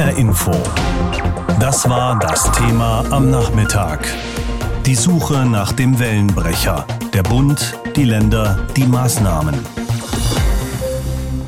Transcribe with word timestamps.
HR 0.00 0.16
Info. 0.16 0.52
Das 1.60 1.86
war 1.86 2.18
das 2.18 2.50
Thema 2.52 3.04
am 3.10 3.28
Nachmittag. 3.28 4.08
Die 4.86 4.94
Suche 4.94 5.44
nach 5.44 5.72
dem 5.72 5.98
Wellenbrecher. 5.98 6.86
Der 7.12 7.22
Bund, 7.22 7.78
die 7.96 8.04
Länder, 8.04 8.66
die 8.74 8.86
Maßnahmen. 8.86 9.56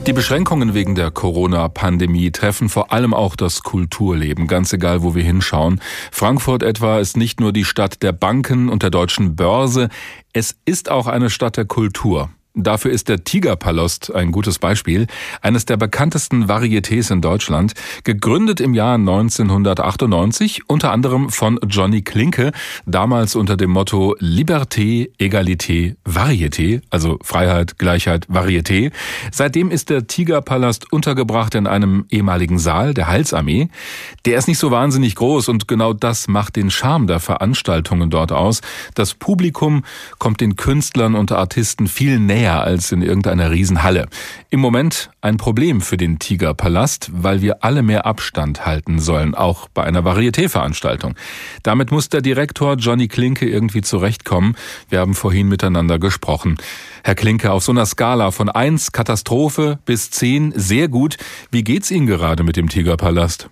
Die 0.07 0.13
Beschränkungen 0.13 0.75
wegen 0.75 0.95
der 0.95 1.11
Corona-Pandemie 1.11 2.31
treffen 2.31 2.69
vor 2.69 2.93
allem 2.93 3.15
auch 3.15 3.37
das 3.37 3.63
Kulturleben, 3.63 4.49
ganz 4.49 4.71
egal, 4.75 5.03
wo 5.03 5.15
wir 5.15 5.25
hinschauen. 5.25 5.81
Frankfurt 6.11 6.63
etwa 6.63 6.99
ist 6.99 7.17
nicht 7.17 7.41
nur 7.41 7.55
die 7.55 7.65
Stadt 7.65 8.03
der 8.03 8.13
Banken 8.13 8.69
und 8.69 8.83
der 8.83 8.91
deutschen 8.91 9.35
Börse, 9.35 9.89
es 10.35 10.57
ist 10.67 10.91
auch 10.91 11.07
eine 11.07 11.31
Stadt 11.31 11.57
der 11.57 11.65
Kultur. 11.65 12.29
Dafür 12.55 12.91
ist 12.91 13.09
der 13.09 13.25
Tigerpalast 13.25 14.15
ein 14.15 14.31
gutes 14.31 14.59
Beispiel, 14.59 15.07
eines 15.41 15.65
der 15.65 15.79
bekanntesten 15.79 16.51
Varietés 16.51 17.11
in 17.11 17.23
Deutschland, 17.23 17.73
gegründet 18.05 18.61
im 18.61 18.75
Jahr 18.75 18.97
1998, 18.97 20.69
unter 20.69 20.93
anderem 20.93 21.31
von 21.31 21.59
Johnny 21.67 22.03
Klinke, 22.03 22.53
damals 22.85 23.37
unter 23.37 23.57
dem 23.57 23.71
Motto 23.71 24.17
Liberté, 24.19 25.09
Egalité, 25.19 25.97
Varieté, 26.05 26.83
also 26.91 27.19
Freiheit, 27.23 27.79
Gleichheit, 27.79 28.27
Varieté. 28.27 28.93
Seitdem 29.31 29.71
ist 29.71 29.89
der 29.89 30.07
Tigerpalast 30.07 30.93
untergebracht 30.93 31.55
in 31.55 31.67
einem 31.67 32.05
ehemaligen 32.11 32.59
Saal 32.59 32.93
der 32.93 33.09
Heilsarmee. 33.09 33.69
Der 34.27 34.37
ist 34.37 34.47
nicht 34.47 34.59
so 34.59 34.71
wahnsinnig 34.71 35.15
groß 35.15 35.49
und 35.49 35.69
genau 35.69 35.95
das 35.95 36.29
macht 36.29 36.57
den 36.57 36.71
Charme 36.71 37.07
der 37.07 37.19
Veranstaltungen 37.19 38.11
dort 38.11 38.31
aus. 38.31 38.61
Das 38.95 39.15
Publikum 39.15 39.85
kommt 40.19 40.43
den 40.43 40.57
Künstlern 40.57 41.15
und 41.15 41.33
Artisten 41.33 41.87
viel 41.87 42.19
näher 42.19 42.42
näher 42.43 42.65
als 42.65 42.91
in 42.91 43.03
irgendeiner 43.03 43.51
Riesenhalle. 43.51 44.07
Im 44.51 44.59
Moment 44.59 45.11
ein 45.21 45.37
Problem 45.37 45.81
für 45.81 45.97
den 45.97 46.19
Tigerpalast, 46.19 47.11
weil 47.13 47.41
wir 47.41 47.63
alle 47.63 47.83
mehr 47.83 48.05
Abstand 48.05 48.67
halten 48.67 48.99
sollen, 48.99 49.35
auch 49.35 49.69
bei 49.69 49.85
einer 49.85 50.01
Varieté-Veranstaltung. 50.01 51.15
Damit 51.63 51.93
muss 51.93 52.09
der 52.09 52.21
Direktor 52.21 52.75
Johnny 52.75 53.07
Klinke 53.07 53.49
irgendwie 53.49 53.83
zurechtkommen. 53.83 54.57
Wir 54.89 54.99
haben 54.99 55.15
vorhin 55.15 55.49
miteinander 55.49 56.01
gesprochen. 56.01 56.57
Herr 57.05 57.15
Klinke, 57.15 57.53
auf 57.53 57.63
so 57.63 57.71
einer 57.71 57.87
Skala 57.87 58.33
von 58.33 58.49
1 58.49 58.91
Katastrophe 58.91 59.79
bis 59.85 60.11
10 60.11 60.53
sehr 60.57 60.89
gut. 60.89 61.19
Wie 61.53 61.63
geht's 61.63 61.91
Ihnen 61.91 62.07
gerade 62.07 62.43
mit 62.43 62.57
dem 62.57 62.69
Tigerpalast? 62.69 63.51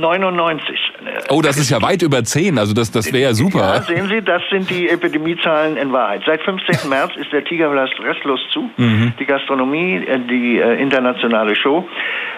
99. 0.00 0.85
Oh, 1.28 1.42
das 1.42 1.58
ist 1.58 1.70
ja 1.70 1.82
weit 1.82 2.02
über 2.02 2.22
10, 2.22 2.58
also 2.58 2.72
das, 2.72 2.90
das 2.90 3.12
wäre 3.12 3.24
ja 3.24 3.34
super. 3.34 3.58
Ja, 3.58 3.82
sehen 3.82 4.08
Sie, 4.08 4.22
das 4.22 4.42
sind 4.50 4.70
die 4.70 4.88
Epidemiezahlen 4.88 5.76
in 5.76 5.92
Wahrheit. 5.92 6.22
Seit 6.24 6.42
15. 6.42 6.88
März 6.88 7.16
ist 7.16 7.32
der 7.32 7.44
Tigerpalast 7.44 7.94
restlos 8.00 8.40
zu. 8.52 8.70
Mhm. 8.76 9.12
Die 9.18 9.26
Gastronomie, 9.26 10.04
äh, 10.06 10.20
die 10.20 10.58
äh, 10.58 10.80
internationale 10.80 11.56
Show. 11.56 11.88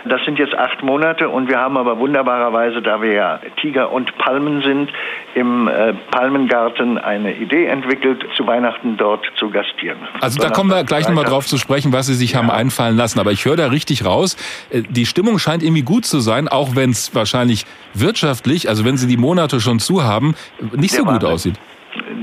Das 0.04 0.24
sind 0.24 0.38
jetzt 0.38 0.54
acht 0.54 0.82
Monate 0.82 1.28
und 1.28 1.48
wir 1.48 1.58
haben 1.58 1.76
aber 1.76 1.98
wunderbarerweise, 1.98 2.82
da 2.82 3.00
wir 3.02 3.12
ja 3.12 3.40
Tiger 3.60 3.92
und 3.92 4.16
Palmen 4.18 4.62
sind, 4.62 4.90
im 5.34 5.68
äh, 5.68 5.94
Palmengarten 6.10 6.98
eine 6.98 7.34
Idee 7.36 7.66
entwickelt, 7.66 8.24
zu 8.36 8.46
Weihnachten 8.46 8.96
dort 8.96 9.26
zu 9.36 9.50
gastieren. 9.50 9.98
Also 10.20 10.40
da 10.40 10.50
kommen 10.50 10.70
wir 10.70 10.84
gleich 10.84 11.08
nochmal 11.08 11.24
drauf 11.24 11.46
zu 11.46 11.58
sprechen, 11.58 11.92
was 11.92 12.06
Sie 12.06 12.14
sich 12.14 12.32
ja. 12.32 12.38
haben 12.38 12.50
einfallen 12.50 12.96
lassen. 12.96 13.20
Aber 13.20 13.32
ich 13.32 13.44
höre 13.44 13.56
da 13.56 13.66
richtig 13.66 14.04
raus, 14.04 14.36
äh, 14.70 14.82
die 14.88 15.06
Stimmung 15.06 15.38
scheint 15.38 15.62
irgendwie 15.62 15.82
gut 15.82 16.04
zu 16.04 16.20
sein, 16.20 16.48
auch 16.48 16.76
wenn 16.76 16.90
es 16.90 17.14
wahrscheinlich 17.14 17.64
wirtschaftlich, 17.94 18.68
also 18.68 18.84
wenn 18.84 18.96
Sie 18.96 19.06
die 19.06 19.16
Monate 19.16 19.60
schon 19.60 19.78
zu 19.78 20.04
haben, 20.04 20.34
nicht 20.76 20.92
Der 20.92 21.00
so 21.00 21.04
gut 21.04 21.14
Wahnsinn. 21.14 21.30
aussieht 21.30 21.54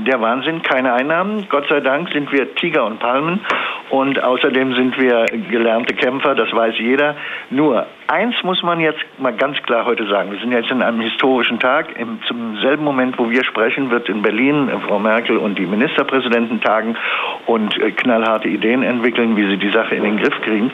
der 0.06 0.20
Wahnsinn, 0.20 0.62
keine 0.62 0.92
Einnahmen. 0.92 1.46
Gott 1.48 1.66
sei 1.68 1.80
Dank 1.80 2.12
sind 2.12 2.30
wir 2.30 2.54
Tiger 2.54 2.86
und 2.86 3.00
Palmen 3.00 3.40
und 3.90 4.22
außerdem 4.22 4.74
sind 4.74 4.98
wir 4.98 5.26
gelernte 5.50 5.94
Kämpfer, 5.94 6.34
das 6.34 6.52
weiß 6.52 6.74
jeder. 6.78 7.16
Nur 7.50 7.86
eins 8.08 8.34
muss 8.42 8.62
man 8.62 8.80
jetzt 8.80 9.04
mal 9.18 9.32
ganz 9.32 9.60
klar 9.62 9.84
heute 9.84 10.06
sagen. 10.06 10.30
Wir 10.30 10.38
sind 10.38 10.52
jetzt 10.52 10.70
in 10.70 10.82
einem 10.82 11.00
historischen 11.00 11.58
Tag. 11.58 11.98
Im, 11.98 12.20
zum 12.26 12.56
selben 12.58 12.84
Moment, 12.84 13.18
wo 13.18 13.30
wir 13.30 13.44
sprechen, 13.44 13.90
wird 13.90 14.08
in 14.08 14.22
Berlin 14.22 14.68
äh, 14.68 14.78
Frau 14.86 14.98
Merkel 14.98 15.36
und 15.36 15.58
die 15.58 15.66
Ministerpräsidenten 15.66 16.60
tagen 16.60 16.96
und 17.46 17.78
äh, 17.80 17.90
knallharte 17.92 18.48
Ideen 18.48 18.82
entwickeln, 18.82 19.36
wie 19.36 19.46
sie 19.48 19.56
die 19.56 19.70
Sache 19.70 19.94
in 19.94 20.04
den 20.04 20.18
Griff 20.18 20.40
kriegen. 20.42 20.70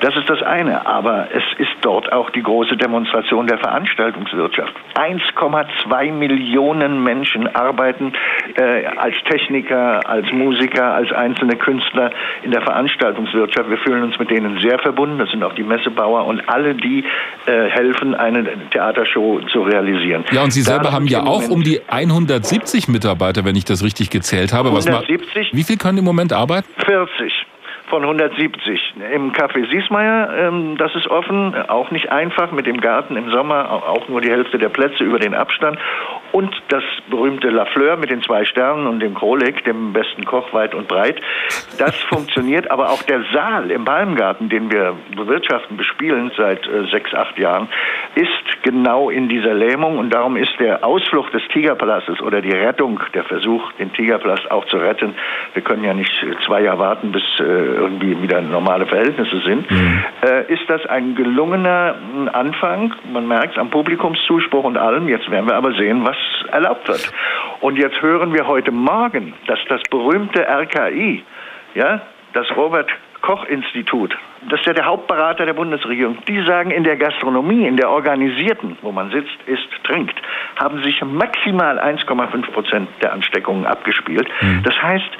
Das 0.00 0.16
ist 0.16 0.30
das 0.30 0.42
eine. 0.42 0.86
Aber 0.86 1.28
es 1.32 1.44
ist 1.58 1.76
dort 1.80 2.12
auch 2.12 2.30
die 2.30 2.42
große 2.42 2.76
Demonstration 2.76 3.46
der 3.46 3.58
Veranstaltungswirtschaft. 3.58 4.72
1,2 4.94 6.12
Millionen 6.12 7.02
Menschen 7.02 7.54
arbeiten 7.54 8.12
äh, 8.56 8.86
als 8.86 9.16
Techniker, 9.28 10.08
als 10.08 10.30
Musiker, 10.32 10.94
als 10.94 11.12
einzelne 11.12 11.56
Künstler 11.56 12.10
in 12.42 12.50
der 12.50 12.62
Veranstaltungswirtschaft. 12.62 13.70
Wir 13.70 13.78
fühlen 13.78 14.04
uns 14.04 14.18
mit 14.18 14.30
denen 14.30 14.58
sehr 14.58 14.78
verbunden. 14.78 15.18
Das 15.18 15.30
sind 15.30 15.42
auch 15.42 15.54
die 15.54 15.62
Messebauer 15.62 16.26
und 16.26 16.48
alle, 16.48 16.67
die 16.74 17.04
äh, 17.46 17.68
helfen, 17.68 18.14
eine 18.14 18.44
Theatershow 18.70 19.40
zu 19.52 19.62
realisieren. 19.62 20.24
Ja, 20.32 20.42
und 20.42 20.52
Sie 20.52 20.62
selber 20.62 20.84
da 20.84 20.92
haben 20.92 21.06
ja 21.06 21.24
auch 21.24 21.48
um 21.48 21.62
die 21.62 21.80
170 21.88 22.88
Mitarbeiter, 22.88 23.44
wenn 23.44 23.56
ich 23.56 23.64
das 23.64 23.84
richtig 23.84 24.10
gezählt 24.10 24.52
habe. 24.52 24.68
170. 24.68 25.48
Was 25.52 25.58
wie 25.58 25.64
viel 25.64 25.76
können 25.76 25.98
im 25.98 26.04
Moment 26.04 26.32
arbeiten? 26.32 26.68
40 26.84 27.46
von 27.88 28.02
170. 28.02 28.94
Im 29.14 29.32
Café 29.32 29.68
Siesmeier, 29.70 30.30
ähm, 30.36 30.76
das 30.76 30.94
ist 30.94 31.06
offen, 31.08 31.54
auch 31.68 31.90
nicht 31.90 32.10
einfach 32.10 32.52
mit 32.52 32.66
dem 32.66 32.80
Garten 32.80 33.16
im 33.16 33.30
Sommer, 33.30 33.70
auch 33.70 34.08
nur 34.08 34.20
die 34.20 34.30
Hälfte 34.30 34.58
der 34.58 34.68
Plätze 34.68 35.04
über 35.04 35.18
den 35.18 35.34
Abstand. 35.34 35.78
Und 36.38 36.54
das 36.68 36.84
berühmte 37.10 37.50
La 37.50 37.64
Fleur 37.64 37.96
mit 37.96 38.10
den 38.10 38.22
zwei 38.22 38.44
Sternen 38.44 38.86
und 38.86 39.00
dem 39.00 39.12
Krolik, 39.12 39.64
dem 39.64 39.92
besten 39.92 40.24
Koch 40.24 40.52
weit 40.52 40.72
und 40.72 40.86
breit. 40.86 41.20
Das 41.78 41.96
funktioniert, 42.10 42.70
aber 42.70 42.90
auch 42.90 43.02
der 43.02 43.24
Saal 43.32 43.72
im 43.72 43.84
Palmgarten, 43.84 44.48
den 44.48 44.70
wir 44.70 44.94
bewirtschaften, 45.16 45.76
bespielen 45.76 46.30
seit 46.36 46.64
äh, 46.68 46.86
sechs, 46.92 47.12
acht 47.12 47.36
Jahren, 47.40 47.66
ist 48.14 48.62
genau 48.62 49.10
in 49.10 49.28
dieser 49.28 49.52
Lähmung 49.52 49.98
und 49.98 50.10
darum 50.14 50.36
ist 50.36 50.52
der 50.60 50.84
Ausflug 50.84 51.32
des 51.32 51.42
Tigerpalastes 51.48 52.20
oder 52.20 52.40
die 52.40 52.52
Rettung, 52.52 53.00
der 53.14 53.24
Versuch, 53.24 53.72
den 53.72 53.92
Tigerpalast 53.92 54.48
auch 54.52 54.64
zu 54.66 54.76
retten, 54.76 55.16
wir 55.54 55.62
können 55.62 55.82
ja 55.82 55.92
nicht 55.92 56.12
zwei 56.46 56.62
Jahre 56.62 56.78
warten, 56.78 57.10
bis 57.10 57.24
äh, 57.40 57.42
irgendwie 57.42 58.22
wieder 58.22 58.40
normale 58.40 58.86
Verhältnisse 58.86 59.40
sind, 59.40 59.68
mhm. 59.68 60.04
äh, 60.22 60.52
ist 60.52 60.70
das 60.70 60.86
ein 60.86 61.16
gelungener 61.16 61.96
Anfang. 62.32 62.94
Man 63.12 63.26
merkt 63.26 63.54
es 63.54 63.58
am 63.58 63.70
Publikumszuspruch 63.70 64.62
und 64.62 64.76
allem. 64.76 65.08
Jetzt 65.08 65.28
werden 65.32 65.48
wir 65.48 65.56
aber 65.56 65.72
sehen, 65.72 66.04
was 66.04 66.16
erlaubt 66.50 66.88
wird. 66.88 67.12
Und 67.60 67.76
jetzt 67.76 68.00
hören 68.02 68.32
wir 68.34 68.46
heute 68.46 68.70
Morgen, 68.70 69.34
dass 69.46 69.58
das 69.68 69.82
berühmte 69.90 70.46
RKI, 70.46 71.24
ja, 71.74 72.00
das 72.32 72.46
Robert 72.56 72.90
Koch-Institut, 73.20 74.16
das 74.48 74.60
ist 74.60 74.66
ja 74.66 74.72
der 74.72 74.86
Hauptberater 74.86 75.44
der 75.44 75.54
Bundesregierung, 75.54 76.18
die 76.28 76.40
sagen, 76.44 76.70
in 76.70 76.84
der 76.84 76.96
Gastronomie, 76.96 77.66
in 77.66 77.76
der 77.76 77.90
organisierten, 77.90 78.78
wo 78.82 78.92
man 78.92 79.10
sitzt, 79.10 79.36
isst, 79.46 79.68
trinkt, 79.84 80.14
haben 80.56 80.82
sich 80.82 81.02
maximal 81.02 81.78
1,5 81.78 82.52
Prozent 82.52 82.88
der 83.02 83.12
Ansteckungen 83.12 83.66
abgespielt. 83.66 84.28
Mhm. 84.40 84.62
Das 84.62 84.80
heißt, 84.80 85.10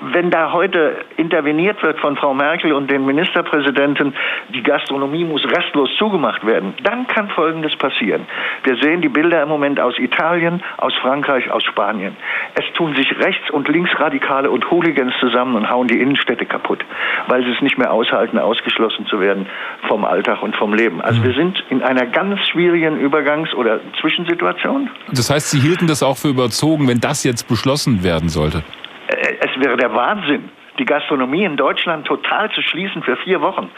wenn 0.00 0.30
da 0.30 0.52
heute 0.52 1.04
interveniert 1.16 1.82
wird 1.82 1.98
von 1.98 2.16
Frau 2.16 2.34
Merkel 2.34 2.72
und 2.72 2.90
den 2.90 3.04
Ministerpräsidenten, 3.04 4.14
die 4.54 4.62
Gastronomie 4.62 5.24
muss 5.24 5.44
restlos 5.44 5.90
zugemacht 5.98 6.46
werden, 6.46 6.74
dann 6.82 7.06
kann 7.06 7.28
Folgendes 7.30 7.74
passieren. 7.76 8.26
Wir 8.64 8.76
sehen 8.76 9.00
die 9.00 9.08
Bilder 9.08 9.42
im 9.42 9.48
Moment 9.48 9.80
aus 9.80 9.98
Italien, 9.98 10.62
aus 10.76 10.94
Frankreich, 11.00 11.50
aus 11.50 11.64
Spanien. 11.64 12.16
Es 12.54 12.64
tun 12.74 12.94
sich 12.94 13.10
Rechts- 13.18 13.50
und 13.50 13.68
Linksradikale 13.68 14.50
und 14.50 14.70
Hooligans 14.70 15.14
zusammen 15.20 15.56
und 15.56 15.70
hauen 15.70 15.88
die 15.88 16.00
Innenstädte 16.00 16.46
kaputt, 16.46 16.84
weil 17.26 17.42
sie 17.44 17.50
es 17.50 17.60
nicht 17.60 17.78
mehr 17.78 17.92
aushalten, 17.92 18.38
ausgeschlossen 18.38 19.06
zu 19.06 19.20
werden 19.20 19.46
vom 19.88 20.04
Alltag 20.04 20.42
und 20.42 20.56
vom 20.56 20.74
Leben. 20.74 21.00
Also 21.00 21.22
wir 21.24 21.34
sind 21.34 21.62
in 21.70 21.82
einer 21.82 22.06
ganz 22.06 22.40
schwierigen 22.48 22.98
Übergangs- 22.98 23.54
oder 23.54 23.80
Zwischensituation. 24.00 24.90
Das 25.12 25.30
heißt, 25.30 25.50
Sie 25.50 25.60
hielten 25.60 25.86
das 25.86 26.02
auch 26.02 26.16
für 26.16 26.28
überzogen, 26.28 26.88
wenn 26.88 27.00
das 27.00 27.24
jetzt 27.24 27.48
beschlossen 27.48 28.02
werden 28.04 28.28
sollte? 28.28 28.62
Wäre 29.58 29.76
der 29.76 29.92
Wahnsinn, 29.92 30.50
die 30.78 30.84
Gastronomie 30.84 31.44
in 31.44 31.56
Deutschland 31.56 32.06
total 32.06 32.50
zu 32.52 32.62
schließen 32.62 33.02
für 33.02 33.16
vier 33.16 33.40
Wochen. 33.40 33.70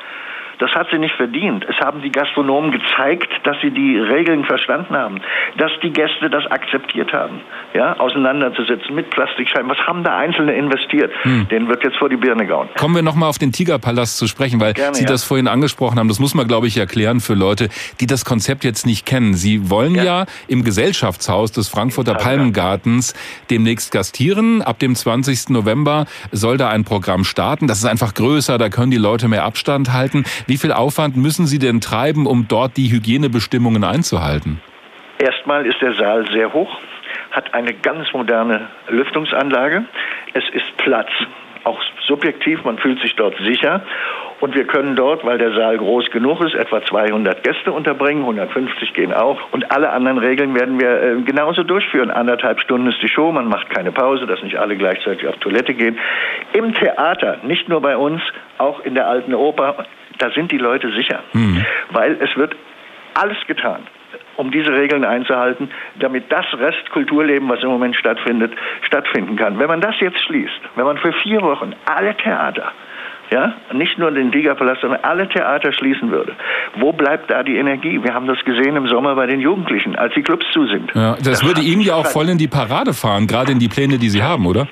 Das 0.60 0.70
hat 0.72 0.88
sie 0.92 0.98
nicht 0.98 1.14
verdient. 1.16 1.64
Es 1.68 1.76
haben 1.80 2.02
die 2.02 2.12
Gastronomen 2.12 2.70
gezeigt, 2.70 3.30
dass 3.44 3.56
sie 3.62 3.70
die 3.70 3.98
Regeln 3.98 4.44
verstanden 4.44 4.94
haben, 4.94 5.20
dass 5.56 5.72
die 5.82 5.90
Gäste 5.90 6.28
das 6.28 6.46
akzeptiert 6.46 7.12
haben, 7.14 7.40
ja, 7.72 7.98
auseinanderzusetzen 7.98 8.94
mit 8.94 9.08
Plastikscheiben. 9.08 9.70
Was 9.70 9.78
haben 9.78 10.04
da 10.04 10.18
Einzelne 10.18 10.52
investiert? 10.54 11.12
Hm. 11.22 11.48
Den 11.48 11.68
wird 11.68 11.82
jetzt 11.82 11.96
vor 11.96 12.10
die 12.10 12.16
Birne 12.16 12.46
gehauen. 12.46 12.68
Kommen 12.78 12.94
wir 12.94 13.02
nochmal 13.02 13.30
auf 13.30 13.38
den 13.38 13.52
Tigerpalast 13.52 14.18
zu 14.18 14.26
sprechen, 14.26 14.60
weil 14.60 14.74
Gerne, 14.74 14.94
Sie 14.94 15.04
ja. 15.04 15.08
das 15.08 15.24
vorhin 15.24 15.48
angesprochen 15.48 15.98
haben. 15.98 16.08
Das 16.08 16.20
muss 16.20 16.34
man, 16.34 16.46
glaube 16.46 16.66
ich, 16.66 16.76
erklären 16.76 17.20
für 17.20 17.34
Leute, 17.34 17.70
die 18.00 18.06
das 18.06 18.26
Konzept 18.26 18.62
jetzt 18.62 18.84
nicht 18.84 19.06
kennen. 19.06 19.32
Sie 19.32 19.70
wollen 19.70 19.94
ja, 19.94 20.04
ja 20.04 20.26
im 20.46 20.62
Gesellschaftshaus 20.62 21.52
des 21.52 21.68
Frankfurter 21.68 22.14
Palmengartens 22.14 23.14
demnächst 23.50 23.92
gastieren. 23.92 24.60
Ab 24.60 24.78
dem 24.78 24.94
20. 24.94 25.48
November 25.48 26.04
soll 26.32 26.58
da 26.58 26.68
ein 26.68 26.84
Programm 26.84 27.24
starten. 27.24 27.66
Das 27.66 27.78
ist 27.78 27.86
einfach 27.86 28.12
größer, 28.12 28.58
da 28.58 28.68
können 28.68 28.90
die 28.90 28.98
Leute 28.98 29.26
mehr 29.26 29.44
Abstand 29.44 29.94
halten. 29.94 30.24
Wie 30.50 30.56
viel 30.56 30.72
Aufwand 30.72 31.16
müssen 31.16 31.46
Sie 31.46 31.60
denn 31.60 31.80
treiben, 31.80 32.26
um 32.26 32.48
dort 32.48 32.76
die 32.76 32.90
Hygienebestimmungen 32.90 33.84
einzuhalten? 33.84 34.60
Erstmal 35.20 35.64
ist 35.64 35.80
der 35.80 35.94
Saal 35.94 36.26
sehr 36.32 36.52
hoch, 36.52 36.76
hat 37.30 37.54
eine 37.54 37.72
ganz 37.72 38.12
moderne 38.12 38.66
Lüftungsanlage. 38.88 39.84
Es 40.34 40.42
ist 40.52 40.76
Platz, 40.78 41.08
auch 41.62 41.80
subjektiv, 42.04 42.64
man 42.64 42.78
fühlt 42.78 43.00
sich 43.00 43.14
dort 43.14 43.36
sicher. 43.38 43.82
Und 44.40 44.56
wir 44.56 44.64
können 44.64 44.96
dort, 44.96 45.24
weil 45.24 45.38
der 45.38 45.52
Saal 45.52 45.78
groß 45.78 46.10
genug 46.10 46.40
ist, 46.40 46.56
etwa 46.56 46.84
200 46.84 47.44
Gäste 47.44 47.70
unterbringen, 47.70 48.22
150 48.22 48.92
gehen 48.92 49.12
auch. 49.12 49.38
Und 49.52 49.70
alle 49.70 49.90
anderen 49.90 50.18
Regeln 50.18 50.56
werden 50.56 50.80
wir 50.80 51.00
äh, 51.00 51.22
genauso 51.22 51.62
durchführen. 51.62 52.10
Anderthalb 52.10 52.58
Stunden 52.58 52.88
ist 52.88 53.00
die 53.00 53.08
Show, 53.08 53.30
man 53.30 53.46
macht 53.46 53.70
keine 53.70 53.92
Pause, 53.92 54.26
dass 54.26 54.42
nicht 54.42 54.56
alle 54.56 54.76
gleichzeitig 54.76 55.28
auf 55.28 55.36
Toilette 55.36 55.74
gehen. 55.74 55.96
Im 56.54 56.74
Theater, 56.74 57.38
nicht 57.44 57.68
nur 57.68 57.80
bei 57.80 57.96
uns, 57.96 58.20
auch 58.58 58.80
in 58.80 58.96
der 58.96 59.06
alten 59.06 59.32
Oper, 59.32 59.84
da 60.22 60.30
sind 60.30 60.52
die 60.52 60.58
Leute 60.58 60.92
sicher. 60.92 61.22
Mhm. 61.32 61.64
Weil 61.90 62.18
es 62.20 62.36
wird 62.36 62.54
alles 63.14 63.38
getan 63.46 63.86
um 64.36 64.50
diese 64.50 64.72
Regeln 64.72 65.04
einzuhalten, 65.04 65.70
damit 65.98 66.32
das 66.32 66.46
Restkulturleben, 66.54 67.46
was 67.48 67.62
im 67.62 67.68
Moment 67.68 67.94
stattfindet, 67.94 68.52
stattfinden 68.86 69.36
kann. 69.36 69.58
Wenn 69.58 69.68
man 69.68 69.82
das 69.82 69.94
jetzt 70.00 70.18
schließt, 70.24 70.60
wenn 70.76 70.84
man 70.84 70.96
für 70.96 71.12
vier 71.12 71.42
Wochen 71.42 71.74
alle 71.84 72.16
Theater 72.16 72.72
ja, 73.30 73.54
nicht 73.72 73.96
nur 73.96 74.10
den 74.10 74.32
Tigerpalast, 74.32 74.80
sondern 74.80 75.04
alle 75.04 75.28
Theater 75.28 75.72
schließen 75.72 76.10
würde. 76.10 76.34
Wo 76.76 76.92
bleibt 76.92 77.30
da 77.30 77.44
die 77.44 77.56
Energie? 77.56 78.02
Wir 78.02 78.12
haben 78.12 78.26
das 78.26 78.38
gesehen 78.44 78.74
im 78.74 78.88
Sommer 78.88 79.14
bei 79.14 79.26
den 79.26 79.40
Jugendlichen, 79.40 79.94
als 79.94 80.14
die 80.14 80.22
Clubs 80.22 80.44
zu 80.52 80.66
sind. 80.66 80.90
Ja, 80.94 81.14
das, 81.14 81.22
das 81.22 81.46
würde 81.46 81.60
Ihnen 81.60 81.80
ja 81.80 81.94
auch 81.94 82.06
voll 82.06 82.28
in 82.28 82.38
die 82.38 82.48
Parade 82.48 82.92
fahren, 82.92 83.28
gerade 83.28 83.52
in 83.52 83.60
die 83.60 83.68
Pläne, 83.68 83.98
die 83.98 84.08
Sie 84.08 84.22
haben, 84.22 84.46
oder? 84.46 84.66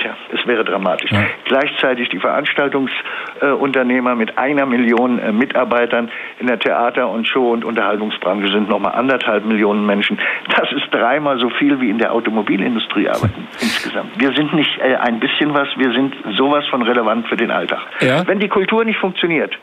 Tja, 0.00 0.16
es 0.32 0.46
wäre 0.46 0.64
dramatisch. 0.64 1.10
Ja. 1.12 1.26
Gleichzeitig 1.44 2.08
die 2.08 2.20
Veranstaltungsunternehmer 2.20 4.14
mit 4.14 4.38
einer 4.38 4.64
Million 4.64 5.18
äh, 5.18 5.30
Mitarbeitern 5.30 6.10
in 6.38 6.46
der 6.46 6.58
Theater- 6.58 7.10
und 7.10 7.28
Show- 7.28 7.50
und 7.50 7.66
Unterhaltungsbranche 7.66 8.50
sind 8.50 8.70
nochmal 8.70 8.94
anderthalb 8.94 9.44
Millionen 9.44 9.84
Menschen. 9.84 10.18
Das 10.56 10.72
ist 10.72 10.86
dreimal 10.90 11.38
so 11.38 11.50
viel 11.50 11.78
wie 11.82 11.90
in 11.90 11.98
der 11.98 12.14
Automobilindustrie 12.14 13.10
arbeiten 13.10 13.46
insgesamt. 13.60 14.18
Wir 14.18 14.32
sind 14.32 14.54
nicht 14.54 14.78
äh, 14.78 14.96
ein 14.96 15.20
bisschen 15.20 15.52
was, 15.52 15.68
wir 15.76 15.92
sind 15.92 16.14
sowas 16.36 16.66
von 16.68 16.80
relevant 16.80 17.28
für 17.28 17.36
den 17.36 17.50
Alltag. 17.50 17.82
Ja. 18.00 18.26
Wenn 18.26 18.38
die 18.38 18.48
Kultur 18.48 18.86
nicht 18.86 18.98
funktioniert, 18.98 19.58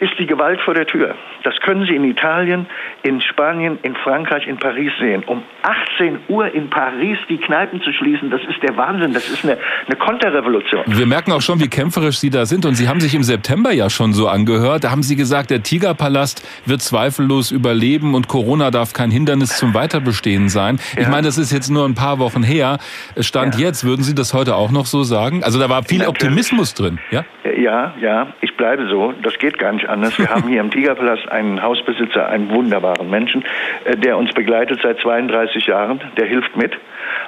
ist 0.00 0.12
die 0.18 0.26
Gewalt 0.26 0.60
vor 0.60 0.74
der 0.74 0.86
Tür. 0.86 1.14
Das 1.42 1.54
können 1.60 1.86
Sie 1.86 1.94
in 1.94 2.04
Italien, 2.04 2.66
in 3.02 3.20
Spanien, 3.20 3.78
in 3.82 3.96
Frankreich, 3.96 4.46
in 4.46 4.56
Paris 4.56 4.92
sehen. 5.00 5.24
Um 5.26 5.42
18 5.62 6.20
Uhr 6.28 6.52
in 6.54 6.70
Paris 6.70 7.18
die 7.28 7.38
Kneipen 7.38 7.82
zu 7.82 7.92
schließen, 7.92 8.30
das 8.30 8.40
ist 8.48 8.62
der 8.62 8.76
Wahnsinn. 8.76 9.12
Das 9.12 9.28
ist 9.28 9.44
eine, 9.44 9.58
eine 9.86 9.96
Konterrevolution. 9.96 10.84
Wir 10.86 11.06
merken 11.06 11.32
auch 11.32 11.42
schon, 11.42 11.60
wie 11.60 11.68
kämpferisch 11.68 12.18
Sie 12.18 12.30
da 12.30 12.46
sind. 12.46 12.64
Und 12.64 12.74
Sie 12.74 12.88
haben 12.88 13.00
sich 13.00 13.14
im 13.14 13.22
September 13.22 13.72
ja 13.72 13.90
schon 13.90 14.12
so 14.12 14.28
angehört. 14.28 14.84
Da 14.84 14.90
haben 14.90 15.02
Sie 15.02 15.16
gesagt, 15.16 15.50
der 15.50 15.62
Tigerpalast 15.62 16.46
wird 16.66 16.80
zweifellos 16.80 17.50
überleben 17.50 18.14
und 18.14 18.28
Corona 18.28 18.70
darf 18.70 18.92
kein 18.92 19.10
Hindernis 19.10 19.56
zum 19.56 19.74
Weiterbestehen 19.74 20.48
sein. 20.48 20.78
Ja. 20.94 21.02
Ich 21.02 21.08
meine, 21.08 21.26
das 21.26 21.38
ist 21.38 21.52
jetzt 21.52 21.70
nur 21.70 21.84
ein 21.84 21.94
paar 21.94 22.18
Wochen 22.18 22.42
her. 22.42 22.78
Stand 23.18 23.56
ja. 23.56 23.66
jetzt, 23.66 23.84
würden 23.84 24.02
Sie 24.02 24.14
das 24.14 24.32
heute 24.34 24.54
auch 24.54 24.70
noch 24.70 24.86
so 24.86 25.02
sagen? 25.02 25.42
Also 25.42 25.58
da 25.58 25.68
war 25.68 25.82
viel 25.82 25.98
Natürlich. 25.98 26.08
Optimismus 26.08 26.74
drin, 26.74 26.98
ja? 27.10 27.24
Ja, 27.56 27.94
ja, 28.00 28.28
ich 28.40 28.56
bleibe 28.56 28.88
so. 28.88 29.12
Das 29.22 29.38
geht 29.38 29.58
gar 29.58 29.72
nicht 29.72 29.87
anders. 29.88 30.18
Wir 30.18 30.28
haben 30.28 30.48
hier 30.48 30.60
im 30.60 30.70
Tigerpalast 30.70 31.30
einen 31.30 31.62
Hausbesitzer, 31.62 32.28
einen 32.28 32.50
wunderbaren 32.50 33.08
Menschen, 33.10 33.44
äh, 33.84 33.96
der 33.96 34.16
uns 34.16 34.32
begleitet 34.32 34.80
seit 34.82 34.98
32 35.00 35.66
Jahren. 35.66 36.00
Der 36.16 36.26
hilft 36.26 36.56
mit. 36.56 36.76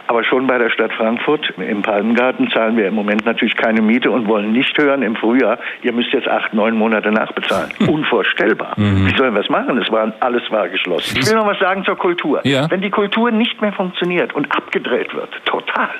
Aber 0.07 0.25
schon 0.25 0.47
bei 0.47 0.59
der 0.59 0.71
Stadt 0.71 0.93
Frankfurt 0.93 1.53
im 1.57 1.83
Palmengarten 1.83 2.51
zahlen 2.51 2.77
wir 2.77 2.89
im 2.89 2.95
Moment 2.95 3.25
natürlich 3.25 3.57
keine 3.57 3.81
Miete 3.81 4.11
und 4.11 4.27
wollen 4.27 4.53
nicht 4.53 4.77
hören 4.77 5.03
im 5.03 5.17
Frühjahr, 5.17 5.59
ihr 5.83 5.93
müsst 5.93 6.13
jetzt 6.13 6.29
acht, 6.29 6.53
neun 6.53 6.77
Monate 6.77 7.11
nachbezahlen. 7.13 7.71
Hm. 7.79 7.89
Unvorstellbar. 7.89 8.75
Mhm. 8.77 9.07
Wie 9.07 9.17
sollen 9.17 9.35
wir 9.35 9.41
es 9.41 9.49
machen? 9.49 9.79
Es 9.79 9.91
war, 9.91 10.13
alles 10.21 10.43
war 10.51 10.69
geschlossen. 10.69 11.19
Ich 11.19 11.29
will 11.29 11.37
noch 11.37 11.47
was 11.47 11.59
sagen 11.59 11.85
zur 11.85 11.97
Kultur. 11.97 12.41
Ja. 12.45 12.71
Wenn 12.71 12.81
die 12.81 12.91
Kultur 12.91 13.31
nicht 13.31 13.61
mehr 13.61 13.73
funktioniert 13.73 14.35
und 14.35 14.51
abgedreht 14.55 15.15
wird, 15.15 15.31
total, 15.45 15.91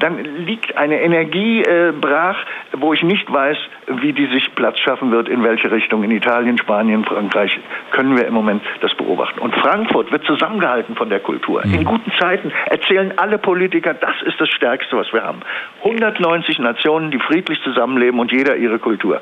dann 0.00 0.18
liegt 0.18 0.76
eine 0.76 1.00
Energie 1.00 1.62
äh, 1.62 1.92
brach, 1.92 2.36
wo 2.72 2.92
ich 2.92 3.02
nicht 3.02 3.32
weiß, 3.32 3.56
wie 3.88 4.12
die 4.12 4.26
sich 4.26 4.54
Platz 4.54 4.78
schaffen 4.78 5.10
wird, 5.10 5.28
in 5.28 5.42
welche 5.42 5.70
Richtung. 5.70 6.02
In 6.02 6.10
Italien, 6.10 6.58
Spanien, 6.58 7.04
Frankreich 7.04 7.58
können 7.90 8.16
wir 8.16 8.26
im 8.26 8.34
Moment 8.34 8.62
das 8.80 8.94
beobachten. 8.94 9.38
Und 9.40 9.54
Frankfurt 9.54 10.10
wird 10.12 10.24
zusammengehalten 10.24 10.96
von 10.96 11.08
der 11.08 11.20
Kultur. 11.20 11.62
Mhm. 11.64 11.74
In 11.74 11.84
guten 11.84 12.12
Zeiten 12.18 12.52
erzählen 12.66 13.12
alle 13.18 13.38
Politiker, 13.38 13.94
das 13.94 14.14
ist 14.26 14.40
das 14.40 14.48
Stärkste, 14.50 14.96
was 14.96 15.12
wir 15.12 15.22
haben. 15.22 15.40
190 15.84 16.58
Nationen, 16.58 17.10
die 17.10 17.18
friedlich 17.18 17.60
zusammenleben 17.62 18.18
und 18.20 18.32
jeder 18.32 18.56
ihre 18.56 18.78
Kultur 18.78 19.20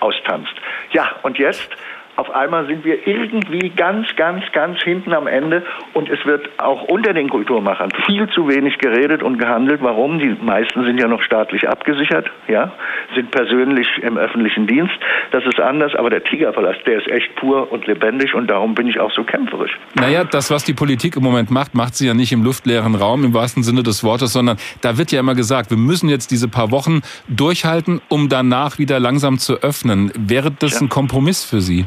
austanzt. 0.00 0.54
Ja, 0.92 1.10
und 1.22 1.38
jetzt 1.38 1.70
auf 2.20 2.30
einmal 2.34 2.66
sind 2.66 2.84
wir 2.84 3.06
irgendwie 3.06 3.70
ganz, 3.70 4.14
ganz, 4.14 4.44
ganz 4.52 4.82
hinten 4.82 5.14
am 5.14 5.26
Ende 5.26 5.64
und 5.94 6.10
es 6.10 6.22
wird 6.26 6.50
auch 6.58 6.82
unter 6.82 7.14
den 7.14 7.30
Kulturmachern 7.30 7.90
viel 8.04 8.28
zu 8.28 8.46
wenig 8.46 8.76
geredet 8.76 9.22
und 9.22 9.38
gehandelt. 9.38 9.80
Warum? 9.82 10.18
Die 10.18 10.36
meisten 10.42 10.84
sind 10.84 11.00
ja 11.00 11.08
noch 11.08 11.22
staatlich 11.22 11.66
abgesichert, 11.66 12.30
ja, 12.46 12.72
sind 13.14 13.30
persönlich 13.30 13.88
im 14.02 14.18
öffentlichen 14.18 14.66
Dienst. 14.66 14.92
Das 15.30 15.46
ist 15.46 15.58
anders, 15.58 15.94
aber 15.94 16.10
der 16.10 16.22
Tigerpalast, 16.22 16.86
der 16.86 16.98
ist 16.98 17.08
echt 17.08 17.34
pur 17.36 17.72
und 17.72 17.86
lebendig 17.86 18.34
und 18.34 18.50
darum 18.50 18.74
bin 18.74 18.86
ich 18.86 19.00
auch 19.00 19.12
so 19.12 19.24
kämpferisch. 19.24 19.78
Naja, 19.94 20.24
das, 20.24 20.50
was 20.50 20.62
die 20.64 20.74
Politik 20.74 21.16
im 21.16 21.22
Moment 21.22 21.50
macht, 21.50 21.74
macht 21.74 21.94
sie 21.94 22.06
ja 22.06 22.12
nicht 22.12 22.32
im 22.32 22.44
luftleeren 22.44 22.96
Raum 22.96 23.24
im 23.24 23.32
wahrsten 23.32 23.62
Sinne 23.62 23.82
des 23.82 24.04
Wortes, 24.04 24.34
sondern 24.34 24.58
da 24.82 24.98
wird 24.98 25.10
ja 25.10 25.20
immer 25.20 25.34
gesagt, 25.34 25.70
wir 25.70 25.78
müssen 25.78 26.10
jetzt 26.10 26.30
diese 26.32 26.48
paar 26.48 26.70
Wochen 26.70 27.00
durchhalten, 27.28 28.02
um 28.10 28.28
danach 28.28 28.78
wieder 28.78 29.00
langsam 29.00 29.38
zu 29.38 29.62
öffnen. 29.62 30.12
Wäre 30.18 30.50
das 30.50 30.74
ja. 30.74 30.80
ein 30.82 30.90
Kompromiss 30.90 31.44
für 31.44 31.62
Sie? 31.62 31.86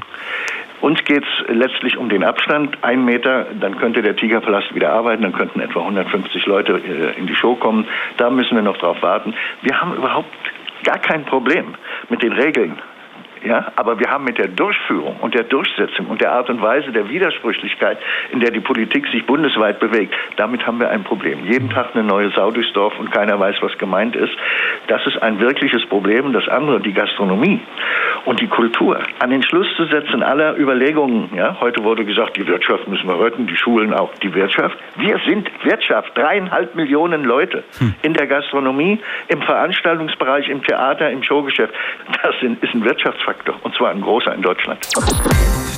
Uns 0.82 1.02
geht 1.06 1.24
es 1.24 1.48
letztlich 1.48 1.98
um 1.98 2.10
den 2.10 2.26
Abstand. 2.26 2.78
Ein 2.82 3.06
Meter, 3.06 3.48
dann 3.60 3.78
könnte 3.78 4.02
der 4.02 4.18
Tigerpalast 4.18 4.76
wieder 4.76 4.92
arbeiten, 4.92 5.24
dann 5.24 5.32
könnten 5.32 5.62
etwa 5.62 5.80
150 5.80 6.46
Leute 6.46 6.74
äh, 6.74 7.18
in 7.18 7.26
die 7.26 7.36
Show 7.36 7.56
kommen. 7.56 7.88
Da 8.18 8.30
müssen 8.30 8.56
wir 8.56 8.64
noch 8.64 8.78
drauf 8.78 9.02
warten. 9.02 9.34
Wir 9.62 9.80
haben 9.80 9.96
überhaupt 9.96 10.30
gar 10.84 11.00
kein 11.00 11.24
Problem 11.24 11.76
mit 12.10 12.22
den 12.22 12.34
Regeln. 12.34 12.78
Ja, 13.46 13.74
aber 13.76 14.00
wir 14.00 14.10
haben 14.10 14.24
mit 14.24 14.38
der 14.38 14.48
Durchführung 14.48 15.18
und 15.20 15.36
der 15.36 15.44
Durchsetzung 15.44 16.06
und 16.08 16.22
der 16.22 16.32
Art 16.32 16.50
und 16.50 16.62
Weise 16.62 16.92
der 16.92 17.10
Widersprüchlichkeit, 17.10 17.98
in 18.32 18.40
der 18.40 18.52
die 18.52 18.62
Politik 18.62 19.06
sich 19.08 19.26
bundesweit 19.26 19.82
bewegt, 19.82 20.14
damit 20.38 20.66
haben 20.66 20.80
wir 20.80 20.90
ein 20.90 21.04
Problem. 21.04 21.46
Jeden 21.46 21.70
Tag 21.70 21.94
eine 21.94 22.04
neue 22.04 22.32
Sau 22.32 22.52
durchs 22.52 22.72
Dorf 22.72 22.98
und 23.00 23.12
keiner 23.12 23.38
weiß, 23.38 23.58
was 23.62 23.78
gemeint 23.78 24.16
ist. 24.16 24.32
Das 24.88 25.06
ist 25.08 25.22
ein 25.22 25.42
wirkliches 25.42 25.86
Problem. 25.88 26.32
Das 26.32 26.48
andere, 26.48 26.80
die 26.80 26.94
Gastronomie 26.94 27.60
und 28.24 28.40
die 28.40 28.48
Kultur, 28.48 29.00
an 29.20 29.30
den 29.30 29.44
Schluss 29.44 29.68
zu 29.76 29.86
setzen 29.86 30.24
aller 30.24 30.58
Überlegungen. 30.58 31.30
Ja, 31.36 31.58
heute 31.60 31.84
wurde 31.84 32.06
gesagt, 32.06 32.38
die 32.38 32.48
Wirtschaft 32.48 32.88
müssen 32.88 33.08
wir 33.08 33.20
retten, 33.20 33.48
die 33.48 33.58
Schulen 33.58 33.94
auch, 33.94 34.14
die 34.22 34.34
Wirtschaft. 34.34 34.78
Wir 34.96 35.20
sind 35.28 35.50
Wirtschaft, 35.66 36.18
dreieinhalb 36.18 36.76
Millionen 36.76 37.26
Leute 37.26 37.66
hm. 37.80 37.94
in 38.04 38.14
der 38.14 38.28
Gastronomie, 38.28 39.00
im 39.28 39.42
Veranstaltungsbereich, 39.42 40.48
im 40.48 40.64
Theater, 40.64 41.10
im 41.10 41.24
Showgeschäft. 41.24 41.74
Das 42.22 42.36
ist 42.42 42.74
ein 42.74 42.86
Wirtschaftsfaktor. 42.86 43.33
Faktor. 43.34 43.60
Und 43.64 43.76
zwar 43.76 43.90
ein 43.90 44.02
großer 44.02 44.34
in 44.34 44.42
Deutschland. 44.42 44.88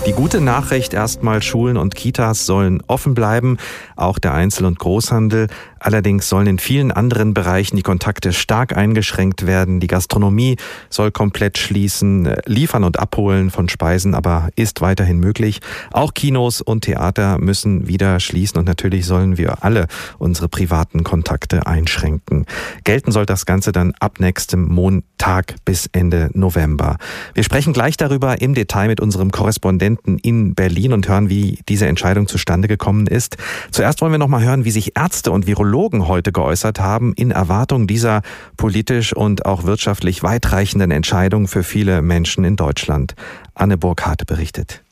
Die 0.05 0.11
gute 0.11 0.39
Nachricht 0.39 0.93
erstmal, 0.93 1.41
Schulen 1.41 1.77
und 1.77 1.95
Kitas 1.95 2.45
sollen 2.45 2.83
offen 2.85 3.15
bleiben, 3.15 3.57
auch 3.95 4.19
der 4.19 4.35
Einzel- 4.35 4.65
und 4.65 4.77
Großhandel. 4.77 5.47
Allerdings 5.79 6.29
sollen 6.29 6.45
in 6.45 6.59
vielen 6.59 6.91
anderen 6.91 7.33
Bereichen 7.33 7.75
die 7.75 7.81
Kontakte 7.81 8.31
stark 8.31 8.77
eingeschränkt 8.77 9.47
werden. 9.47 9.79
Die 9.79 9.87
Gastronomie 9.87 10.57
soll 10.89 11.11
komplett 11.11 11.57
schließen. 11.57 12.33
Liefern 12.45 12.83
und 12.83 12.99
Abholen 12.99 13.49
von 13.49 13.67
Speisen 13.67 14.13
aber 14.13 14.49
ist 14.55 14.81
weiterhin 14.81 15.19
möglich. 15.19 15.59
Auch 15.91 16.13
Kinos 16.13 16.61
und 16.61 16.81
Theater 16.81 17.39
müssen 17.39 17.87
wieder 17.87 18.19
schließen 18.19 18.59
und 18.59 18.65
natürlich 18.65 19.07
sollen 19.07 19.39
wir 19.39 19.63
alle 19.63 19.87
unsere 20.19 20.49
privaten 20.49 21.03
Kontakte 21.03 21.65
einschränken. 21.65 22.45
Gelten 22.83 23.11
soll 23.11 23.25
das 23.25 23.47
Ganze 23.47 23.71
dann 23.71 23.93
ab 23.99 24.19
nächstem 24.19 24.67
Montag 24.67 25.55
bis 25.65 25.87
Ende 25.91 26.29
November. 26.33 26.97
Wir 27.33 27.43
sprechen 27.43 27.73
gleich 27.73 27.97
darüber 27.97 28.39
im 28.41 28.53
Detail 28.53 28.87
mit 28.87 28.99
unserem 28.99 29.31
Korrespondenten 29.31 29.94
in 30.21 30.55
Berlin 30.55 30.93
und 30.93 31.07
hören, 31.07 31.29
wie 31.29 31.59
diese 31.67 31.87
Entscheidung 31.87 32.27
zustande 32.27 32.67
gekommen 32.67 33.07
ist. 33.07 33.37
Zuerst 33.71 34.01
wollen 34.01 34.11
wir 34.11 34.19
noch 34.19 34.27
mal 34.27 34.43
hören, 34.43 34.65
wie 34.65 34.71
sich 34.71 34.97
Ärzte 34.97 35.31
und 35.31 35.47
Virologen 35.47 36.07
heute 36.07 36.31
geäußert 36.31 36.79
haben 36.79 37.13
in 37.13 37.31
Erwartung 37.31 37.87
dieser 37.87 38.21
politisch 38.57 39.13
und 39.13 39.45
auch 39.45 39.63
wirtschaftlich 39.63 40.23
weitreichenden 40.23 40.91
Entscheidung 40.91 41.47
für 41.47 41.63
viele 41.63 42.01
Menschen 42.01 42.43
in 42.43 42.55
Deutschland. 42.55 43.15
Anne 43.53 43.77
Burkhardt 43.77 44.25
berichtet. 44.25 44.84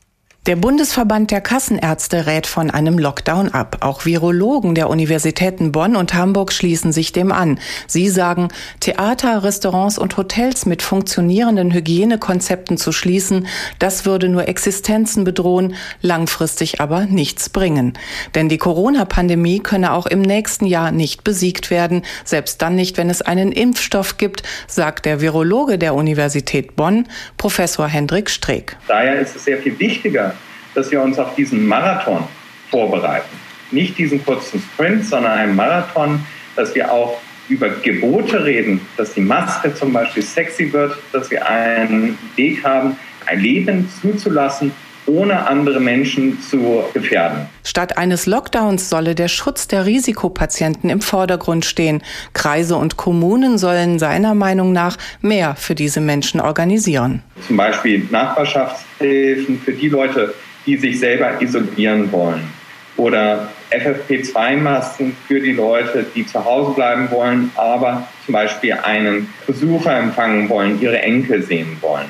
Der 0.46 0.56
Bundesverband 0.56 1.30
der 1.30 1.40
Kassenärzte 1.40 2.26
rät 2.26 2.46
von 2.46 2.70
einem 2.70 2.98
Lockdown 2.98 3.54
ab. 3.54 3.78
Auch 3.80 4.04
Virologen 4.04 4.74
der 4.74 4.90
Universitäten 4.90 5.72
Bonn 5.72 5.96
und 5.96 6.12
Hamburg 6.12 6.52
schließen 6.52 6.92
sich 6.92 7.12
dem 7.12 7.32
an. 7.32 7.58
Sie 7.86 8.10
sagen, 8.10 8.48
Theater, 8.78 9.42
Restaurants 9.42 9.96
und 9.96 10.18
Hotels 10.18 10.66
mit 10.66 10.82
funktionierenden 10.82 11.72
Hygienekonzepten 11.72 12.76
zu 12.76 12.92
schließen, 12.92 13.46
das 13.78 14.04
würde 14.04 14.28
nur 14.28 14.46
Existenzen 14.46 15.24
bedrohen, 15.24 15.76
langfristig 16.02 16.78
aber 16.78 17.06
nichts 17.06 17.48
bringen. 17.48 17.94
Denn 18.34 18.50
die 18.50 18.58
Corona-Pandemie 18.58 19.60
könne 19.60 19.94
auch 19.94 20.04
im 20.04 20.20
nächsten 20.20 20.66
Jahr 20.66 20.92
nicht 20.92 21.24
besiegt 21.24 21.70
werden, 21.70 22.02
selbst 22.22 22.60
dann 22.60 22.74
nicht, 22.74 22.98
wenn 22.98 23.08
es 23.08 23.22
einen 23.22 23.50
Impfstoff 23.50 24.18
gibt, 24.18 24.42
sagt 24.66 25.06
der 25.06 25.22
Virologe 25.22 25.78
der 25.78 25.94
Universität 25.94 26.76
Bonn, 26.76 27.08
Professor 27.38 27.88
Hendrik 27.88 28.28
Streeck. 28.28 28.76
Daher 28.88 29.20
ist 29.20 29.36
es 29.36 29.46
sehr 29.46 29.56
viel 29.56 29.78
wichtiger, 29.78 30.33
dass 30.74 30.90
wir 30.90 31.00
uns 31.00 31.18
auf 31.18 31.34
diesen 31.34 31.66
Marathon 31.66 32.24
vorbereiten. 32.70 33.36
Nicht 33.70 33.98
diesen 33.98 34.24
kurzen 34.24 34.60
Sprint, 34.60 35.04
sondern 35.04 35.32
einen 35.32 35.56
Marathon, 35.56 36.24
dass 36.56 36.74
wir 36.74 36.90
auch 36.90 37.20
über 37.48 37.68
Gebote 37.68 38.44
reden, 38.44 38.80
dass 38.96 39.14
die 39.14 39.20
Maske 39.20 39.74
zum 39.74 39.92
Beispiel 39.92 40.22
sexy 40.22 40.72
wird, 40.72 40.96
dass 41.12 41.30
wir 41.30 41.46
einen 41.46 42.18
Weg 42.36 42.64
haben, 42.64 42.96
ein 43.26 43.40
Leben 43.40 43.88
zuzulassen, 44.00 44.72
ohne 45.06 45.46
andere 45.46 45.80
Menschen 45.80 46.40
zu 46.40 46.82
gefährden. 46.94 47.46
Statt 47.62 47.98
eines 47.98 48.24
Lockdowns 48.24 48.88
solle 48.88 49.14
der 49.14 49.28
Schutz 49.28 49.68
der 49.68 49.84
Risikopatienten 49.84 50.88
im 50.88 51.02
Vordergrund 51.02 51.66
stehen. 51.66 52.02
Kreise 52.32 52.76
und 52.76 52.96
Kommunen 52.96 53.58
sollen 53.58 53.98
seiner 53.98 54.34
Meinung 54.34 54.72
nach 54.72 54.96
mehr 55.20 55.56
für 55.56 55.74
diese 55.74 56.00
Menschen 56.00 56.40
organisieren. 56.40 57.22
Zum 57.46 57.58
Beispiel 57.58 58.06
Nachbarschaftshilfen 58.10 59.60
für 59.60 59.72
die 59.72 59.88
Leute, 59.90 60.32
die 60.66 60.76
sich 60.76 60.98
selber 60.98 61.40
isolieren 61.40 62.10
wollen. 62.12 62.50
Oder 62.96 63.48
FFP2-Masken 63.70 65.16
für 65.26 65.40
die 65.40 65.52
Leute, 65.52 66.06
die 66.14 66.24
zu 66.24 66.44
Hause 66.44 66.74
bleiben 66.74 67.10
wollen, 67.10 67.50
aber 67.56 68.06
zum 68.24 68.34
Beispiel 68.34 68.74
einen 68.74 69.32
Besucher 69.46 69.98
empfangen 69.98 70.48
wollen, 70.48 70.80
ihre 70.80 71.00
Enkel 71.00 71.42
sehen 71.42 71.76
wollen. 71.80 72.06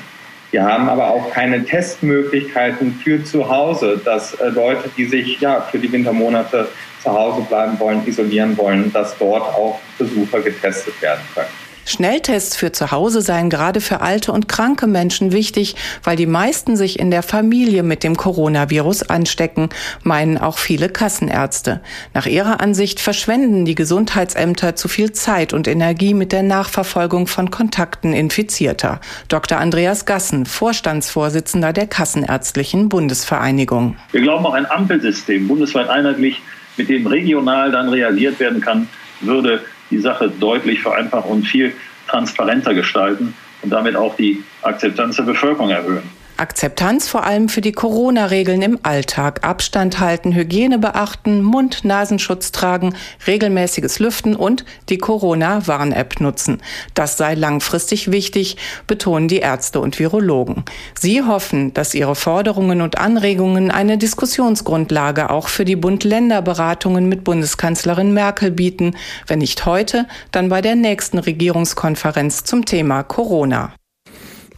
Wir 0.51 0.63
haben 0.63 0.87
aber 0.87 1.09
auch 1.09 1.31
keine 1.31 1.65
Testmöglichkeiten 1.65 2.99
für 3.03 3.23
zu 3.23 3.49
Hause, 3.49 3.99
dass 4.05 4.35
äh, 4.35 4.47
Leute, 4.49 4.89
die 4.95 5.05
sich 5.05 5.41
ja 5.41 5.59
für 5.59 5.79
die 5.79 5.91
Wintermonate 5.91 6.69
zu 7.03 7.11
Hause 7.11 7.45
bleiben 7.49 7.77
wollen, 7.79 8.07
isolieren 8.07 8.55
wollen, 8.57 8.93
dass 8.93 9.17
dort 9.17 9.41
auch 9.41 9.81
Besucher 9.97 10.39
getestet 10.39 11.01
werden 11.01 11.21
können. 11.33 11.64
Schnelltests 11.85 12.55
für 12.55 12.71
zu 12.71 12.91
Hause 12.91 13.21
seien 13.21 13.49
gerade 13.49 13.79
für 13.79 14.01
alte 14.01 14.31
und 14.31 14.47
kranke 14.47 14.87
Menschen 14.87 15.31
wichtig, 15.31 15.75
weil 16.03 16.17
die 16.17 16.25
meisten 16.25 16.75
sich 16.75 16.99
in 16.99 17.11
der 17.11 17.23
Familie 17.23 17.83
mit 17.83 18.03
dem 18.03 18.17
Coronavirus 18.17 19.03
anstecken, 19.03 19.69
meinen 20.03 20.37
auch 20.37 20.57
viele 20.57 20.89
Kassenärzte. 20.89 21.81
Nach 22.13 22.25
ihrer 22.25 22.59
Ansicht 22.59 22.99
verschwenden 22.99 23.65
die 23.65 23.75
Gesundheitsämter 23.75 24.75
zu 24.75 24.87
viel 24.87 25.11
Zeit 25.11 25.53
und 25.53 25.67
Energie 25.67 26.13
mit 26.13 26.31
der 26.31 26.43
Nachverfolgung 26.43 27.27
von 27.27 27.51
Kontakten 27.51 28.13
Infizierter. 28.13 28.99
Dr. 29.27 29.59
Andreas 29.59 30.05
Gassen, 30.05 30.45
Vorstandsvorsitzender 30.45 31.71
der 31.71 31.87
Kassenärztlichen 31.87 32.89
Bundesvereinigung. 32.89 33.95
Wir 34.11 34.21
glauben 34.21 34.45
auch 34.45 34.53
ein 34.53 34.65
Ampelsystem, 34.65 35.47
bundesweit 35.47 35.89
einheitlich, 35.89 36.41
mit 36.77 36.89
dem 36.89 37.07
regional 37.07 37.71
dann 37.71 37.89
reagiert 37.89 38.39
werden 38.39 38.59
kann, 38.59 38.89
würde 39.21 39.61
die 39.91 39.99
Sache 39.99 40.29
deutlich 40.29 40.81
vereinfachen 40.81 41.31
und 41.31 41.47
viel 41.47 41.73
transparenter 42.07 42.73
gestalten 42.73 43.33
und 43.61 43.69
damit 43.69 43.95
auch 43.95 44.15
die 44.15 44.43
Akzeptanz 44.61 45.17
der 45.17 45.23
Bevölkerung 45.23 45.69
erhöhen. 45.69 46.03
Akzeptanz 46.37 47.07
vor 47.07 47.23
allem 47.23 47.47
für 47.47 47.61
die 47.61 47.71
Corona-Regeln 47.71 48.61
im 48.61 48.79
Alltag. 48.83 49.45
Abstand 49.45 49.99
halten, 49.99 50.35
Hygiene 50.35 50.79
beachten, 50.79 51.41
Mund-Nasenschutz 51.41 52.51
tragen, 52.51 52.93
regelmäßiges 53.25 53.99
Lüften 53.99 54.35
und 54.35 54.65
die 54.89 54.97
Corona-Warn-App 54.97 56.19
nutzen. 56.19 56.61
Das 56.93 57.15
sei 57.15 57.35
langfristig 57.35 58.11
wichtig, 58.11 58.57
betonen 58.85 59.29
die 59.29 59.37
Ärzte 59.37 59.79
und 59.79 59.97
Virologen. 59.97 60.65
Sie 60.99 61.23
hoffen, 61.23 61.73
dass 61.73 61.93
ihre 61.93 62.15
Forderungen 62.15 62.81
und 62.81 62.97
Anregungen 62.97 63.71
eine 63.71 63.97
Diskussionsgrundlage 63.97 65.29
auch 65.29 65.47
für 65.47 65.63
die 65.63 65.77
Bund-Länder-Beratungen 65.77 67.07
mit 67.07 67.23
Bundeskanzlerin 67.23 68.13
Merkel 68.13 68.51
bieten. 68.51 68.95
Wenn 69.25 69.39
nicht 69.39 69.65
heute, 69.65 70.05
dann 70.31 70.49
bei 70.49 70.61
der 70.61 70.75
nächsten 70.75 71.17
Regierungskonferenz 71.17 72.43
zum 72.43 72.65
Thema 72.65 73.03
Corona. 73.03 73.73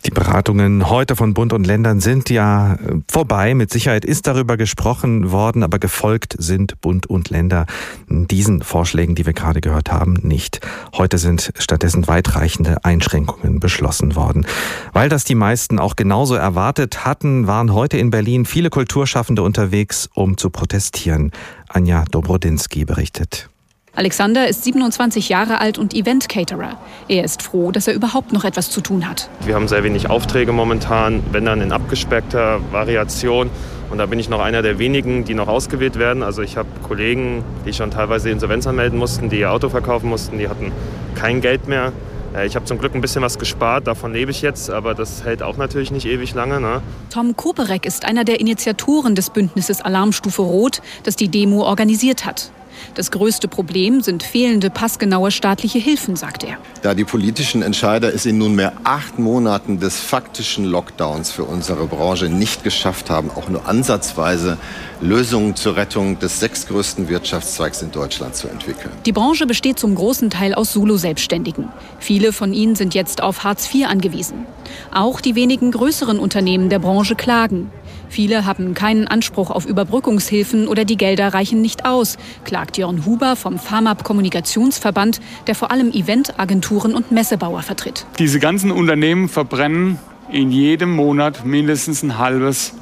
Die 0.05 0.11
Beratungen 0.11 0.89
heute 0.89 1.15
von 1.15 1.33
Bund 1.33 1.53
und 1.53 1.65
Ländern 1.65 1.99
sind 1.99 2.29
ja 2.29 2.75
äh, 2.75 2.77
vorbei. 3.09 3.55
Mit 3.55 3.71
Sicherheit 3.71 4.05
ist 4.05 4.27
darüber 4.27 4.57
gesprochen 4.57 5.31
worden, 5.31 5.63
aber 5.63 5.79
gefolgt 5.79 6.35
sind 6.37 6.79
Bund 6.81 7.07
und 7.07 7.29
Länder 7.29 7.65
diesen 8.07 8.61
Vorschlägen, 8.61 9.15
die 9.15 9.25
wir 9.25 9.33
gerade 9.33 9.61
gehört 9.61 9.91
haben, 9.91 10.13
nicht. 10.21 10.61
Heute 10.95 11.17
sind 11.17 11.51
stattdessen 11.57 12.07
weitreichende 12.07 12.83
Einschränkungen 12.85 13.59
beschlossen 13.59 14.15
worden. 14.15 14.45
Weil 14.93 15.09
das 15.09 15.23
die 15.23 15.35
meisten 15.35 15.79
auch 15.79 15.95
genauso 15.95 16.35
erwartet 16.35 17.05
hatten, 17.05 17.47
waren 17.47 17.73
heute 17.73 17.97
in 17.97 18.09
Berlin 18.09 18.45
viele 18.45 18.69
Kulturschaffende 18.69 19.41
unterwegs, 19.41 20.09
um 20.13 20.37
zu 20.37 20.49
protestieren. 20.49 21.31
Anja 21.69 22.05
Dobrodinsky 22.11 22.85
berichtet. 22.85 23.49
Alexander 23.97 24.47
ist 24.47 24.63
27 24.63 25.27
Jahre 25.27 25.59
alt 25.59 25.79
und 25.79 25.95
Event-Caterer. 25.95 26.77
Er 27.07 27.23
ist 27.23 27.41
froh, 27.41 27.71
dass 27.71 27.87
er 27.87 27.95
überhaupt 27.95 28.31
noch 28.31 28.43
etwas 28.43 28.69
zu 28.69 28.79
tun 28.79 29.09
hat. 29.09 29.27
Wir 29.43 29.55
haben 29.55 29.67
sehr 29.67 29.83
wenig 29.83 30.07
Aufträge 30.07 30.51
momentan, 30.51 31.23
wenn 31.31 31.45
dann 31.45 31.61
in 31.61 31.71
abgespeckter 31.71 32.61
Variation. 32.71 33.49
Und 33.89 33.97
da 33.97 34.05
bin 34.05 34.19
ich 34.19 34.29
noch 34.29 34.39
einer 34.39 34.61
der 34.61 34.77
wenigen, 34.77 35.25
die 35.25 35.33
noch 35.33 35.47
ausgewählt 35.47 35.97
werden. 35.97 36.21
Also 36.21 36.43
ich 36.43 36.57
habe 36.57 36.67
Kollegen, 36.87 37.43
die 37.65 37.73
schon 37.73 37.89
teilweise 37.89 38.29
Insolvenz 38.29 38.67
anmelden 38.67 38.99
mussten, 38.99 39.29
die 39.29 39.39
ihr 39.39 39.51
Auto 39.51 39.69
verkaufen 39.69 40.09
mussten, 40.09 40.37
die 40.37 40.47
hatten 40.47 40.71
kein 41.15 41.41
Geld 41.41 41.67
mehr. 41.67 41.91
Äh, 42.35 42.45
ich 42.45 42.55
habe 42.55 42.65
zum 42.65 42.77
Glück 42.77 42.93
ein 42.93 43.01
bisschen 43.01 43.23
was 43.23 43.39
gespart, 43.39 43.87
davon 43.87 44.13
lebe 44.13 44.29
ich 44.29 44.43
jetzt, 44.43 44.69
aber 44.69 44.93
das 44.93 45.23
hält 45.23 45.41
auch 45.41 45.57
natürlich 45.57 45.89
nicht 45.89 46.05
ewig 46.05 46.35
lange. 46.35 46.61
Ne? 46.61 46.81
Tom 47.09 47.35
Koperek 47.35 47.87
ist 47.87 48.05
einer 48.05 48.25
der 48.25 48.39
Initiatoren 48.41 49.15
des 49.15 49.31
Bündnisses 49.31 49.81
Alarmstufe 49.81 50.43
Rot, 50.43 50.83
das 51.03 51.15
die 51.15 51.29
Demo 51.29 51.63
organisiert 51.63 52.25
hat. 52.25 52.51
Das 52.95 53.11
größte 53.11 53.47
Problem 53.47 54.01
sind 54.01 54.23
fehlende 54.23 54.69
passgenaue 54.69 55.31
staatliche 55.31 55.79
Hilfen, 55.79 56.15
sagt 56.15 56.43
er. 56.43 56.57
Da 56.81 56.93
die 56.93 57.03
politischen 57.03 57.61
Entscheider 57.61 58.13
es 58.13 58.25
in 58.25 58.37
nunmehr 58.37 58.73
acht 58.83 59.19
Monaten 59.19 59.79
des 59.79 59.99
faktischen 59.99 60.65
Lockdowns 60.65 61.31
für 61.31 61.43
unsere 61.43 61.87
Branche 61.87 62.29
nicht 62.29 62.63
geschafft 62.63 63.09
haben, 63.09 63.29
auch 63.35 63.49
nur 63.49 63.67
ansatzweise 63.67 64.57
Lösungen 65.01 65.55
zur 65.55 65.75
Rettung 65.75 66.19
des 66.19 66.39
sechstgrößten 66.39 67.09
Wirtschaftszweigs 67.09 67.81
in 67.81 67.91
Deutschland 67.91 68.35
zu 68.35 68.47
entwickeln. 68.47 68.91
Die 69.05 69.11
Branche 69.11 69.45
besteht 69.45 69.79
zum 69.79 69.95
großen 69.95 70.29
Teil 70.29 70.53
aus 70.53 70.73
Solo-Selbstständigen. 70.73 71.69
Viele 71.99 72.33
von 72.33 72.53
ihnen 72.53 72.75
sind 72.75 72.95
jetzt 72.95 73.21
auf 73.21 73.43
Hartz 73.43 73.73
IV 73.73 73.87
angewiesen. 73.87 74.45
Auch 74.91 75.21
die 75.21 75.35
wenigen 75.35 75.71
größeren 75.71 76.19
Unternehmen 76.19 76.69
der 76.69 76.79
Branche 76.79 77.15
klagen. 77.15 77.71
Viele 78.09 78.45
haben 78.45 78.73
keinen 78.73 79.07
Anspruch 79.07 79.51
auf 79.51 79.65
Überbrückungshilfen 79.65 80.67
oder 80.67 80.85
die 80.85 80.97
Gelder 80.97 81.33
reichen 81.33 81.61
nicht 81.61 81.85
aus, 81.85 82.17
klagt 82.45 82.77
Jörn 82.77 83.05
Huber 83.05 83.35
vom 83.35 83.59
Pharmab 83.59 84.03
Kommunikationsverband, 84.03 85.19
der 85.47 85.55
vor 85.55 85.71
allem 85.71 85.91
Eventagenturen 85.91 86.95
und 86.95 87.11
Messebauer 87.11 87.61
vertritt. 87.61 88.05
Diese 88.19 88.39
ganzen 88.39 88.71
Unternehmen 88.71 89.29
verbrennen 89.29 89.99
in 90.31 90.51
jedem 90.51 90.95
Monat 90.95 91.45
mindestens 91.45 92.03
ein 92.03 92.17
halbes, 92.17 92.73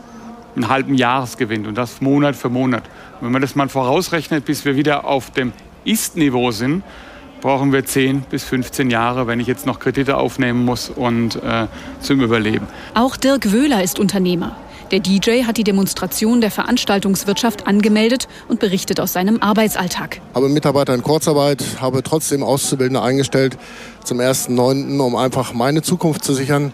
einen 0.55 0.70
halben 0.70 0.96
Jahresgewinn 0.96 1.65
und 1.65 1.77
das 1.77 2.01
Monat 2.01 2.36
für 2.36 2.50
Monat. 2.50 2.84
Und 3.20 3.27
wenn 3.27 3.32
man 3.32 3.41
das 3.41 3.55
mal 3.55 3.70
vorausrechnet, 3.70 4.46
bis 4.46 4.65
wir 4.65 4.75
wieder 4.75 5.05
auf 5.05 5.32
dem 5.32 5.53
Ist-Niveau 5.84 6.51
sind, 6.51 6.84
brauchen 7.41 7.72
wir 7.72 7.86
10 7.86 8.22
bis 8.22 8.44
15 8.44 8.89
Jahre, 8.89 9.27
wenn 9.27 9.39
ich 9.39 9.46
jetzt 9.46 9.67
noch 9.67 9.79
Kredite 9.79 10.17
aufnehmen 10.17 10.65
muss 10.65 10.89
und 10.89 11.36
äh, 11.44 11.67
zum 12.00 12.22
Überleben. 12.22 12.65
Auch 12.96 13.17
Dirk 13.17 13.51
Wöhler 13.51 13.84
ist 13.84 14.00
Unternehmer. 14.00 14.55
Der 14.92 15.00
DJ 15.00 15.44
hat 15.46 15.58
die 15.58 15.63
Demonstration 15.63 16.42
der 16.42 16.51
Veranstaltungswirtschaft 16.51 17.65
angemeldet 17.65 18.27
und 18.48 18.60
berichtet 18.60 19.00
aus 19.00 19.13
seinem 19.13 19.42
Arbeitsalltag. 19.42 20.22
Habe 20.36 20.48
Mitarbeiter 20.48 20.94
in 20.94 21.01
Kurzarbeit, 21.01 21.63
habe 21.82 22.04
trotzdem 22.04 22.44
Auszubildende 22.44 23.01
eingestellt 23.01 23.58
zum 24.04 24.20
1.9., 24.20 25.00
um 25.00 25.15
einfach 25.15 25.54
meine 25.54 25.82
Zukunft 25.82 26.24
zu 26.24 26.36
sichern. 26.36 26.72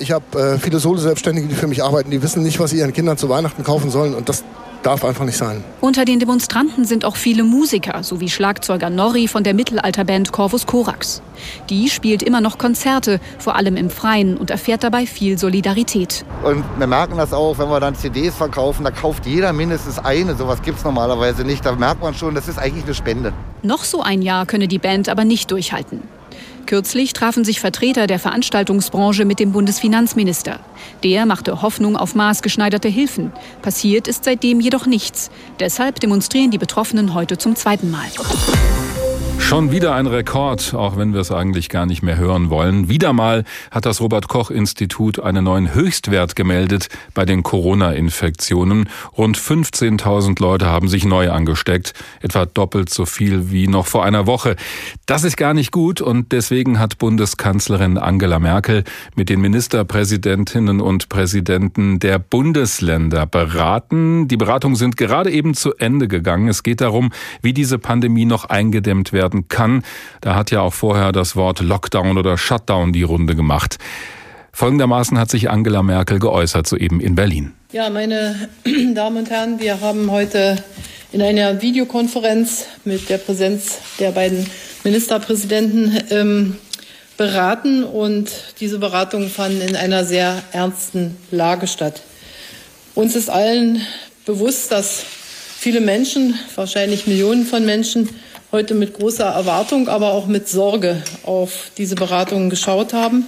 Ich 0.00 0.10
habe 0.10 0.38
äh, 0.38 0.58
viele 0.58 0.80
Solo-Selbstständige, 0.80 1.46
die 1.46 1.54
für 1.54 1.68
mich 1.68 1.84
arbeiten, 1.84 2.10
die 2.10 2.20
wissen 2.20 2.42
nicht, 2.42 2.58
was 2.58 2.70
sie 2.70 2.78
ihren 2.78 2.92
Kindern 2.92 3.16
zu 3.16 3.28
Weihnachten 3.28 3.62
kaufen 3.62 3.90
sollen. 3.90 4.14
Und 4.14 4.28
das 4.28 4.42
darf 4.82 5.04
einfach 5.04 5.24
nicht 5.24 5.36
sein. 5.36 5.62
Unter 5.80 6.04
den 6.04 6.18
Demonstranten 6.18 6.84
sind 6.84 7.04
auch 7.04 7.16
viele 7.16 7.44
Musiker, 7.44 8.02
sowie 8.02 8.28
Schlagzeuger 8.28 8.90
Norri 8.90 9.28
von 9.28 9.44
der 9.44 9.54
Mittelalterband 9.54 10.32
Corvus 10.32 10.66
Corax. 10.66 11.22
Die 11.70 11.88
spielt 11.88 12.22
immer 12.22 12.40
noch 12.40 12.58
Konzerte, 12.58 13.20
vor 13.38 13.56
allem 13.56 13.76
im 13.76 13.90
Freien, 13.90 14.36
und 14.36 14.50
erfährt 14.50 14.84
dabei 14.84 15.06
viel 15.06 15.38
Solidarität. 15.38 16.24
Und 16.42 16.64
wir 16.78 16.86
merken 16.86 17.16
das 17.16 17.32
auch, 17.32 17.58
wenn 17.58 17.68
wir 17.68 17.80
dann 17.80 17.94
CDs 17.94 18.34
verkaufen, 18.34 18.84
da 18.84 18.90
kauft 18.90 19.26
jeder 19.26 19.52
mindestens 19.52 19.98
eine. 19.98 20.34
Sowas 20.36 20.62
gibt 20.62 20.78
es 20.78 20.84
normalerweise 20.84 21.44
nicht. 21.44 21.64
Da 21.64 21.72
merkt 21.72 22.02
man 22.02 22.14
schon, 22.14 22.34
das 22.34 22.48
ist 22.48 22.58
eigentlich 22.58 22.84
eine 22.84 22.94
Spende. 22.94 23.32
Noch 23.62 23.84
so 23.84 24.02
ein 24.02 24.22
Jahr 24.22 24.46
könne 24.46 24.68
die 24.68 24.78
Band 24.78 25.08
aber 25.08 25.24
nicht 25.24 25.50
durchhalten. 25.50 26.02
Kürzlich 26.66 27.12
trafen 27.12 27.44
sich 27.44 27.60
Vertreter 27.60 28.06
der 28.06 28.18
Veranstaltungsbranche 28.18 29.24
mit 29.24 29.40
dem 29.40 29.52
Bundesfinanzminister. 29.52 30.60
Der 31.02 31.26
machte 31.26 31.62
Hoffnung 31.62 31.96
auf 31.96 32.14
maßgeschneiderte 32.14 32.88
Hilfen. 32.88 33.32
Passiert 33.62 34.08
ist 34.08 34.24
seitdem 34.24 34.60
jedoch 34.60 34.86
nichts. 34.86 35.30
Deshalb 35.60 36.00
demonstrieren 36.00 36.50
die 36.50 36.58
Betroffenen 36.58 37.14
heute 37.14 37.38
zum 37.38 37.56
zweiten 37.56 37.90
Mal. 37.90 38.08
Schon 39.42 39.70
wieder 39.70 39.94
ein 39.94 40.06
Rekord, 40.06 40.72
auch 40.72 40.96
wenn 40.96 41.12
wir 41.12 41.20
es 41.20 41.30
eigentlich 41.30 41.68
gar 41.68 41.84
nicht 41.84 42.02
mehr 42.02 42.16
hören 42.16 42.48
wollen. 42.48 42.88
Wieder 42.88 43.12
mal 43.12 43.44
hat 43.70 43.84
das 43.84 44.00
Robert 44.00 44.28
Koch 44.28 44.50
Institut 44.50 45.20
einen 45.20 45.44
neuen 45.44 45.74
Höchstwert 45.74 46.36
gemeldet 46.36 46.88
bei 47.12 47.26
den 47.26 47.42
Corona-Infektionen. 47.42 48.88
Rund 49.18 49.36
15.000 49.36 50.40
Leute 50.40 50.66
haben 50.66 50.88
sich 50.88 51.04
neu 51.04 51.30
angesteckt, 51.30 51.92
etwa 52.22 52.46
doppelt 52.46 52.88
so 52.88 53.04
viel 53.04 53.50
wie 53.50 53.68
noch 53.68 53.86
vor 53.86 54.04
einer 54.04 54.26
Woche. 54.26 54.56
Das 55.04 55.22
ist 55.22 55.36
gar 55.36 55.52
nicht 55.52 55.70
gut 55.70 56.00
und 56.00 56.32
deswegen 56.32 56.78
hat 56.78 56.96
Bundeskanzlerin 56.96 57.98
Angela 57.98 58.38
Merkel 58.38 58.84
mit 59.16 59.28
den 59.28 59.42
Ministerpräsidentinnen 59.42 60.80
und 60.80 61.10
Präsidenten 61.10 61.98
der 61.98 62.18
Bundesländer 62.18 63.26
beraten. 63.26 64.28
Die 64.28 64.38
Beratungen 64.38 64.76
sind 64.76 64.96
gerade 64.96 65.30
eben 65.30 65.52
zu 65.52 65.74
Ende 65.74 66.08
gegangen. 66.08 66.48
Es 66.48 66.62
geht 66.62 66.80
darum, 66.80 67.10
wie 67.42 67.52
diese 67.52 67.78
Pandemie 67.78 68.24
noch 68.24 68.46
eingedämmt 68.46 69.12
werden 69.12 69.31
werden 69.32 69.48
kann. 69.48 69.82
Da 70.20 70.34
hat 70.34 70.50
ja 70.50 70.60
auch 70.60 70.74
vorher 70.74 71.12
das 71.12 71.36
Wort 71.36 71.60
Lockdown 71.60 72.18
oder 72.18 72.38
Shutdown 72.38 72.92
die 72.92 73.02
Runde 73.02 73.34
gemacht. 73.34 73.78
Folgendermaßen 74.52 75.18
hat 75.18 75.30
sich 75.30 75.50
Angela 75.50 75.82
Merkel 75.82 76.18
geäußert, 76.18 76.66
soeben 76.66 77.00
in 77.00 77.14
Berlin. 77.14 77.52
Ja, 77.72 77.88
meine 77.88 78.48
Damen 78.94 79.18
und 79.18 79.30
Herren, 79.30 79.58
wir 79.60 79.80
haben 79.80 80.10
heute 80.10 80.62
in 81.10 81.22
einer 81.22 81.62
Videokonferenz 81.62 82.66
mit 82.84 83.08
der 83.08 83.18
Präsenz 83.18 83.78
der 83.98 84.12
beiden 84.12 84.46
Ministerpräsidenten 84.84 85.98
ähm, 86.10 86.56
beraten 87.16 87.84
und 87.84 88.30
diese 88.60 88.78
Beratungen 88.78 89.30
fanden 89.30 89.60
in 89.62 89.76
einer 89.76 90.04
sehr 90.04 90.42
ernsten 90.52 91.16
Lage 91.30 91.66
statt. 91.66 92.02
Uns 92.94 93.16
ist 93.16 93.30
allen 93.30 93.80
bewusst, 94.26 94.70
dass 94.70 95.02
viele 95.58 95.80
Menschen, 95.80 96.34
wahrscheinlich 96.56 97.06
Millionen 97.06 97.46
von 97.46 97.64
Menschen, 97.64 98.08
heute 98.52 98.74
mit 98.74 98.92
großer 98.92 99.24
Erwartung, 99.24 99.88
aber 99.88 100.12
auch 100.12 100.26
mit 100.26 100.46
Sorge 100.46 101.02
auf 101.24 101.70
diese 101.78 101.94
Beratungen 101.94 102.50
geschaut 102.50 102.92
haben. 102.92 103.26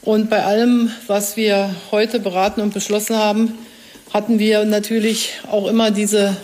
Und 0.00 0.30
bei 0.30 0.44
allem, 0.44 0.92
was 1.08 1.36
wir 1.36 1.74
heute 1.90 2.20
beraten 2.20 2.60
und 2.60 2.72
beschlossen 2.72 3.16
haben, 3.16 3.58
hatten 4.12 4.38
wir 4.38 4.64
natürlich 4.64 5.32
auch 5.50 5.66
immer 5.66 5.90
diese 5.90 6.36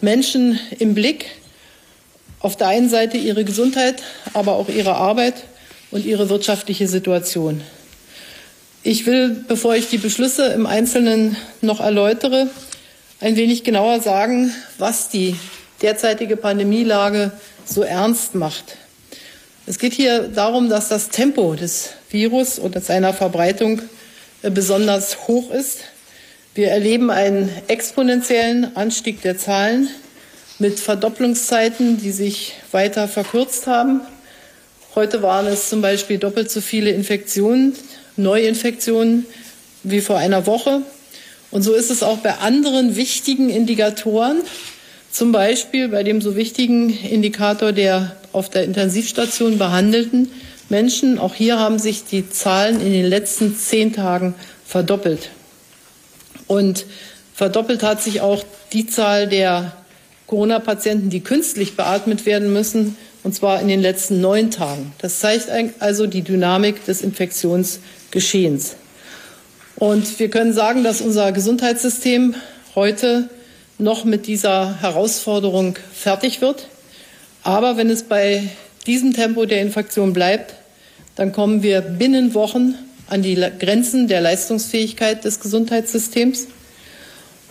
Menschen 0.00 0.58
im 0.80 0.94
Blick. 0.94 1.26
Auf 2.40 2.56
der 2.56 2.66
einen 2.66 2.90
Seite 2.90 3.16
ihre 3.16 3.44
Gesundheit, 3.44 4.02
aber 4.34 4.56
auch 4.56 4.68
ihre 4.68 4.96
Arbeit 4.96 5.44
und 5.92 6.04
ihre 6.04 6.28
wirtschaftliche 6.28 6.88
Situation. 6.88 7.60
Ich 8.82 9.06
will, 9.06 9.44
bevor 9.46 9.76
ich 9.76 9.88
die 9.88 9.98
Beschlüsse 9.98 10.46
im 10.46 10.66
Einzelnen 10.66 11.36
noch 11.60 11.78
erläutere, 11.78 12.48
ein 13.20 13.36
wenig 13.36 13.62
genauer 13.62 14.00
sagen, 14.00 14.52
was 14.78 15.10
die 15.10 15.36
derzeitige 15.82 16.36
Pandemielage 16.36 17.32
so 17.64 17.82
ernst 17.82 18.34
macht. 18.34 18.76
Es 19.66 19.78
geht 19.78 19.92
hier 19.92 20.28
darum, 20.28 20.68
dass 20.68 20.88
das 20.88 21.08
Tempo 21.08 21.54
des 21.54 21.90
Virus 22.10 22.58
und 22.58 22.82
seiner 22.84 23.14
Verbreitung 23.14 23.80
äh, 24.42 24.50
besonders 24.50 25.28
hoch 25.28 25.50
ist. 25.50 25.78
Wir 26.54 26.68
erleben 26.68 27.10
einen 27.10 27.48
exponentiellen 27.68 28.76
Anstieg 28.76 29.22
der 29.22 29.38
Zahlen 29.38 29.88
mit 30.58 30.78
Verdopplungszeiten, 30.78 31.98
die 31.98 32.12
sich 32.12 32.54
weiter 32.72 33.08
verkürzt 33.08 33.66
haben. 33.66 34.00
Heute 34.94 35.22
waren 35.22 35.46
es 35.46 35.70
zum 35.70 35.80
Beispiel 35.80 36.18
doppelt 36.18 36.50
so 36.50 36.60
viele 36.60 36.90
Infektionen, 36.90 37.74
Neuinfektionen 38.16 39.26
wie 39.82 40.00
vor 40.00 40.18
einer 40.18 40.46
Woche. 40.46 40.82
Und 41.50 41.62
so 41.62 41.72
ist 41.72 41.90
es 41.90 42.02
auch 42.02 42.18
bei 42.18 42.34
anderen 42.34 42.96
wichtigen 42.96 43.48
Indikatoren, 43.48 44.42
zum 45.12 45.30
Beispiel 45.30 45.88
bei 45.88 46.02
dem 46.02 46.20
so 46.20 46.34
wichtigen 46.36 46.90
Indikator 46.90 47.72
der 47.72 48.16
auf 48.32 48.48
der 48.48 48.64
Intensivstation 48.64 49.58
behandelten 49.58 50.30
Menschen. 50.70 51.18
Auch 51.18 51.34
hier 51.34 51.58
haben 51.58 51.78
sich 51.78 52.04
die 52.04 52.28
Zahlen 52.30 52.80
in 52.80 52.92
den 52.92 53.04
letzten 53.04 53.54
zehn 53.54 53.92
Tagen 53.92 54.34
verdoppelt. 54.66 55.28
Und 56.46 56.86
verdoppelt 57.34 57.82
hat 57.82 58.02
sich 58.02 58.22
auch 58.22 58.42
die 58.72 58.86
Zahl 58.86 59.28
der 59.28 59.76
Corona-Patienten, 60.26 61.10
die 61.10 61.20
künstlich 61.20 61.76
beatmet 61.76 62.24
werden 62.24 62.52
müssen, 62.52 62.96
und 63.22 63.34
zwar 63.34 63.60
in 63.60 63.68
den 63.68 63.82
letzten 63.82 64.20
neun 64.22 64.50
Tagen. 64.50 64.92
Das 64.98 65.20
zeigt 65.20 65.48
also 65.78 66.06
die 66.06 66.22
Dynamik 66.22 66.84
des 66.86 67.02
Infektionsgeschehens. 67.02 68.76
Und 69.76 70.18
wir 70.18 70.30
können 70.30 70.54
sagen, 70.54 70.82
dass 70.82 71.02
unser 71.02 71.32
Gesundheitssystem 71.32 72.34
heute 72.74 73.28
noch 73.82 74.04
mit 74.04 74.26
dieser 74.26 74.80
Herausforderung 74.80 75.76
fertig 75.92 76.40
wird. 76.40 76.68
Aber 77.42 77.76
wenn 77.76 77.90
es 77.90 78.04
bei 78.04 78.48
diesem 78.86 79.12
Tempo 79.12 79.44
der 79.46 79.60
Infektion 79.60 80.12
bleibt, 80.12 80.54
dann 81.16 81.32
kommen 81.32 81.62
wir 81.62 81.80
binnen 81.80 82.34
Wochen 82.34 82.74
an 83.08 83.22
die 83.22 83.34
Grenzen 83.34 84.08
der 84.08 84.20
Leistungsfähigkeit 84.20 85.24
des 85.24 85.40
Gesundheitssystems. 85.40 86.46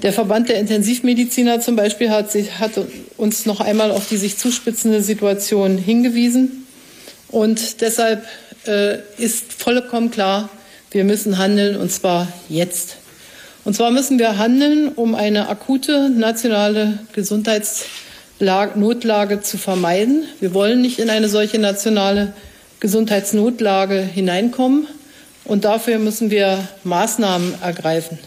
Der 0.01 0.13
Verband 0.13 0.49
der 0.49 0.59
Intensivmediziner 0.59 1.59
zum 1.59 1.75
Beispiel 1.75 2.09
hat, 2.09 2.33
hat 2.59 2.71
uns 3.17 3.45
noch 3.45 3.59
einmal 3.59 3.91
auf 3.91 4.07
die 4.07 4.17
sich 4.17 4.37
zuspitzende 4.37 5.03
Situation 5.03 5.77
hingewiesen. 5.77 6.65
Und 7.27 7.81
deshalb 7.81 8.25
äh, 8.65 8.97
ist 9.17 9.53
vollkommen 9.53 10.09
klar, 10.09 10.49
wir 10.89 11.03
müssen 11.03 11.37
handeln, 11.37 11.77
und 11.77 11.91
zwar 11.91 12.27
jetzt. 12.49 12.97
Und 13.63 13.75
zwar 13.75 13.91
müssen 13.91 14.17
wir 14.17 14.37
handeln, 14.37 14.89
um 14.89 15.15
eine 15.15 15.49
akute 15.49 16.09
nationale 16.09 16.99
Gesundheitsnotlage 17.13 19.41
zu 19.41 19.57
vermeiden. 19.57 20.23
Wir 20.39 20.53
wollen 20.53 20.81
nicht 20.81 20.99
in 20.99 21.09
eine 21.09 21.27
solche 21.29 21.59
nationale 21.59 22.33
Gesundheitsnotlage 22.79 24.01
hineinkommen. 24.01 24.87
Und 25.43 25.65
dafür 25.65 25.99
müssen 25.99 26.31
wir 26.31 26.67
Maßnahmen 26.83 27.61
ergreifen. 27.61 28.17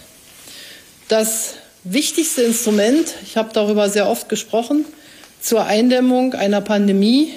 Das 1.08 1.54
wichtigste 1.84 2.42
Instrument, 2.42 3.14
ich 3.24 3.36
habe 3.36 3.50
darüber 3.52 3.88
sehr 3.88 4.08
oft 4.08 4.28
gesprochen, 4.28 4.84
zur 5.40 5.66
Eindämmung 5.66 6.34
einer 6.34 6.60
Pandemie 6.60 7.32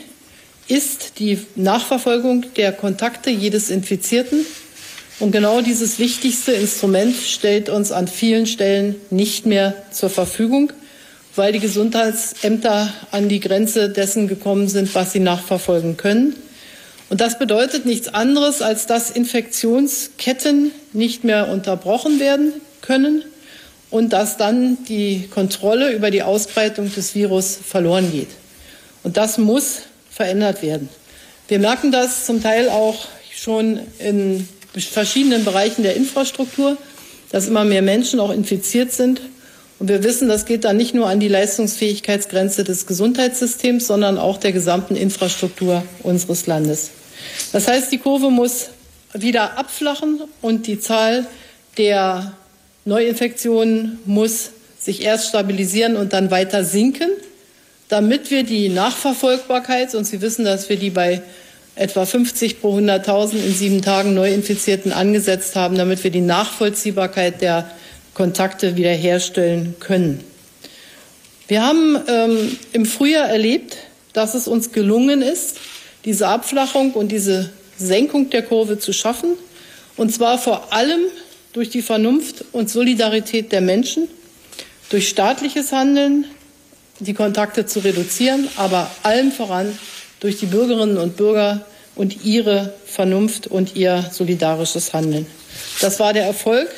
ist 0.67 1.19
die 1.19 1.39
Nachverfolgung 1.55 2.45
der 2.55 2.71
Kontakte 2.71 3.29
jedes 3.29 3.69
Infizierten. 3.69 4.45
Und 5.19 5.31
genau 5.31 5.61
dieses 5.61 5.97
wichtigste 5.97 6.51
Instrument 6.51 7.15
stellt 7.15 7.69
uns 7.69 7.91
an 7.91 8.07
vielen 8.07 8.45
Stellen 8.45 8.95
nicht 9.09 9.47
mehr 9.47 9.73
zur 9.91 10.11
Verfügung, 10.11 10.71
weil 11.35 11.53
die 11.53 11.59
Gesundheitsämter 11.59 12.93
an 13.11 13.27
die 13.27 13.39
Grenze 13.39 13.89
dessen 13.89 14.27
gekommen 14.27 14.67
sind, 14.67 14.93
was 14.93 15.13
sie 15.13 15.19
nachverfolgen 15.19 15.97
können. 15.97 16.35
Und 17.09 17.21
das 17.21 17.39
bedeutet 17.39 17.85
nichts 17.85 18.09
anderes, 18.09 18.61
als 18.61 18.85
dass 18.85 19.09
Infektionsketten 19.09 20.71
nicht 20.93 21.23
mehr 21.23 21.49
unterbrochen 21.49 22.19
werden 22.19 22.53
können 22.81 23.23
und 23.89 24.13
dass 24.13 24.37
dann 24.37 24.83
die 24.85 25.27
Kontrolle 25.33 25.93
über 25.93 26.11
die 26.11 26.21
Ausbreitung 26.21 26.93
des 26.93 27.15
Virus 27.15 27.57
verloren 27.63 28.11
geht. 28.11 28.29
Und 29.03 29.17
das 29.17 29.37
muss 29.37 29.83
verändert 30.11 30.61
werden. 30.61 30.89
Wir 31.47 31.59
merken 31.59 31.91
das 31.91 32.25
zum 32.25 32.43
Teil 32.43 32.69
auch 32.69 33.05
schon 33.33 33.79
in 33.99 34.47
verschiedenen 34.85 35.45
Bereichen 35.45 35.83
der 35.83 35.95
Infrastruktur, 35.95 36.77
dass 37.31 37.47
immer 37.47 37.65
mehr 37.65 37.81
Menschen 37.81 38.19
auch 38.19 38.31
infiziert 38.31 38.91
sind. 38.91 39.21
Und 39.79 39.89
wir 39.89 40.03
wissen, 40.03 40.27
das 40.27 40.45
geht 40.45 40.63
dann 40.63 40.77
nicht 40.77 40.93
nur 40.93 41.07
an 41.07 41.19
die 41.19 41.27
Leistungsfähigkeitsgrenze 41.27 42.63
des 42.63 42.87
Gesundheitssystems, 42.87 43.87
sondern 43.87 44.17
auch 44.17 44.37
der 44.37 44.51
gesamten 44.51 44.95
Infrastruktur 44.95 45.83
unseres 46.03 46.47
Landes. 46.47 46.91
Das 47.51 47.67
heißt, 47.67 47.91
die 47.91 47.97
Kurve 47.97 48.29
muss 48.29 48.69
wieder 49.13 49.57
abflachen 49.57 50.21
und 50.41 50.67
die 50.67 50.79
Zahl 50.79 51.27
der 51.77 52.33
Neuinfektionen 52.85 53.99
muss 54.05 54.51
sich 54.79 55.03
erst 55.03 55.29
stabilisieren 55.29 55.95
und 55.95 56.13
dann 56.13 56.31
weiter 56.31 56.63
sinken, 56.63 57.09
damit 57.89 58.31
wir 58.31 58.43
die 58.43 58.69
Nachverfolgbarkeit, 58.69 59.95
und 59.95 60.05
Sie 60.05 60.21
wissen, 60.21 60.45
dass 60.45 60.69
wir 60.69 60.77
die 60.77 60.89
bei 60.89 61.21
etwa 61.77 62.05
50 62.05 62.59
pro 62.59 62.77
100.000 62.77 63.35
in 63.35 63.53
sieben 63.53 63.81
Tagen 63.81 64.13
Neuinfizierten 64.13 64.91
angesetzt 64.91 65.55
haben, 65.55 65.77
damit 65.77 66.03
wir 66.03 66.11
die 66.11 66.21
Nachvollziehbarkeit 66.21 67.41
der 67.41 67.69
Kontakte 68.13 68.75
wiederherstellen 68.75 69.75
können. 69.79 70.23
Wir 71.47 71.63
haben 71.63 71.97
ähm, 72.07 72.57
im 72.73 72.85
Frühjahr 72.85 73.29
erlebt, 73.29 73.77
dass 74.13 74.33
es 74.33 74.47
uns 74.47 74.71
gelungen 74.71 75.21
ist, 75.21 75.57
diese 76.03 76.27
Abflachung 76.27 76.93
und 76.93 77.11
diese 77.11 77.51
Senkung 77.77 78.29
der 78.31 78.41
Kurve 78.41 78.79
zu 78.79 78.91
schaffen, 78.91 79.37
und 79.95 80.13
zwar 80.13 80.39
vor 80.39 80.73
allem 80.73 81.01
durch 81.53 81.69
die 81.69 81.81
Vernunft 81.81 82.45
und 82.51 82.69
Solidarität 82.69 83.51
der 83.51 83.61
Menschen, 83.61 84.07
durch 84.89 85.09
staatliches 85.09 85.71
Handeln 85.71 86.25
die 86.99 87.13
Kontakte 87.13 87.65
zu 87.65 87.79
reduzieren, 87.79 88.47
aber 88.57 88.89
allem 89.03 89.31
voran 89.31 89.77
durch 90.19 90.37
die 90.37 90.45
Bürgerinnen 90.45 90.97
und 90.97 91.17
Bürger 91.17 91.65
und 91.95 92.25
ihre 92.25 92.73
Vernunft 92.85 93.47
und 93.47 93.75
ihr 93.75 94.05
solidarisches 94.11 94.93
Handeln. 94.93 95.25
Das 95.81 95.99
war 95.99 96.13
der 96.13 96.25
Erfolg 96.25 96.69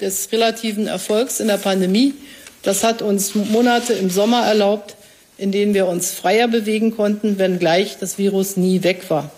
des 0.00 0.30
relativen 0.32 0.86
Erfolgs 0.86 1.40
in 1.40 1.48
der 1.48 1.58
Pandemie. 1.58 2.14
Das 2.62 2.82
hat 2.82 3.02
uns 3.02 3.34
Monate 3.34 3.92
im 3.92 4.10
Sommer 4.10 4.44
erlaubt, 4.46 4.96
in 5.38 5.52
denen 5.52 5.74
wir 5.74 5.86
uns 5.86 6.10
freier 6.10 6.48
bewegen 6.48 6.96
konnten, 6.96 7.38
wenngleich 7.38 7.96
das 7.98 8.18
Virus 8.18 8.56
nie 8.56 8.82
weg 8.82 9.10
war. 9.10 9.30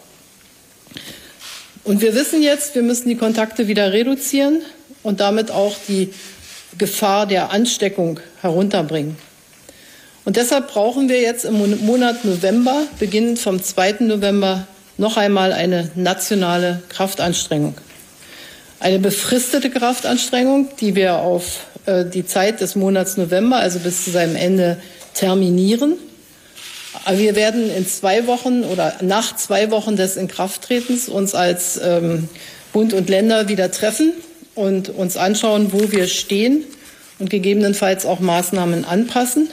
Und 1.85 2.01
wir 2.01 2.15
wissen 2.15 2.43
jetzt, 2.43 2.75
wir 2.75 2.83
müssen 2.83 3.09
die 3.09 3.17
Kontakte 3.17 3.69
wieder 3.69 3.93
reduzieren 3.93 4.63
und 5.03 5.21
damit 5.21 5.51
auch 5.51 5.77
die 5.87 6.13
Gefahr 6.79 7.27
der 7.27 7.51
Ansteckung 7.51 8.21
herunterbringen. 8.41 9.17
Und 10.27 10.37
deshalb 10.37 10.73
brauchen 10.73 11.09
wir 11.09 11.21
jetzt 11.21 11.45
im 11.45 11.87
Monat 11.87 12.25
November, 12.25 12.83
beginnend 12.99 13.39
vom 13.39 13.63
2. 13.63 13.99
November, 14.01 14.67
noch 14.99 15.17
einmal 15.17 15.53
eine 15.53 15.93
nationale 15.95 16.83
Kraftanstrengung. 16.89 17.77
Eine 18.81 18.99
befristete 18.99 19.71
Kraftanstrengung, 19.71 20.69
die 20.81 20.97
wir 20.97 21.19
auf 21.19 21.61
äh, 21.87 22.05
die 22.05 22.27
Zeit 22.27 22.61
des 22.61 22.75
Monats 22.75 23.17
November, 23.17 23.59
also 23.59 23.79
bis 23.79 24.05
zu 24.05 24.11
seinem 24.11 24.35
Ende, 24.35 24.79
terminieren. 25.15 25.95
Aber 27.05 27.19
wir 27.19 27.37
werden 27.37 27.71
in 27.71 27.87
zwei 27.87 28.27
Wochen 28.27 28.65
oder 28.65 28.95
nach 29.03 29.37
zwei 29.37 29.71
Wochen 29.71 29.95
des 29.95 30.17
Inkrafttretens 30.17 31.09
uns 31.09 31.37
als 31.37 31.81
ähm, 31.81 32.29
Bund 32.73 32.95
und 32.95 33.09
Länder 33.09 33.49
wieder 33.49 33.71
treffen 33.71 34.13
und 34.57 34.89
uns 34.89 35.17
anschauen, 35.17 35.73
wo 35.73 35.93
wir 35.93 36.09
stehen 36.09 36.65
und 37.21 37.31
gegebenenfalls 37.31 38.05
auch 38.05 38.19
Maßnahmen 38.19 38.85
anpassen. 38.85 39.51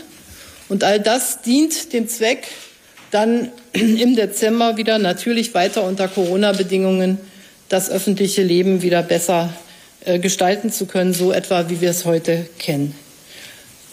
Und 0.74 0.84
all 0.84 1.00
das 1.00 1.44
dient 1.44 1.94
dem 1.94 2.08
Zweck, 2.08 2.48
dann 3.12 3.52
im 3.74 4.16
Dezember 4.16 4.76
wieder 4.76 4.98
natürlich 4.98 5.54
weiter 5.54 5.84
unter 5.84 6.08
Corona-Bedingungen 6.08 7.20
das 7.70 7.92
öffentliche 7.92 8.42
Leben 8.42 8.82
wieder 8.82 9.04
besser 9.04 9.54
äh, 10.04 10.18
gestalten 10.18 10.72
zu 10.72 10.88
können, 10.88 11.14
so 11.14 11.32
etwa 11.32 11.70
wie 11.70 11.80
wir 11.80 11.92
es 11.92 12.06
heute 12.06 12.48
kennen. 12.58 12.96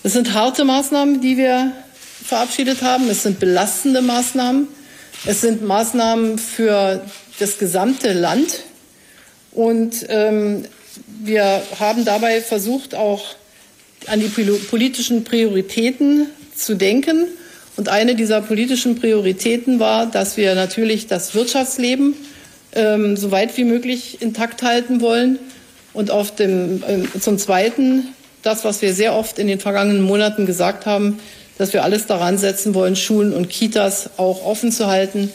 Es 0.04 0.14
sind 0.14 0.32
harte 0.32 0.64
Maßnahmen, 0.64 1.20
die 1.20 1.36
wir 1.36 1.72
verabschiedet 2.24 2.80
haben. 2.80 3.10
Es 3.10 3.24
sind 3.24 3.40
belastende 3.40 4.00
Maßnahmen. 4.00 4.66
Es 5.26 5.42
sind 5.42 5.62
Maßnahmen 5.62 6.38
für 6.38 7.04
das 7.38 7.58
gesamte 7.58 8.14
Land. 8.14 8.62
Und 9.52 10.06
ähm, 10.08 10.64
wir 11.22 11.60
haben 11.78 12.06
dabei 12.06 12.40
versucht, 12.40 12.94
auch 12.94 13.34
an 14.06 14.18
die 14.18 14.28
politischen 14.28 15.24
Prioritäten 15.24 16.30
zu 16.64 16.74
denken. 16.74 17.26
Und 17.76 17.88
eine 17.88 18.14
dieser 18.14 18.40
politischen 18.40 18.96
Prioritäten 18.96 19.80
war, 19.80 20.06
dass 20.06 20.36
wir 20.36 20.54
natürlich 20.54 21.06
das 21.06 21.34
Wirtschaftsleben 21.34 22.14
ähm, 22.72 23.16
so 23.16 23.30
weit 23.30 23.56
wie 23.56 23.64
möglich 23.64 24.20
intakt 24.20 24.62
halten 24.62 25.00
wollen. 25.00 25.38
Und 25.92 26.10
auf 26.10 26.34
dem, 26.34 26.82
äh, 26.82 27.18
zum 27.18 27.38
Zweiten 27.38 28.08
das, 28.42 28.64
was 28.64 28.82
wir 28.82 28.94
sehr 28.94 29.14
oft 29.14 29.38
in 29.38 29.46
den 29.46 29.60
vergangenen 29.60 30.02
Monaten 30.02 30.46
gesagt 30.46 30.86
haben, 30.86 31.18
dass 31.58 31.72
wir 31.72 31.84
alles 31.84 32.06
daran 32.06 32.38
setzen 32.38 32.74
wollen, 32.74 32.96
Schulen 32.96 33.34
und 33.34 33.50
Kitas 33.50 34.10
auch 34.16 34.44
offen 34.46 34.72
zu 34.72 34.86
halten, 34.86 35.30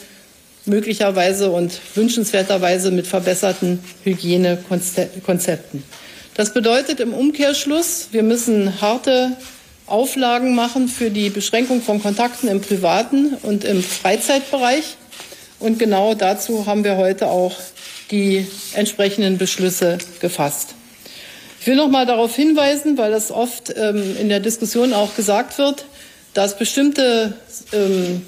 möglicherweise 0.64 1.50
und 1.50 1.80
wünschenswerterweise 1.94 2.90
mit 2.90 3.06
verbesserten 3.06 3.78
Hygienekonzepten. 4.02 5.84
Das 6.34 6.52
bedeutet 6.52 6.98
im 6.98 7.14
Umkehrschluss, 7.14 8.08
wir 8.10 8.24
müssen 8.24 8.80
harte 8.80 9.36
Auflagen 9.86 10.54
machen 10.54 10.88
für 10.88 11.10
die 11.10 11.30
Beschränkung 11.30 11.80
von 11.80 12.02
Kontakten 12.02 12.48
im 12.48 12.60
privaten 12.60 13.34
und 13.42 13.64
im 13.64 13.82
Freizeitbereich. 13.82 14.96
Und 15.60 15.78
genau 15.78 16.14
dazu 16.14 16.66
haben 16.66 16.84
wir 16.84 16.96
heute 16.96 17.28
auch 17.28 17.54
die 18.10 18.46
entsprechenden 18.74 19.38
Beschlüsse 19.38 19.98
gefasst. 20.20 20.74
Ich 21.60 21.66
will 21.66 21.76
noch 21.76 21.88
mal 21.88 22.06
darauf 22.06 22.34
hinweisen, 22.36 22.98
weil 22.98 23.10
das 23.10 23.30
oft 23.30 23.74
ähm, 23.76 24.16
in 24.20 24.28
der 24.28 24.40
Diskussion 24.40 24.92
auch 24.92 25.16
gesagt 25.16 25.58
wird, 25.58 25.84
dass 26.34 26.58
bestimmte 26.58 27.34
ähm, 27.72 28.22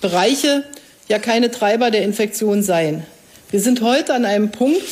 Bereiche 0.00 0.64
ja 1.08 1.18
keine 1.18 1.50
Treiber 1.50 1.90
der 1.90 2.02
Infektion 2.02 2.62
seien. 2.62 3.06
Wir 3.50 3.60
sind 3.60 3.82
heute 3.82 4.14
an 4.14 4.24
einem 4.24 4.50
Punkt, 4.50 4.82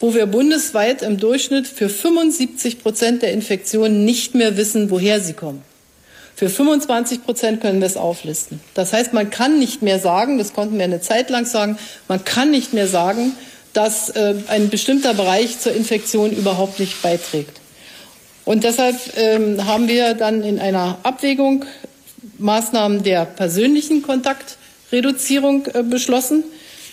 wo 0.00 0.14
wir 0.14 0.26
bundesweit 0.26 1.02
im 1.02 1.18
Durchschnitt 1.18 1.66
für 1.66 1.88
75 1.88 2.82
Prozent 2.82 3.22
der 3.22 3.32
Infektionen 3.32 4.04
nicht 4.04 4.34
mehr 4.34 4.56
wissen, 4.56 4.90
woher 4.90 5.20
sie 5.20 5.32
kommen. 5.32 5.62
Für 6.36 6.48
25 6.48 7.24
Prozent 7.24 7.60
können 7.60 7.80
wir 7.80 7.86
es 7.88 7.96
auflisten. 7.96 8.60
Das 8.74 8.92
heißt, 8.92 9.12
man 9.12 9.30
kann 9.30 9.58
nicht 9.58 9.82
mehr 9.82 9.98
sagen, 9.98 10.38
das 10.38 10.52
konnten 10.52 10.78
wir 10.78 10.84
eine 10.84 11.00
Zeit 11.00 11.30
lang 11.30 11.46
sagen, 11.46 11.78
man 12.06 12.24
kann 12.24 12.52
nicht 12.52 12.72
mehr 12.72 12.86
sagen, 12.86 13.32
dass 13.72 14.10
äh, 14.10 14.34
ein 14.46 14.68
bestimmter 14.68 15.14
Bereich 15.14 15.58
zur 15.58 15.72
Infektion 15.72 16.30
überhaupt 16.30 16.78
nicht 16.78 17.02
beiträgt. 17.02 17.60
Und 18.44 18.64
deshalb 18.64 18.96
ähm, 19.16 19.66
haben 19.66 19.88
wir 19.88 20.14
dann 20.14 20.42
in 20.42 20.58
einer 20.58 20.98
Abwägung 21.02 21.64
Maßnahmen 22.38 23.02
der 23.02 23.24
persönlichen 23.24 24.02
Kontaktreduzierung 24.02 25.66
äh, 25.66 25.82
beschlossen. 25.82 26.44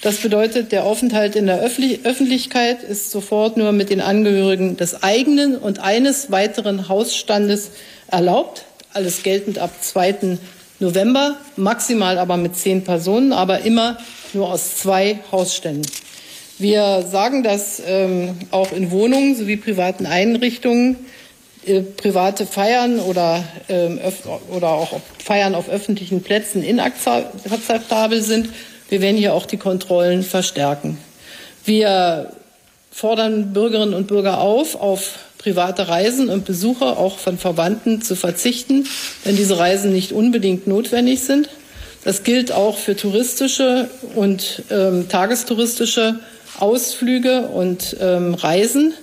Das 0.06 0.18
bedeutet, 0.18 0.72
der 0.72 0.84
Aufenthalt 0.84 1.36
in 1.36 1.48
der 1.48 1.62
Öffentlichkeit 1.62 2.84
ist 2.84 3.10
sofort 3.10 3.58
nur 3.58 3.72
mit 3.72 3.90
den 3.90 4.02
Angehörigen 4.02 4.78
des 4.78 5.02
eigenen 5.02 5.58
und 5.58 5.80
eines 5.80 6.30
weiteren 6.30 6.88
Hausstandes 6.88 7.72
erlaubt. 8.06 8.66
Alles 8.94 9.24
geltend 9.24 9.58
ab 9.58 9.72
2. 9.82 10.38
November, 10.80 11.38
maximal 11.56 12.20
aber 12.20 12.38
mit 12.38 12.56
zehn 12.56 12.84
Personen, 12.84 13.34
aber 13.34 13.62
immer 13.62 13.98
nur 14.34 14.54
aus 14.54 14.76
zwei 14.76 15.22
Hausständen. 15.32 15.92
Wir 16.60 17.04
sagen 17.10 17.42
das 17.42 17.82
ähm, 17.84 18.38
auch 18.52 18.74
in 18.74 18.92
Wohnungen 18.92 19.36
sowie 19.36 19.58
privaten 19.58 20.06
Einrichtungen 20.06 20.98
äh, 21.66 21.82
private 21.82 22.46
Feiern 22.46 23.00
oder, 23.00 23.44
ähm, 23.70 24.00
oder 24.56 24.68
auch 24.68 25.02
Feiern 25.18 25.56
auf 25.56 25.68
öffentlichen 25.68 26.22
Plätzen 26.22 26.62
inakzeptabel 26.62 28.22
sind. 28.22 28.50
Wir 28.90 29.02
werden 29.02 29.18
hier 29.18 29.34
auch 29.34 29.46
die 29.46 29.58
Kontrollen 29.58 30.24
verstärken. 30.24 30.98
Wir 31.64 32.32
fordern 32.92 33.54
Bürgerinnen 33.54 33.94
und 33.94 34.08
Bürger 34.08 34.40
auf, 34.40 34.80
auf 34.80 35.20
private 35.38 35.88
Reisen 35.88 36.30
und 36.30 36.46
Besuche 36.46 36.86
auch 36.86 37.18
von 37.18 37.38
Verwandten 37.38 38.02
zu 38.02 38.16
verzichten, 38.16 38.88
wenn 39.24 39.36
diese 39.36 39.58
Reisen 39.58 39.92
nicht 39.92 40.12
unbedingt 40.12 40.66
notwendig 40.68 41.22
sind. 41.22 41.50
Das 42.04 42.24
gilt 42.24 42.52
auch 42.52 42.78
für 42.78 42.96
touristische 42.96 43.90
und 44.16 44.64
ähm, 44.70 45.10
tagestouristische 45.10 46.20
Ausflüge 46.60 47.42
und 47.48 47.98
ähm, 48.00 48.36
Reisen. 48.36 48.94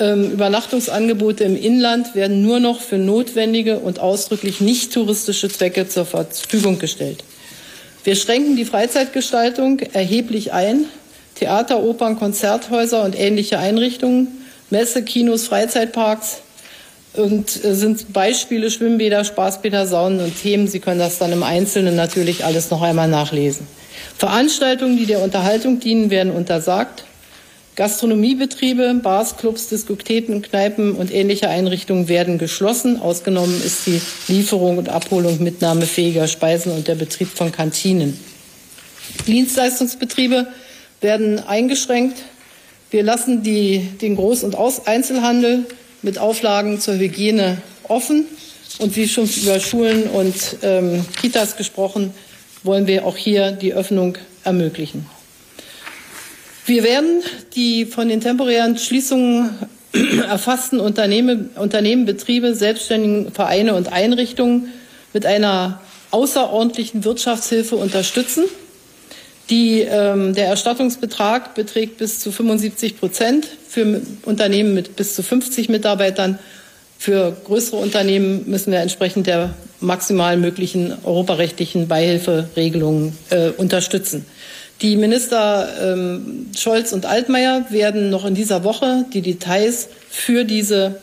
Ähm, 0.00 0.32
Übernachtungsangebote 0.32 1.44
im 1.44 1.56
Inland 1.56 2.16
werden 2.16 2.42
nur 2.42 2.58
noch 2.58 2.80
für 2.80 2.98
notwendige 2.98 3.78
und 3.78 4.00
ausdrücklich 4.00 4.60
nicht 4.60 4.92
touristische 4.92 5.48
Zwecke 5.48 5.88
zur 5.88 6.04
Verfügung 6.04 6.80
gestellt. 6.80 7.22
Wir 8.04 8.16
schränken 8.16 8.54
die 8.54 8.66
Freizeitgestaltung 8.66 9.80
erheblich 9.80 10.52
ein. 10.52 10.84
Theater, 11.36 11.82
Opern, 11.82 12.18
Konzerthäuser 12.18 13.02
und 13.02 13.18
ähnliche 13.18 13.58
Einrichtungen, 13.58 14.44
Messe, 14.70 15.02
Kinos, 15.02 15.46
Freizeitparks 15.46 16.42
und 17.14 17.64
äh, 17.64 17.74
sind 17.74 18.12
Beispiele 18.12 18.70
Schwimmbäder, 18.70 19.24
Spaßbäder, 19.24 19.86
Saunen 19.86 20.20
und 20.20 20.40
Themen. 20.40 20.68
Sie 20.68 20.80
können 20.80 21.00
das 21.00 21.18
dann 21.18 21.32
im 21.32 21.42
Einzelnen 21.42 21.96
natürlich 21.96 22.44
alles 22.44 22.70
noch 22.70 22.82
einmal 22.82 23.08
nachlesen. 23.08 23.66
Veranstaltungen, 24.18 24.96
die 24.96 25.06
der 25.06 25.22
Unterhaltung 25.22 25.80
dienen, 25.80 26.10
werden 26.10 26.32
untersagt. 26.32 27.04
Gastronomiebetriebe, 27.76 28.94
Bars, 29.02 29.36
Clubs, 29.36 29.68
Diskotheken, 29.68 30.42
Kneipen 30.42 30.92
und 30.94 31.12
ähnliche 31.12 31.48
Einrichtungen 31.48 32.08
werden 32.08 32.38
geschlossen. 32.38 33.00
Ausgenommen 33.00 33.60
ist 33.64 33.86
die 33.86 34.00
Lieferung 34.28 34.78
und 34.78 34.88
Abholung 34.88 35.42
mitnahmefähiger 35.42 36.28
Speisen 36.28 36.72
und 36.72 36.86
der 36.86 36.94
Betrieb 36.94 37.28
von 37.28 37.50
Kantinen. 37.50 38.18
Dienstleistungsbetriebe 39.26 40.46
werden 41.00 41.40
eingeschränkt. 41.40 42.18
Wir 42.90 43.02
lassen 43.02 43.42
die, 43.42 43.80
den 44.00 44.16
Groß- 44.16 44.44
und 44.44 44.56
Einzelhandel 44.86 45.66
mit 46.02 46.18
Auflagen 46.18 46.80
zur 46.80 46.94
Hygiene 46.94 47.58
offen. 47.88 48.26
Und 48.78 48.96
wie 48.96 49.08
schon 49.08 49.28
über 49.28 49.58
Schulen 49.58 50.04
und 50.04 50.34
ähm, 50.62 51.04
Kitas 51.20 51.56
gesprochen, 51.56 52.12
wollen 52.62 52.86
wir 52.86 53.04
auch 53.04 53.16
hier 53.16 53.52
die 53.52 53.74
Öffnung 53.74 54.16
ermöglichen. 54.42 55.06
Wir 56.66 56.82
werden 56.82 57.22
die 57.54 57.84
von 57.84 58.08
den 58.08 58.22
temporären 58.22 58.78
Schließungen 58.78 59.50
erfassten 60.28 60.80
Unternehmen, 60.80 61.50
Unternehmen, 61.56 62.06
Betriebe, 62.06 62.54
Selbstständigen, 62.54 63.32
Vereine 63.32 63.74
und 63.74 63.92
Einrichtungen 63.92 64.72
mit 65.12 65.26
einer 65.26 65.80
außerordentlichen 66.10 67.04
Wirtschaftshilfe 67.04 67.76
unterstützen. 67.76 68.44
Die, 69.50 69.80
ähm, 69.80 70.34
der 70.34 70.46
Erstattungsbetrag 70.46 71.54
beträgt 71.54 71.98
bis 71.98 72.20
zu 72.20 72.32
75 72.32 72.98
Prozent 72.98 73.46
für 73.68 74.00
Unternehmen 74.24 74.72
mit 74.72 74.96
bis 74.96 75.14
zu 75.14 75.22
50 75.22 75.68
Mitarbeitern. 75.68 76.38
Für 76.98 77.36
größere 77.44 77.76
Unternehmen 77.76 78.48
müssen 78.48 78.72
wir 78.72 78.80
entsprechend 78.80 79.26
der 79.26 79.52
maximal 79.80 80.38
möglichen 80.38 80.94
europarechtlichen 81.04 81.88
Beihilferegelungen 81.88 83.18
äh, 83.28 83.50
unterstützen. 83.50 84.24
Die 84.84 84.96
Minister 84.96 85.66
ähm, 85.80 86.50
Scholz 86.54 86.92
und 86.92 87.06
Altmaier 87.06 87.64
werden 87.70 88.10
noch 88.10 88.26
in 88.26 88.34
dieser 88.34 88.64
Woche 88.64 89.06
die 89.14 89.22
Details 89.22 89.88
für 90.10 90.44
diese 90.44 91.00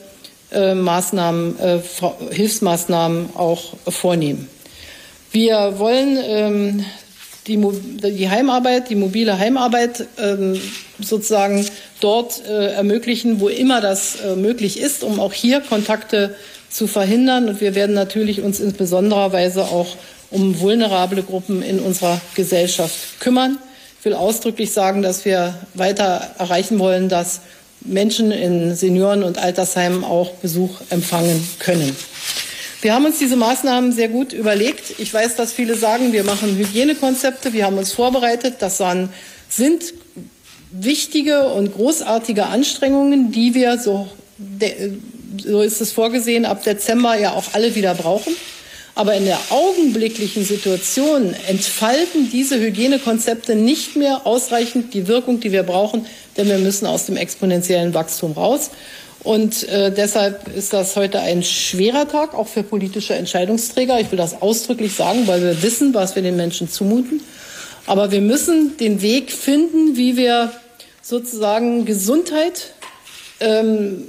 äh, 0.52 0.76
Maßnahmen, 0.76 1.60
äh, 1.60 1.80
Hilfsmaßnahmen 2.30 3.36
auch 3.36 3.74
vornehmen. 3.88 4.48
Wir 5.32 5.80
wollen 5.80 6.20
ähm, 6.24 6.86
die, 7.48 7.58
die, 7.58 8.30
Heimarbeit, 8.30 8.92
die 8.92 8.96
mobile 8.96 9.40
Heimarbeit 9.40 10.06
ähm, 10.20 10.62
sozusagen 11.00 11.66
dort 12.02 12.46
äh, 12.48 12.74
ermöglichen, 12.74 13.40
wo 13.40 13.50
immer 13.50 13.82
das 13.82 14.18
äh, 14.18 14.36
möglich 14.36 14.80
ist, 14.80 15.04
um 15.04 15.20
auch 15.20 15.34
hier 15.34 15.60
Kontakte 15.60 16.36
zu 16.70 16.86
verhindern. 16.86 17.50
Und 17.50 17.62
wir 17.62 17.74
werden 17.74 17.96
natürlich 17.96 18.42
uns 18.42 18.60
in 18.60 18.74
besonderer 18.74 19.34
Weise 19.34 19.64
auch 19.64 19.96
um 20.30 20.60
vulnerable 20.60 21.24
Gruppen 21.24 21.64
in 21.64 21.80
unserer 21.80 22.22
Gesellschaft 22.36 23.20
kümmern. 23.20 23.58
Ich 24.02 24.06
will 24.06 24.16
ausdrücklich 24.16 24.74
sagen, 24.74 25.04
dass 25.04 25.26
wir 25.26 25.54
weiter 25.76 26.32
erreichen 26.40 26.80
wollen, 26.80 27.08
dass 27.08 27.42
Menschen 27.82 28.32
in 28.32 28.74
Senioren- 28.74 29.22
und 29.22 29.38
Altersheimen 29.38 30.04
auch 30.04 30.32
Besuch 30.38 30.82
empfangen 30.90 31.48
können. 31.60 31.96
Wir 32.82 32.96
haben 32.96 33.06
uns 33.06 33.20
diese 33.20 33.36
Maßnahmen 33.36 33.92
sehr 33.92 34.10
gut 34.10 34.34
überlegt. 34.34 34.96
Ich 34.98 35.14
weiß, 35.14 35.36
dass 35.36 35.54
viele 35.54 35.76
sagen, 35.76 36.14
wir 36.14 36.24
machen 36.24 36.58
Hygienekonzepte. 36.58 37.54
Wir 37.54 37.68
haben 37.68 37.78
uns 37.78 37.92
vorbereitet. 37.94 38.56
Das 38.58 38.82
sind 39.50 39.94
wichtige 40.72 41.50
und 41.50 41.72
großartige 41.72 42.48
Anstrengungen, 42.48 43.32
die 43.32 43.54
wir, 43.54 43.78
so, 43.78 44.10
so 45.38 45.62
ist 45.62 45.80
es 45.80 45.92
vorgesehen, 45.92 46.46
ab 46.46 46.64
Dezember 46.64 47.20
ja 47.20 47.34
auch 47.34 47.54
alle 47.54 47.76
wieder 47.76 47.94
brauchen. 47.94 48.36
Aber 48.94 49.14
in 49.16 49.26
der 49.26 49.40
augenblicklichen 49.50 50.44
Situation 50.44 51.34
entfalten 51.48 52.30
diese 52.30 52.60
Hygienekonzepte 52.60 53.56
nicht 53.56 53.96
mehr 53.96 54.26
ausreichend 54.26 54.94
die 54.94 55.08
Wirkung, 55.08 55.40
die 55.40 55.52
wir 55.52 55.64
brauchen, 55.64 56.06
denn 56.38 56.48
wir 56.48 56.58
müssen 56.58 56.86
aus 56.86 57.06
dem 57.06 57.16
exponentiellen 57.16 57.94
Wachstum 57.94 58.34
raus. 58.34 58.72
Und 59.24 59.68
äh, 59.70 59.92
deshalb 59.92 60.56
ist 60.56 60.74
das 60.74 60.96
heute 60.96 61.20
ein 61.20 61.44
schwerer 61.44 62.08
Tag, 62.08 62.34
auch 62.34 62.48
für 62.48 62.64
politische 62.64 63.14
Entscheidungsträger. 63.14 64.00
Ich 64.00 64.12
will 64.12 64.18
das 64.18 64.42
ausdrücklich 64.42 64.94
sagen, 64.94 65.28
weil 65.28 65.42
wir 65.44 65.62
wissen, 65.62 65.94
was 65.94 66.16
wir 66.16 66.24
den 66.24 66.36
Menschen 66.36 66.70
zumuten. 66.70 67.22
Aber 67.86 68.12
wir 68.12 68.22
müssen 68.22 68.78
den 68.78 69.02
Weg 69.02 69.32
finden, 69.32 69.96
wie 69.96 70.18
wir 70.18 70.52
sozusagen 71.02 71.86
Gesundheit 71.86 72.74
ähm, 73.40 74.06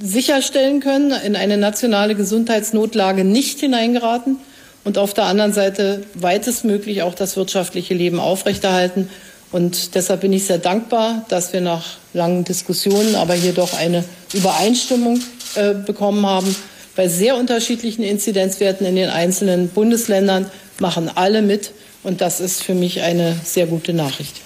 sicherstellen 0.00 0.80
können, 0.80 1.10
in 1.10 1.36
eine 1.36 1.56
nationale 1.56 2.14
Gesundheitsnotlage 2.14 3.24
nicht 3.24 3.60
hineingeraten 3.60 4.38
und 4.84 4.98
auf 4.98 5.14
der 5.14 5.24
anderen 5.24 5.52
Seite 5.52 6.02
weitestmöglich 6.14 7.02
auch 7.02 7.14
das 7.14 7.36
wirtschaftliche 7.36 7.94
Leben 7.94 8.20
aufrechterhalten. 8.20 9.08
Und 9.52 9.94
deshalb 9.94 10.20
bin 10.20 10.32
ich 10.32 10.44
sehr 10.44 10.58
dankbar, 10.58 11.24
dass 11.28 11.52
wir 11.52 11.60
nach 11.60 11.84
langen 12.12 12.44
Diskussionen 12.44 13.14
aber 13.14 13.34
hier 13.34 13.52
doch 13.52 13.78
eine 13.78 14.04
Übereinstimmung 14.32 15.20
äh, 15.54 15.74
bekommen 15.74 16.26
haben. 16.26 16.54
Bei 16.94 17.08
sehr 17.08 17.36
unterschiedlichen 17.36 18.02
Inzidenzwerten 18.02 18.86
in 18.86 18.96
den 18.96 19.10
einzelnen 19.10 19.68
Bundesländern 19.68 20.50
machen 20.78 21.10
alle 21.14 21.42
mit. 21.42 21.72
Und 22.02 22.20
das 22.20 22.40
ist 22.40 22.62
für 22.62 22.74
mich 22.74 23.02
eine 23.02 23.36
sehr 23.44 23.66
gute 23.66 23.92
Nachricht. 23.92 24.36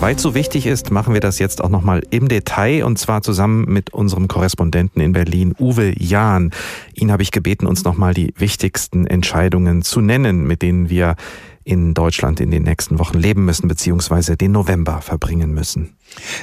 Weil 0.00 0.16
es 0.16 0.22
so 0.22 0.34
wichtig 0.34 0.64
ist, 0.64 0.90
machen 0.90 1.12
wir 1.12 1.20
das 1.20 1.38
jetzt 1.38 1.62
auch 1.62 1.68
nochmal 1.68 2.02
im 2.08 2.28
Detail 2.28 2.84
und 2.84 2.98
zwar 2.98 3.20
zusammen 3.20 3.66
mit 3.68 3.92
unserem 3.92 4.28
Korrespondenten 4.28 5.02
in 5.02 5.12
Berlin, 5.12 5.54
Uwe 5.58 5.92
Jahn. 6.02 6.52
Ihn 6.94 7.12
habe 7.12 7.22
ich 7.22 7.32
gebeten, 7.32 7.66
uns 7.66 7.84
nochmal 7.84 8.14
die 8.14 8.32
wichtigsten 8.38 9.06
Entscheidungen 9.06 9.82
zu 9.82 10.00
nennen, 10.00 10.46
mit 10.46 10.62
denen 10.62 10.88
wir 10.88 11.16
in 11.64 11.92
Deutschland 11.92 12.40
in 12.40 12.50
den 12.50 12.62
nächsten 12.62 12.98
Wochen 12.98 13.18
leben 13.18 13.44
müssen, 13.44 13.68
beziehungsweise 13.68 14.36
den 14.36 14.52
November 14.52 15.02
verbringen 15.02 15.52
müssen. 15.52 15.90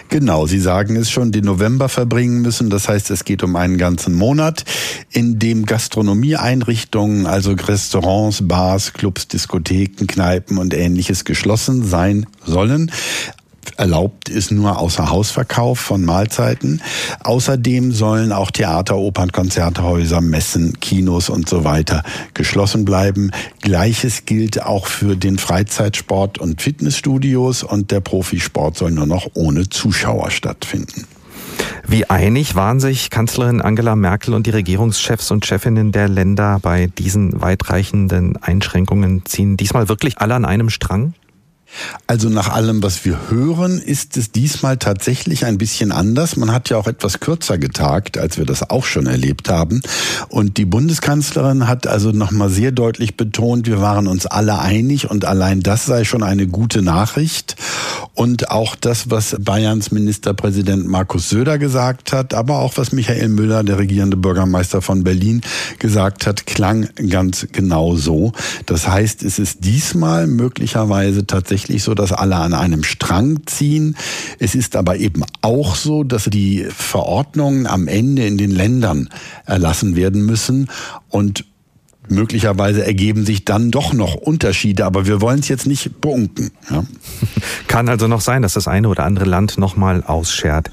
Genau, 0.10 0.46
Sie 0.46 0.60
sagen 0.60 0.96
es 0.96 1.10
schon, 1.10 1.32
den 1.32 1.44
November 1.44 1.90
verbringen 1.90 2.42
müssen. 2.42 2.70
Das 2.70 2.88
heißt, 2.88 3.10
es 3.12 3.26
geht 3.26 3.44
um 3.44 3.56
einen 3.56 3.78
ganzen 3.78 4.14
Monat, 4.14 4.64
in 5.12 5.40
dem 5.40 5.66
Gastronomieeinrichtungen, 5.66 7.26
also 7.26 7.52
Restaurants, 7.52 8.48
Bars, 8.48 8.94
Clubs, 8.94 9.28
Diskotheken, 9.28 10.06
Kneipen 10.08 10.60
und 10.60 10.74
ähnliches 10.74 11.26
geschlossen 11.26 11.84
sein 11.84 12.28
sollen. 12.46 12.92
Erlaubt 13.78 14.30
ist 14.30 14.52
nur 14.52 14.80
Außerhausverkauf 14.80 15.80
von 15.80 16.04
Mahlzeiten. 16.06 16.82
Außerdem 17.24 17.92
sollen 17.92 18.32
auch 18.32 18.52
Theater, 18.52 18.98
Opern, 18.98 19.32
Konzerthäuser, 19.32 20.22
Messen, 20.22 20.80
Kinos 20.80 21.30
und 21.30 21.50
so 21.50 21.64
weiter 21.64 22.04
geschlossen 22.34 22.86
bleiben. 22.86 23.32
Gleiches 23.62 24.26
gilt 24.26 24.64
auch 24.64 24.88
für 24.88 25.16
den 25.16 25.38
Freizeitsport 25.38 26.38
und 26.38 26.62
Fitnessstudios 26.62 27.64
und 27.64 27.92
der 27.92 28.00
Profisport 28.00 28.78
soll 28.78 28.92
nur 28.92 29.08
noch 29.08 29.28
ohne 29.34 29.70
Zuschauer 29.70 30.32
stattfinden. 30.32 31.06
Wie 31.88 32.10
einig 32.10 32.56
waren 32.56 32.80
sich 32.80 33.10
Kanzlerin 33.10 33.62
Angela 33.62 33.96
Merkel 33.96 34.34
und 34.34 34.46
die 34.46 34.52
Regierungschefs 34.52 35.32
und 35.32 35.46
Chefinnen 35.46 35.92
der 35.92 36.10
Länder 36.10 36.60
bei 36.62 36.88
diesen 36.88 37.42
weitreichenden 37.42 38.36
Einschränkungen? 38.38 39.26
Ziehen 39.26 39.56
diesmal 39.56 39.88
wirklich 39.88 40.18
alle 40.18 40.36
an 40.36 40.44
einem 40.44 40.70
Strang? 40.70 41.14
Also 42.08 42.30
nach 42.30 42.50
allem, 42.50 42.82
was 42.82 43.04
wir 43.06 43.30
hören, 43.30 43.80
ist 43.80 44.18
es 44.18 44.32
diesmal 44.32 44.78
tatsächlich 44.78 45.46
ein 45.46 45.58
bisschen 45.58 45.92
anders. 45.92 46.38
Man 46.38 46.52
hat 46.52 46.70
ja 46.70 46.78
auch 46.78 46.88
etwas 46.88 47.20
kürzer 47.20 47.58
getagt, 47.58 48.18
als 48.18 48.38
wir 48.38 48.46
das 48.46 48.70
auch 48.70 48.86
schon 48.86 49.08
erlebt 49.08 49.50
haben. 49.50 49.82
Und 50.30 50.58
die 50.58 50.66
Bundeskanzlerin 50.66 51.68
hat 51.68 51.88
also 51.88 52.12
nochmal 52.12 52.50
sehr 52.50 52.72
deutlich 52.72 53.18
betont, 53.18 53.68
wir 53.68 53.82
waren 53.82 54.08
uns 54.08 54.26
alle 54.26 54.60
einig 54.60 55.10
und 55.10 55.26
allein 55.26 55.62
das 55.62 55.86
sei 55.86 56.04
schon 56.04 56.24
eine 56.24 56.48
gute 56.48 56.82
Nachricht. 56.82 57.56
Und 58.18 58.50
auch 58.50 58.76
das, 58.76 59.12
was 59.12 59.36
Bayerns 59.40 59.92
Ministerpräsident 59.92 60.88
Markus 60.88 61.30
Söder 61.30 61.60
gesagt 61.60 62.14
hat, 62.14 62.34
aber 62.34 62.58
auch 62.58 62.76
was 62.76 62.92
Michael 62.92 63.30
Müller, 63.30 63.64
der 63.64 63.78
regierende 63.78 64.18
Bürgermeister 64.18 64.82
von 64.82 65.04
Berlin, 65.04 65.42
gesagt 65.78 66.26
hat, 66.26 66.48
klang 66.48 66.90
ganz 67.12 67.48
genau 67.52 67.96
so. 67.96 68.32
Das 68.66 68.88
heißt, 68.88 69.22
es 69.22 69.38
ist 69.38 69.66
diesmal 69.66 70.26
möglicherweise 70.26 71.28
tatsächlich 71.28 71.84
so, 71.84 71.94
dass 71.94 72.12
alle 72.12 72.38
an 72.38 72.56
einem 72.56 72.84
Strang 72.84 73.42
ziehen. 73.46 73.96
Es 74.40 74.56
ist 74.56 74.76
aber 74.76 74.98
eben 74.98 75.22
auch 75.44 75.76
so, 75.76 76.04
dass 76.04 76.24
die 76.24 76.66
Verordnungen 76.76 77.68
am 77.68 77.88
Ende 77.88 78.26
in 78.26 78.40
den 78.40 78.50
Ländern 78.50 79.10
erlassen 79.46 79.96
werden 79.96 80.26
müssen 80.26 80.72
und 81.10 81.46
möglicherweise 82.10 82.86
ergeben 82.86 83.26
sich 83.26 83.46
dann 83.46 83.72
doch 83.72 83.94
noch 83.94 84.16
Unterschiede, 84.16 84.86
aber 84.86 85.06
wir 85.06 85.22
wollen 85.22 85.40
es 85.40 85.48
jetzt 85.48 85.68
nicht 85.68 86.02
bunken. 86.02 86.52
Ja. 86.70 86.84
Kann 87.68 87.90
also 87.90 88.08
noch 88.08 88.22
sein, 88.22 88.42
dass 88.42 88.54
das 88.54 88.68
eine 88.68 88.90
oder 88.90 89.04
andere 89.04 89.26
Land 89.26 89.58
nochmal 89.58 90.04
ausschert. 90.04 90.72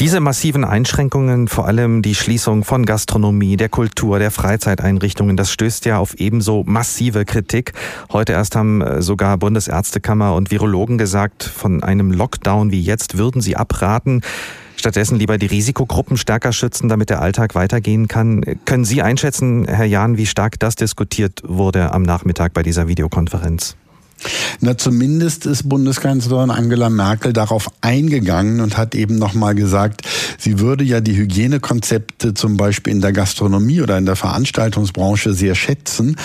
Diese 0.00 0.20
massiven 0.20 0.64
Einschränkungen, 0.64 1.46
vor 1.46 1.66
allem 1.66 2.00
die 2.00 2.14
Schließung 2.14 2.64
von 2.64 2.86
Gastronomie, 2.86 3.58
der 3.58 3.68
Kultur, 3.68 4.18
der 4.18 4.30
Freizeiteinrichtungen, 4.30 5.36
das 5.36 5.52
stößt 5.52 5.84
ja 5.84 5.98
auf 5.98 6.14
ebenso 6.14 6.64
massive 6.64 7.26
Kritik. 7.26 7.74
Heute 8.10 8.32
erst 8.32 8.56
haben 8.56 8.80
äh, 8.80 9.02
sogar 9.02 9.36
Bundesärztekammer 9.36 10.34
und 10.34 10.50
Virologen 10.50 10.96
gesagt, 10.96 11.44
von 11.44 11.82
einem 11.82 12.12
Lockdown 12.12 12.70
wie 12.70 12.80
jetzt 12.80 13.18
würden 13.18 13.42
sie 13.42 13.56
abraten. 13.56 14.22
Stattdessen 14.80 15.18
lieber 15.18 15.36
die 15.36 15.44
Risikogruppen 15.44 16.16
stärker 16.16 16.54
schützen, 16.54 16.88
damit 16.88 17.10
der 17.10 17.20
Alltag 17.20 17.54
weitergehen 17.54 18.08
kann. 18.08 18.42
Können 18.64 18.86
Sie 18.86 19.02
einschätzen, 19.02 19.66
Herr 19.68 19.84
Jahn, 19.84 20.16
wie 20.16 20.24
stark 20.24 20.58
das 20.58 20.74
diskutiert 20.74 21.42
wurde 21.44 21.92
am 21.92 22.02
Nachmittag 22.02 22.54
bei 22.54 22.62
dieser 22.62 22.88
Videokonferenz? 22.88 23.76
Na, 24.60 24.78
zumindest 24.78 25.44
ist 25.44 25.68
Bundeskanzlerin 25.68 26.50
Angela 26.50 26.88
Merkel 26.88 27.34
darauf 27.34 27.70
eingegangen 27.82 28.60
und 28.60 28.78
hat 28.78 28.94
eben 28.94 29.16
nochmal 29.16 29.54
gesagt, 29.54 30.00
sie 30.38 30.60
würde 30.60 30.82
ja 30.82 31.02
die 31.02 31.16
Hygienekonzepte 31.16 32.32
zum 32.32 32.56
Beispiel 32.56 32.94
in 32.94 33.02
der 33.02 33.12
Gastronomie 33.12 33.82
oder 33.82 33.98
in 33.98 34.06
der 34.06 34.16
Veranstaltungsbranche 34.16 35.34
sehr 35.34 35.54
schätzen. 35.54 36.16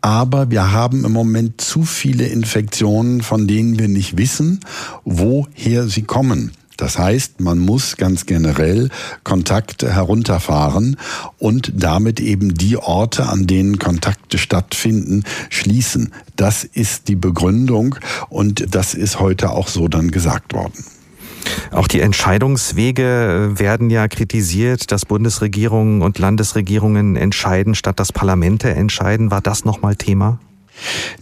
Aber 0.00 0.52
wir 0.52 0.70
haben 0.70 1.04
im 1.04 1.12
Moment 1.12 1.60
zu 1.60 1.82
viele 1.82 2.26
Infektionen, 2.26 3.22
von 3.22 3.48
denen 3.48 3.76
wir 3.76 3.88
nicht 3.88 4.16
wissen, 4.16 4.60
woher 5.04 5.88
sie 5.88 6.02
kommen. 6.02 6.52
Das 6.76 6.98
heißt, 6.98 7.40
man 7.40 7.58
muss 7.58 7.96
ganz 7.96 8.26
generell 8.26 8.90
Kontakte 9.22 9.92
herunterfahren 9.92 10.96
und 11.38 11.72
damit 11.74 12.20
eben 12.20 12.54
die 12.54 12.76
Orte, 12.76 13.28
an 13.28 13.46
denen 13.46 13.78
Kontakte 13.78 14.38
stattfinden, 14.38 15.24
schließen. 15.50 16.12
Das 16.36 16.64
ist 16.64 17.08
die 17.08 17.16
Begründung 17.16 17.96
und 18.28 18.74
das 18.74 18.94
ist 18.94 19.20
heute 19.20 19.50
auch 19.50 19.68
so 19.68 19.88
dann 19.88 20.10
gesagt 20.10 20.52
worden. 20.52 20.84
Auch 21.70 21.88
die 21.88 22.00
Entscheidungswege 22.00 23.52
werden 23.56 23.90
ja 23.90 24.08
kritisiert, 24.08 24.90
dass 24.90 25.04
Bundesregierungen 25.04 26.02
und 26.02 26.18
Landesregierungen 26.18 27.16
entscheiden, 27.16 27.74
statt 27.74 28.00
dass 28.00 28.12
Parlamente 28.12 28.70
entscheiden. 28.70 29.30
War 29.30 29.40
das 29.40 29.64
nochmal 29.64 29.96
Thema? 29.96 30.38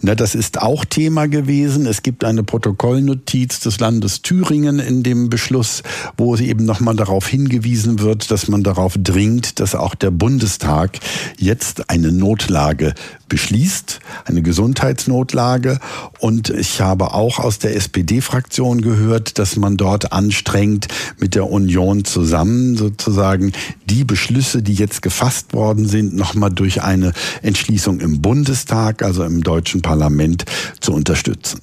Na, 0.01 0.15
das 0.15 0.35
ist 0.35 0.61
auch 0.61 0.83
Thema 0.85 1.27
gewesen. 1.27 1.85
Es 1.85 2.03
gibt 2.03 2.23
eine 2.23 2.43
Protokollnotiz 2.43 3.61
des 3.61 3.79
Landes 3.79 4.21
Thüringen 4.21 4.79
in 4.79 5.03
dem 5.03 5.29
Beschluss, 5.29 5.83
wo 6.17 6.33
es 6.35 6.41
eben 6.41 6.65
nochmal 6.65 6.95
darauf 6.95 7.27
hingewiesen 7.27 7.99
wird, 7.99 8.29
dass 8.29 8.47
man 8.47 8.63
darauf 8.63 8.95
dringt, 8.97 9.59
dass 9.59 9.75
auch 9.75 9.95
der 9.95 10.11
Bundestag 10.11 10.99
jetzt 11.37 11.89
eine 11.89 12.11
Notlage 12.11 12.93
beschließt, 13.29 13.99
eine 14.25 14.41
Gesundheitsnotlage. 14.41 15.79
Und 16.19 16.49
ich 16.49 16.81
habe 16.81 17.13
auch 17.13 17.39
aus 17.39 17.59
der 17.59 17.75
SPD-Fraktion 17.75 18.81
gehört, 18.81 19.39
dass 19.39 19.55
man 19.55 19.77
dort 19.77 20.11
anstrengt, 20.11 20.87
mit 21.19 21.35
der 21.35 21.49
Union 21.49 22.03
zusammen 22.05 22.75
sozusagen 22.75 23.53
die 23.85 24.03
Beschlüsse, 24.03 24.61
die 24.61 24.73
jetzt 24.73 25.01
gefasst 25.01 25.53
worden 25.53 25.87
sind, 25.87 26.15
nochmal 26.15 26.51
durch 26.51 26.81
eine 26.83 27.13
Entschließung 27.41 28.01
im 28.01 28.21
Bundestag, 28.21 29.01
also 29.01 29.23
im 29.23 29.43
deutschen 29.43 29.52
Parlament, 29.81 30.45
zu 30.79 30.93
unterstützen. 30.93 31.61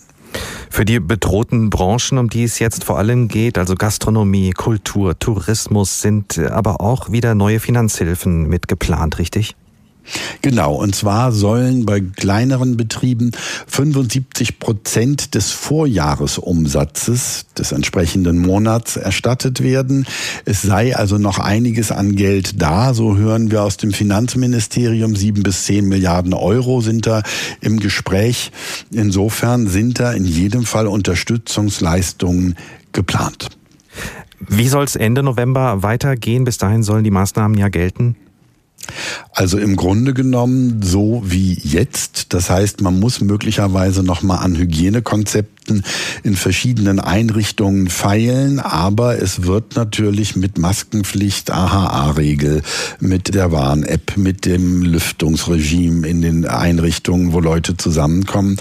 Für 0.70 0.84
die 0.84 1.00
bedrohten 1.00 1.70
Branchen, 1.70 2.18
um 2.18 2.30
die 2.30 2.44
es 2.44 2.58
jetzt 2.58 2.84
vor 2.84 2.98
allem 2.98 3.28
geht, 3.28 3.58
also 3.58 3.74
Gastronomie, 3.74 4.52
Kultur, 4.52 5.18
Tourismus, 5.18 6.00
sind 6.00 6.38
aber 6.38 6.80
auch 6.80 7.10
wieder 7.10 7.34
neue 7.34 7.58
Finanzhilfen 7.58 8.48
mitgeplant, 8.48 9.18
richtig? 9.18 9.56
Genau, 10.42 10.74
und 10.74 10.94
zwar 10.94 11.32
sollen 11.32 11.86
bei 11.86 12.00
kleineren 12.00 12.76
Betrieben 12.76 13.30
75 13.66 14.58
Prozent 14.58 15.34
des 15.34 15.50
Vorjahresumsatzes 15.50 17.46
des 17.58 17.72
entsprechenden 17.72 18.38
Monats 18.38 18.96
erstattet 18.96 19.62
werden. 19.62 20.06
Es 20.44 20.62
sei 20.62 20.96
also 20.96 21.18
noch 21.18 21.38
einiges 21.38 21.92
an 21.92 22.16
Geld 22.16 22.60
da, 22.60 22.94
so 22.94 23.16
hören 23.16 23.50
wir 23.50 23.62
aus 23.62 23.76
dem 23.76 23.92
Finanzministerium. 23.92 25.16
Sieben 25.16 25.42
bis 25.42 25.64
zehn 25.64 25.86
Milliarden 25.86 26.32
Euro 26.34 26.80
sind 26.80 27.06
da 27.06 27.22
im 27.60 27.80
Gespräch. 27.80 28.52
Insofern 28.92 29.66
sind 29.66 30.00
da 30.00 30.12
in 30.12 30.24
jedem 30.24 30.64
Fall 30.64 30.86
Unterstützungsleistungen 30.86 32.56
geplant. 32.92 33.48
Wie 34.48 34.68
soll 34.68 34.84
es 34.84 34.96
Ende 34.96 35.22
November 35.22 35.82
weitergehen? 35.82 36.44
Bis 36.44 36.56
dahin 36.56 36.82
sollen 36.82 37.04
die 37.04 37.10
Maßnahmen 37.10 37.58
ja 37.58 37.68
gelten. 37.68 38.16
Also 39.32 39.58
im 39.58 39.76
Grunde 39.76 40.14
genommen 40.14 40.82
so 40.82 41.22
wie 41.24 41.54
jetzt. 41.54 42.32
Das 42.32 42.50
heißt, 42.50 42.80
man 42.80 42.98
muss 42.98 43.20
möglicherweise 43.20 44.02
noch 44.02 44.22
mal 44.22 44.38
an 44.38 44.56
Hygienekonzepten 45.60 45.82
in 46.22 46.36
verschiedenen 46.36 47.00
Einrichtungen 47.00 47.88
feilen, 47.88 48.60
aber 48.60 49.20
es 49.20 49.44
wird 49.44 49.76
natürlich 49.76 50.36
mit 50.36 50.58
Maskenpflicht, 50.58 51.50
AHA-Regel, 51.50 52.62
mit 53.00 53.34
der 53.34 53.52
Warn-App, 53.52 54.16
mit 54.16 54.44
dem 54.46 54.82
Lüftungsregime 54.82 56.06
in 56.06 56.22
den 56.22 56.46
Einrichtungen, 56.46 57.32
wo 57.32 57.40
Leute 57.40 57.76
zusammenkommen, 57.76 58.56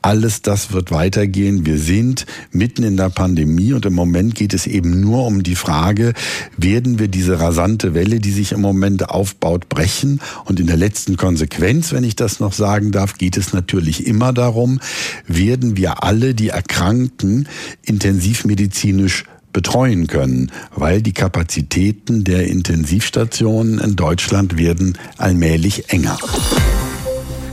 alles 0.00 0.42
das 0.42 0.72
wird 0.72 0.90
weitergehen. 0.90 1.66
Wir 1.66 1.78
sind 1.78 2.26
mitten 2.50 2.82
in 2.82 2.96
der 2.96 3.10
Pandemie 3.10 3.72
und 3.72 3.86
im 3.86 3.94
Moment 3.94 4.34
geht 4.34 4.54
es 4.54 4.66
eben 4.66 5.00
nur 5.00 5.26
um 5.26 5.42
die 5.42 5.56
Frage, 5.56 6.14
werden 6.56 6.98
wir 6.98 7.08
diese 7.08 7.40
rasante 7.40 7.94
Welle, 7.94 8.20
die 8.20 8.32
sich 8.32 8.52
im 8.52 8.60
Moment 8.60 9.08
aufbaut, 9.08 9.68
brechen? 9.68 10.20
Und 10.44 10.60
in 10.60 10.66
der 10.66 10.76
letzten 10.76 11.16
Konsequenz, 11.16 11.92
wenn 11.92 12.04
ich 12.04 12.16
das 12.16 12.40
noch 12.40 12.52
sagen 12.52 12.90
darf, 12.90 13.14
geht 13.18 13.36
es 13.36 13.52
natürlich 13.52 14.06
immer 14.06 14.32
darum, 14.32 14.80
werden 15.26 15.76
wir 15.76 16.02
alle 16.02 16.34
die 16.34 16.41
Erkrankten 16.48 17.48
intensivmedizinisch 17.84 19.24
betreuen 19.52 20.06
können, 20.06 20.50
weil 20.74 21.02
die 21.02 21.12
Kapazitäten 21.12 22.24
der 22.24 22.46
Intensivstationen 22.46 23.78
in 23.78 23.96
Deutschland 23.96 24.56
werden 24.56 24.98
allmählich 25.18 25.90
enger. 25.90 26.18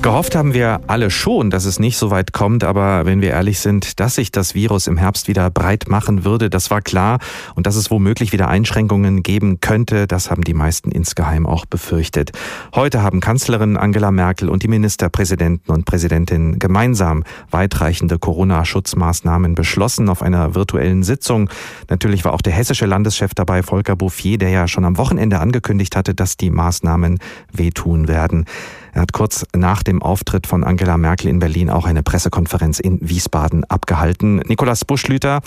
Gehofft 0.02 0.34
haben 0.34 0.54
wir 0.54 0.80
alle 0.88 1.12
schon, 1.12 1.50
dass 1.50 1.66
es 1.66 1.78
nicht 1.78 1.98
so 1.98 2.10
weit 2.10 2.32
kommt, 2.32 2.64
aber 2.64 3.06
wenn 3.06 3.20
wir 3.20 3.32
ehrlich 3.32 3.60
sind, 3.60 4.00
dass 4.00 4.16
sich 4.16 4.32
das 4.32 4.56
Virus 4.56 4.88
im 4.88 4.96
Herbst 4.96 5.28
wieder 5.28 5.50
breit 5.50 5.90
machen 5.90 6.24
würde, 6.24 6.50
das 6.50 6.72
war 6.72 6.82
klar 6.82 7.20
und 7.54 7.68
dass 7.68 7.76
es 7.76 7.92
womöglich 7.92 8.32
wieder 8.32 8.48
Einschränkungen 8.48 9.24
geben 9.24 9.60
könnte, 9.60 10.08
das 10.08 10.32
haben 10.32 10.46
die 10.46 10.54
meisten 10.54 10.90
insgeheim 10.90 11.46
auch 11.46 11.66
befürchtet. 11.66 12.32
Heute 12.74 13.04
haben 13.04 13.20
Kanzlerin 13.20 13.76
Angela 13.76 14.10
Merkel 14.12 14.48
und 14.48 14.64
die 14.64 14.70
Ministerpräsidenten 14.70 15.70
und 15.74 15.84
Präsidentinnen 15.84 16.60
gemeinsam 16.60 17.26
weitreichende 17.52 18.20
Corona-Schutzmaßnahmen 18.20 19.54
beschlossen 19.54 20.08
auf 20.08 20.22
einer 20.22 20.56
virtuellen 20.56 21.04
Sitzung. 21.04 21.50
Natürlich 21.90 22.24
war 22.24 22.32
auch 22.32 22.42
der 22.42 22.54
hessische 22.54 22.86
Landeschef 22.86 23.34
dabei, 23.36 23.64
Volker 23.64 23.98
Bouffier, 23.98 24.38
der 24.38 24.50
ja 24.50 24.70
schon 24.70 24.86
am 24.86 24.98
Wochenende 24.98 25.40
angekündigt 25.40 25.98
hatte, 25.98 26.16
dass 26.16 26.38
die 26.38 26.52
Maßnahmen 26.52 27.20
wehtun 27.52 28.08
werden. 28.08 28.46
Er 28.94 29.02
hat 29.02 29.14
kurz 29.14 29.46
nach 29.56 29.84
dem 29.84 30.02
Auftritt 30.02 30.48
von 30.48 30.64
Angela 30.64 30.98
Merkel 30.98 31.30
in 31.30 31.40
Berlin 31.40 31.70
auch 31.70 31.86
eine 31.86 32.04
Pressekonferenz 32.04 32.80
in 32.80 32.98
Wiesbaden 33.02 33.64
abgehalten. 33.66 34.38
Nikolas 34.38 34.86
Buschlüter 34.86 35.42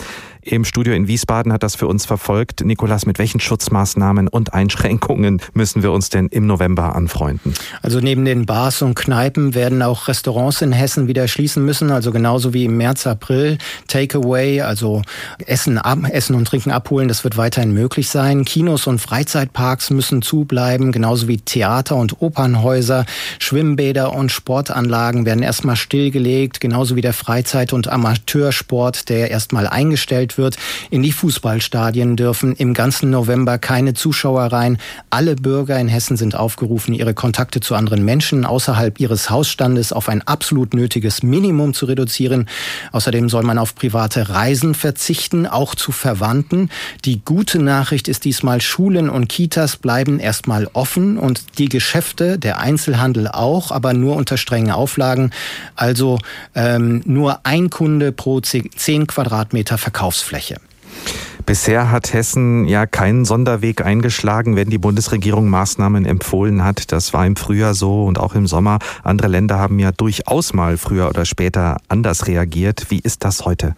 im 0.45 0.65
Studio 0.65 0.93
in 0.93 1.07
Wiesbaden 1.07 1.53
hat 1.53 1.63
das 1.63 1.75
für 1.75 1.87
uns 1.87 2.05
verfolgt. 2.05 2.65
Nikolas, 2.65 3.05
mit 3.05 3.17
welchen 3.17 3.39
Schutzmaßnahmen 3.39 4.27
und 4.27 4.53
Einschränkungen 4.53 5.41
müssen 5.53 5.83
wir 5.83 5.91
uns 5.91 6.09
denn 6.09 6.27
im 6.27 6.47
November 6.47 6.95
anfreunden? 6.95 7.53
Also 7.81 7.99
neben 7.99 8.25
den 8.25 8.45
Bars 8.45 8.81
und 8.81 8.95
Kneipen 8.95 9.55
werden 9.55 9.81
auch 9.81 10.07
Restaurants 10.07 10.61
in 10.61 10.73
Hessen 10.73 11.07
wieder 11.07 11.27
schließen 11.27 11.63
müssen, 11.63 11.91
also 11.91 12.11
genauso 12.11 12.53
wie 12.53 12.65
im 12.65 12.77
März, 12.77 13.07
April. 13.07 13.57
Takeaway, 13.87 14.61
also 14.61 15.01
Essen, 15.45 15.77
Essen 15.77 16.35
und 16.35 16.45
Trinken 16.45 16.71
abholen, 16.71 17.07
das 17.07 17.23
wird 17.23 17.37
weiterhin 17.37 17.73
möglich 17.73 18.09
sein. 18.09 18.43
Kinos 18.43 18.87
und 18.87 18.99
Freizeitparks 18.99 19.91
müssen 19.91 20.21
zubleiben, 20.21 20.91
genauso 20.91 21.27
wie 21.27 21.37
Theater 21.37 21.95
und 21.95 22.21
Opernhäuser. 22.21 23.05
Schwimmbäder 23.39 24.13
und 24.13 24.31
Sportanlagen 24.31 25.25
werden 25.25 25.43
erstmal 25.43 25.75
stillgelegt, 25.75 26.59
genauso 26.59 26.95
wie 26.95 27.01
der 27.01 27.13
Freizeit- 27.13 27.73
und 27.73 27.87
Amateursport, 27.87 29.09
der 29.09 29.31
erstmal 29.31 29.67
eingestellt 29.67 30.32
wird. 30.37 30.57
In 30.89 31.03
die 31.03 31.11
Fußballstadien 31.11 32.15
dürfen 32.15 32.55
im 32.55 32.73
ganzen 32.73 33.09
November 33.09 33.57
keine 33.57 33.93
Zuschauer 33.93 34.45
rein. 34.45 34.77
Alle 35.09 35.35
Bürger 35.35 35.79
in 35.79 35.87
Hessen 35.87 36.17
sind 36.17 36.35
aufgerufen, 36.35 36.93
ihre 36.93 37.13
Kontakte 37.13 37.59
zu 37.59 37.75
anderen 37.75 38.03
Menschen 38.05 38.45
außerhalb 38.45 38.99
ihres 38.99 39.29
Hausstandes 39.29 39.93
auf 39.93 40.09
ein 40.09 40.21
absolut 40.21 40.73
nötiges 40.73 41.23
Minimum 41.23 41.73
zu 41.73 41.85
reduzieren. 41.85 42.47
Außerdem 42.91 43.29
soll 43.29 43.43
man 43.43 43.57
auf 43.57 43.75
private 43.75 44.29
Reisen 44.29 44.75
verzichten, 44.75 45.47
auch 45.47 45.75
zu 45.75 45.91
Verwandten. 45.91 46.69
Die 47.05 47.23
gute 47.23 47.59
Nachricht 47.59 48.07
ist 48.07 48.25
diesmal, 48.25 48.61
Schulen 48.61 49.09
und 49.09 49.29
Kitas 49.29 49.77
bleiben 49.77 50.19
erstmal 50.19 50.69
offen 50.73 51.17
und 51.17 51.57
die 51.59 51.69
Geschäfte, 51.69 52.37
der 52.37 52.59
Einzelhandel 52.59 53.27
auch, 53.27 53.71
aber 53.71 53.93
nur 53.93 54.15
unter 54.15 54.37
strengen 54.37 54.71
Auflagen. 54.71 55.31
Also 55.75 56.19
ähm, 56.55 57.01
nur 57.05 57.45
ein 57.45 57.69
Kunde 57.69 58.11
pro 58.11 58.39
zehn 58.41 59.07
Quadratmeter 59.07 59.77
Verkaufsfläche. 60.23 60.55
Bisher 61.45 61.91
hat 61.91 62.13
Hessen 62.13 62.65
ja 62.67 62.85
keinen 62.85 63.25
Sonderweg 63.25 63.85
eingeschlagen, 63.85 64.55
wenn 64.55 64.69
die 64.69 64.77
Bundesregierung 64.77 65.49
Maßnahmen 65.49 66.05
empfohlen 66.05 66.63
hat. 66.63 66.91
Das 66.91 67.13
war 67.13 67.25
im 67.25 67.35
Frühjahr 67.35 67.73
so 67.73 68.05
und 68.05 68.19
auch 68.19 68.33
im 68.33 68.47
Sommer. 68.47 68.79
Andere 69.03 69.27
Länder 69.27 69.59
haben 69.59 69.77
ja 69.77 69.91
durchaus 69.91 70.53
mal 70.53 70.77
früher 70.77 71.09
oder 71.09 71.25
später 71.25 71.77
anders 71.89 72.27
reagiert. 72.27 72.85
Wie 72.89 72.99
ist 72.99 73.23
das 73.25 73.45
heute? 73.45 73.75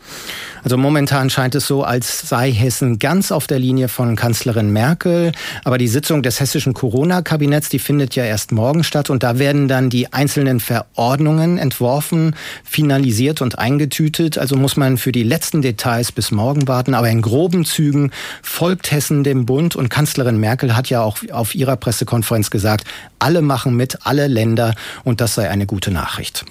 Also 0.64 0.78
momentan 0.78 1.30
scheint 1.30 1.56
es 1.56 1.68
so, 1.68 1.84
als 1.84 2.28
sei 2.28 2.52
Hessen 2.52 3.00
ganz 3.00 3.32
auf 3.32 3.48
der 3.48 3.60
Linie 3.60 3.88
von 3.88 4.16
Kanzlerin 4.16 4.72
Merkel. 4.72 5.32
Aber 5.64 5.78
die 5.78 5.88
Sitzung 5.88 6.24
des 6.24 6.40
hessischen 6.40 6.74
Corona-Kabinetts, 6.74 7.70
die 7.70 7.80
findet 7.80 8.16
ja 8.16 8.26
erst 8.26 8.52
morgen 8.52 8.84
statt 8.84 9.10
und 9.10 9.24
da 9.24 9.40
werden 9.40 9.68
dann 9.68 9.90
die 9.90 10.14
einzelnen 10.14 10.60
Verordnungen 10.60 11.58
entworfen, 11.58 12.36
finalisiert 12.64 13.42
und 13.42 13.60
eingetütet. 13.60 14.38
Also 14.38 14.56
muss 14.56 14.78
man 14.78 14.98
für 14.98 15.12
die 15.12 15.24
letzten 15.24 15.62
Details 15.62 16.12
bis 16.12 16.32
morgen 16.32 16.68
warten. 16.68 16.94
Aber 16.94 17.10
in 17.10 17.22
groben 17.22 17.55
groben 17.56 17.66
Zügen 17.66 18.12
folgt 18.42 18.92
Hessen 18.92 19.24
dem 19.24 19.46
Bund 19.46 19.76
und 19.76 19.90
Kanzlerin 19.90 20.38
Merkel 20.38 20.76
hat 20.76 20.90
ja 20.90 21.02
auch 21.02 21.20
auf 21.32 21.56
ihrer 21.56 21.78
Pressekonferenz 21.78 22.50
gesagt, 22.50 22.86
alle 23.20 23.42
machen 23.42 23.76
mit, 23.76 24.00
alle 24.04 24.28
Länder 24.28 24.76
und 25.04 25.22
das 25.22 25.36
sei 25.36 25.50
eine 25.50 25.66
gute 25.66 25.92
Nachricht. 25.92 26.44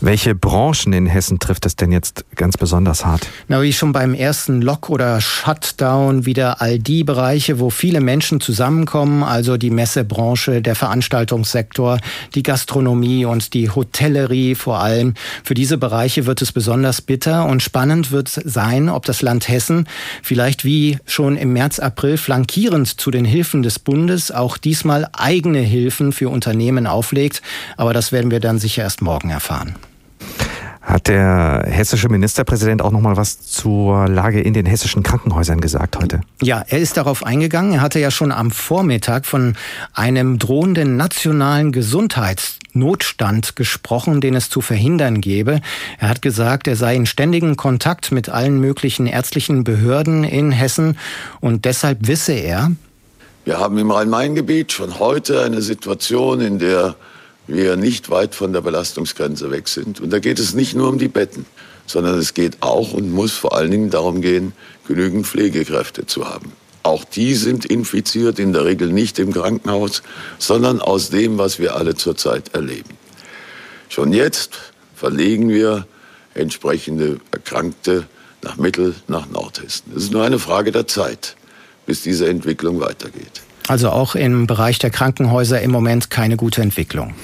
Welche 0.00 0.34
Branchen 0.34 0.92
in 0.92 1.06
Hessen 1.06 1.38
trifft 1.38 1.66
es 1.66 1.74
denn 1.74 1.90
jetzt 1.90 2.24
ganz 2.36 2.56
besonders 2.56 3.04
hart? 3.04 3.26
Na, 3.48 3.62
wie 3.62 3.72
schon 3.72 3.92
beim 3.92 4.14
ersten 4.14 4.60
Lock- 4.60 4.90
oder 4.90 5.20
Shutdown 5.20 6.26
wieder 6.26 6.60
all 6.60 6.78
die 6.78 7.02
Bereiche, 7.02 7.58
wo 7.58 7.70
viele 7.70 8.00
Menschen 8.00 8.40
zusammenkommen, 8.40 9.22
also 9.24 9.56
die 9.56 9.70
Messebranche, 9.70 10.62
der 10.62 10.74
Veranstaltungssektor, 10.74 11.98
die 12.34 12.42
Gastronomie 12.42 13.24
und 13.24 13.54
die 13.54 13.70
Hotellerie 13.70 14.54
vor 14.54 14.80
allem. 14.80 15.14
Für 15.42 15.54
diese 15.54 15.78
Bereiche 15.78 16.26
wird 16.26 16.42
es 16.42 16.52
besonders 16.52 17.00
bitter 17.00 17.46
und 17.46 17.62
spannend 17.62 18.10
wird 18.10 18.28
sein, 18.28 18.88
ob 18.88 19.06
das 19.06 19.22
Land 19.22 19.48
Hessen 19.48 19.88
vielleicht 20.22 20.35
wie 20.64 20.98
schon 21.06 21.36
im 21.36 21.52
März, 21.52 21.78
April 21.78 22.16
flankierend 22.18 23.00
zu 23.00 23.10
den 23.10 23.24
Hilfen 23.24 23.62
des 23.62 23.78
Bundes 23.78 24.30
auch 24.30 24.58
diesmal 24.58 25.08
eigene 25.12 25.60
Hilfen 25.60 26.12
für 26.12 26.28
Unternehmen 26.28 26.86
auflegt. 26.86 27.42
Aber 27.76 27.92
das 27.92 28.12
werden 28.12 28.30
wir 28.30 28.40
dann 28.40 28.58
sicher 28.58 28.82
erst 28.82 29.02
morgen 29.02 29.30
erfahren. 29.30 29.76
Hat 30.86 31.08
der 31.08 31.64
hessische 31.68 32.08
Ministerpräsident 32.08 32.80
auch 32.80 32.92
noch 32.92 33.00
mal 33.00 33.16
was 33.16 33.40
zur 33.40 34.06
Lage 34.06 34.40
in 34.40 34.54
den 34.54 34.66
hessischen 34.66 35.02
Krankenhäusern 35.02 35.60
gesagt 35.60 35.96
heute? 35.96 36.20
Ja, 36.40 36.64
er 36.68 36.78
ist 36.78 36.96
darauf 36.96 37.26
eingegangen. 37.26 37.72
Er 37.72 37.80
hatte 37.80 37.98
ja 37.98 38.12
schon 38.12 38.30
am 38.30 38.52
Vormittag 38.52 39.26
von 39.26 39.56
einem 39.94 40.38
drohenden 40.38 40.96
nationalen 40.96 41.72
Gesundheitsnotstand 42.76 43.56
gesprochen, 43.56 44.20
den 44.20 44.34
es 44.34 44.50
zu 44.50 44.60
verhindern 44.60 45.20
gäbe. 45.20 45.60
Er 45.98 46.08
hat 46.08 46.22
gesagt, 46.22 46.68
er 46.68 46.76
sei 46.76 46.94
in 46.94 47.06
ständigem 47.06 47.56
Kontakt 47.56 48.12
mit 48.12 48.28
allen 48.28 48.60
möglichen 48.60 49.06
ärztlichen 49.06 49.64
Behörden 49.64 50.24
in 50.24 50.52
Hessen 50.52 50.98
und 51.40 51.64
deshalb 51.64 52.06
wisse 52.06 52.32
er, 52.32 52.72
wir 53.44 53.60
haben 53.60 53.78
im 53.78 53.92
Rhein-Main-Gebiet 53.92 54.72
schon 54.72 54.98
heute 54.98 55.44
eine 55.44 55.62
Situation, 55.62 56.40
in 56.40 56.58
der 56.58 56.96
wir 57.46 57.76
nicht 57.76 58.10
weit 58.10 58.34
von 58.34 58.52
der 58.52 58.60
Belastungsgrenze 58.60 59.52
weg 59.52 59.68
sind. 59.68 60.00
Und 60.00 60.12
da 60.12 60.18
geht 60.18 60.40
es 60.40 60.52
nicht 60.54 60.74
nur 60.74 60.88
um 60.88 60.98
die 60.98 61.06
Betten, 61.06 61.46
sondern 61.86 62.18
es 62.18 62.34
geht 62.34 62.56
auch 62.60 62.92
und 62.92 63.12
muss 63.12 63.34
vor 63.34 63.56
allen 63.56 63.70
Dingen 63.70 63.90
darum 63.90 64.20
gehen, 64.20 64.52
genügend 64.88 65.28
Pflegekräfte 65.28 66.06
zu 66.06 66.28
haben. 66.28 66.50
Auch 66.86 67.04
die 67.04 67.34
sind 67.34 67.64
infiziert, 67.64 68.38
in 68.38 68.52
der 68.52 68.64
Regel 68.64 68.92
nicht 68.92 69.18
im 69.18 69.32
Krankenhaus, 69.32 70.04
sondern 70.38 70.80
aus 70.80 71.10
dem, 71.10 71.36
was 71.36 71.58
wir 71.58 71.74
alle 71.74 71.96
zurzeit 71.96 72.54
erleben. 72.54 72.90
Schon 73.88 74.12
jetzt 74.12 74.52
verlegen 74.94 75.48
wir 75.48 75.84
entsprechende 76.34 77.18
Erkrankte 77.32 78.06
nach 78.40 78.56
Mittel, 78.56 78.94
nach 79.08 79.28
Nordhessen. 79.28 79.86
Es 79.96 80.04
ist 80.04 80.12
nur 80.12 80.22
eine 80.22 80.38
Frage 80.38 80.70
der 80.70 80.86
Zeit, 80.86 81.34
bis 81.86 82.02
diese 82.02 82.28
Entwicklung 82.28 82.80
weitergeht. 82.80 83.42
Also 83.66 83.90
auch 83.90 84.14
im 84.14 84.46
Bereich 84.46 84.78
der 84.78 84.90
Krankenhäuser 84.90 85.60
im 85.60 85.72
Moment 85.72 86.08
keine 86.08 86.36
gute 86.36 86.62
Entwicklung. 86.62 87.14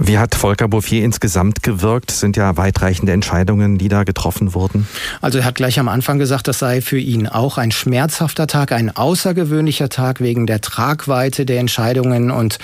Wie 0.00 0.16
hat 0.16 0.36
Volker 0.36 0.68
Bouffier 0.68 1.04
insgesamt 1.04 1.64
gewirkt? 1.64 2.12
Sind 2.12 2.36
ja 2.36 2.56
weitreichende 2.56 3.10
Entscheidungen, 3.10 3.78
die 3.78 3.88
da 3.88 4.04
getroffen 4.04 4.54
wurden. 4.54 4.86
Also 5.20 5.38
er 5.38 5.44
hat 5.44 5.56
gleich 5.56 5.80
am 5.80 5.88
Anfang 5.88 6.20
gesagt, 6.20 6.46
das 6.46 6.60
sei 6.60 6.80
für 6.82 6.98
ihn 6.98 7.26
auch 7.26 7.58
ein 7.58 7.72
schmerzhafter 7.72 8.46
Tag, 8.46 8.70
ein 8.70 8.94
außergewöhnlicher 8.94 9.88
Tag 9.88 10.20
wegen 10.20 10.46
der 10.46 10.60
Tragweite 10.60 11.44
der 11.44 11.58
Entscheidungen 11.58 12.30
und 12.30 12.58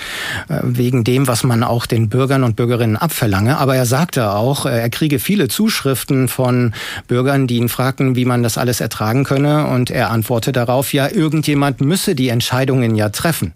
äh, 0.47 0.59
wegen 0.63 1.03
dem, 1.03 1.27
was 1.27 1.43
man 1.43 1.63
auch 1.63 1.87
den 1.87 2.07
Bürgern 2.07 2.43
und 2.45 2.55
Bürgerinnen 2.55 2.95
abverlange. 2.95 3.57
Aber 3.57 3.75
er 3.75 3.85
sagte 3.85 4.31
auch, 4.31 4.65
äh, 4.65 4.79
er 4.79 4.89
kriege 4.89 5.19
viele 5.19 5.49
Zuschriften 5.49 6.29
von 6.29 6.73
Bürgern, 7.09 7.47
die 7.47 7.57
ihn 7.57 7.67
fragten, 7.67 8.15
wie 8.15 8.25
man 8.25 8.43
das 8.43 8.57
alles 8.57 8.79
ertragen 8.79 9.25
könne. 9.25 9.67
Und 9.67 9.89
er 9.89 10.09
antworte 10.09 10.53
darauf, 10.53 10.93
ja, 10.93 11.09
irgendjemand 11.11 11.81
müsse 11.81 12.15
die 12.15 12.29
Entscheidungen 12.29 12.95
ja 12.95 13.09
treffen. 13.09 13.51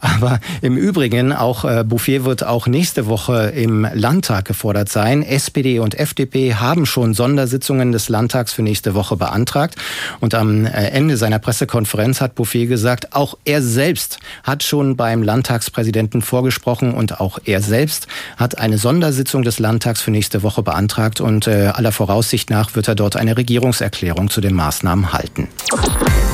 Aber 0.00 0.38
im 0.60 0.76
Übrigen, 0.76 1.32
auch 1.32 1.64
äh, 1.64 1.82
Bouffier 1.82 2.26
wird 2.26 2.44
auch 2.44 2.66
nächste 2.66 3.06
Woche 3.06 3.21
Woche 3.22 3.52
im 3.54 3.86
Landtag 3.94 4.46
gefordert 4.46 4.88
sein. 4.88 5.22
SPD 5.22 5.78
und 5.78 5.96
FDP 5.96 6.56
haben 6.56 6.86
schon 6.86 7.14
Sondersitzungen 7.14 7.92
des 7.92 8.08
Landtags 8.08 8.52
für 8.52 8.62
nächste 8.62 8.94
Woche 8.94 9.16
beantragt. 9.16 9.76
Und 10.18 10.34
am 10.34 10.66
äh, 10.66 10.88
Ende 10.88 11.16
seiner 11.16 11.38
Pressekonferenz 11.38 12.20
hat 12.20 12.34
Bouffier 12.34 12.66
gesagt, 12.66 13.14
auch 13.14 13.38
er 13.44 13.62
selbst 13.62 14.18
hat 14.42 14.64
schon 14.64 14.96
beim 14.96 15.22
Landtagspräsidenten 15.22 16.20
vorgesprochen 16.20 16.94
und 16.94 17.20
auch 17.20 17.38
er 17.44 17.62
selbst 17.62 18.08
hat 18.38 18.58
eine 18.58 18.78
Sondersitzung 18.78 19.42
des 19.44 19.60
Landtags 19.60 20.00
für 20.00 20.10
nächste 20.10 20.42
Woche 20.42 20.64
beantragt 20.64 21.20
und 21.20 21.46
äh, 21.46 21.70
aller 21.72 21.92
Voraussicht 21.92 22.50
nach 22.50 22.74
wird 22.74 22.88
er 22.88 22.96
dort 22.96 23.14
eine 23.14 23.36
Regierungserklärung 23.36 24.30
zu 24.30 24.40
den 24.40 24.54
Maßnahmen 24.54 25.12
halten. 25.12 25.46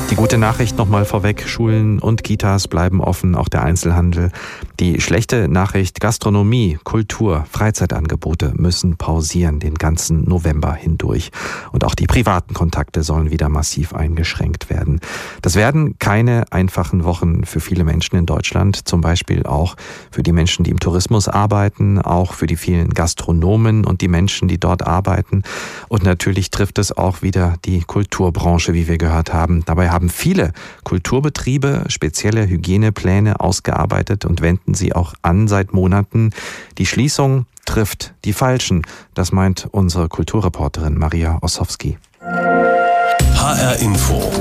Die 0.09 0.15
gute 0.15 0.39
Nachricht 0.39 0.75
nochmal 0.75 1.05
vorweg, 1.05 1.47
Schulen 1.47 1.99
und 1.99 2.23
Kitas 2.23 2.67
bleiben 2.67 2.99
offen, 2.99 3.35
auch 3.35 3.47
der 3.47 3.63
Einzelhandel. 3.63 4.31
Die 4.79 5.01
schlechte 5.01 5.47
Nachricht, 5.47 5.99
Gastronomie, 5.99 6.79
Kultur, 6.83 7.45
Freizeitangebote 7.51 8.53
müssen 8.55 8.97
pausieren 8.97 9.59
den 9.59 9.75
ganzen 9.75 10.23
November 10.23 10.73
hindurch. 10.73 11.29
Und 11.71 11.83
auch 11.83 11.93
die 11.93 12.07
privaten 12.07 12.55
Kontakte 12.55 13.03
sollen 13.03 13.29
wieder 13.29 13.49
massiv 13.49 13.93
eingeschränkt 13.93 14.71
werden. 14.71 14.99
Das 15.43 15.55
werden 15.55 15.99
keine 15.99 16.45
einfachen 16.51 17.03
Wochen 17.03 17.43
für 17.43 17.59
viele 17.59 17.83
Menschen 17.83 18.15
in 18.15 18.25
Deutschland, 18.25 18.87
zum 18.87 19.01
Beispiel 19.01 19.43
auch 19.43 19.75
für 20.09 20.23
die 20.23 20.31
Menschen, 20.31 20.63
die 20.63 20.71
im 20.71 20.79
Tourismus 20.79 21.27
arbeiten, 21.27 22.01
auch 22.01 22.33
für 22.33 22.47
die 22.47 22.55
vielen 22.55 22.89
Gastronomen 22.95 23.85
und 23.85 24.01
die 24.01 24.07
Menschen, 24.07 24.47
die 24.47 24.59
dort 24.59 24.87
arbeiten. 24.87 25.43
Und 25.87 26.03
natürlich 26.03 26.49
trifft 26.49 26.79
es 26.79 26.97
auch 26.97 27.21
wieder 27.21 27.55
die 27.65 27.81
Kulturbranche, 27.81 28.73
wie 28.73 28.87
wir 28.87 28.97
gehört 28.97 29.33
haben. 29.33 29.63
Dabei 29.65 29.89
haben 29.89 29.98
viele 30.07 30.53
Kulturbetriebe 30.85 31.83
spezielle 31.89 32.47
Hygienepläne 32.47 33.41
ausgearbeitet 33.41 34.23
und 34.23 34.39
wenden 34.41 34.73
sie 34.73 34.93
auch 34.93 35.13
an 35.21 35.49
seit 35.49 35.73
Monaten. 35.73 36.29
Die 36.77 36.85
Schließung 36.85 37.45
trifft 37.65 38.13
die 38.23 38.33
Falschen. 38.33 38.83
Das 39.13 39.33
meint 39.33 39.67
unsere 39.71 40.07
Kulturreporterin 40.07 40.97
Maria 40.97 41.39
Ossowski. 41.41 41.97
HR 42.21 43.75
Info. 43.79 44.31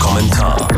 Kommentar. 0.00 0.68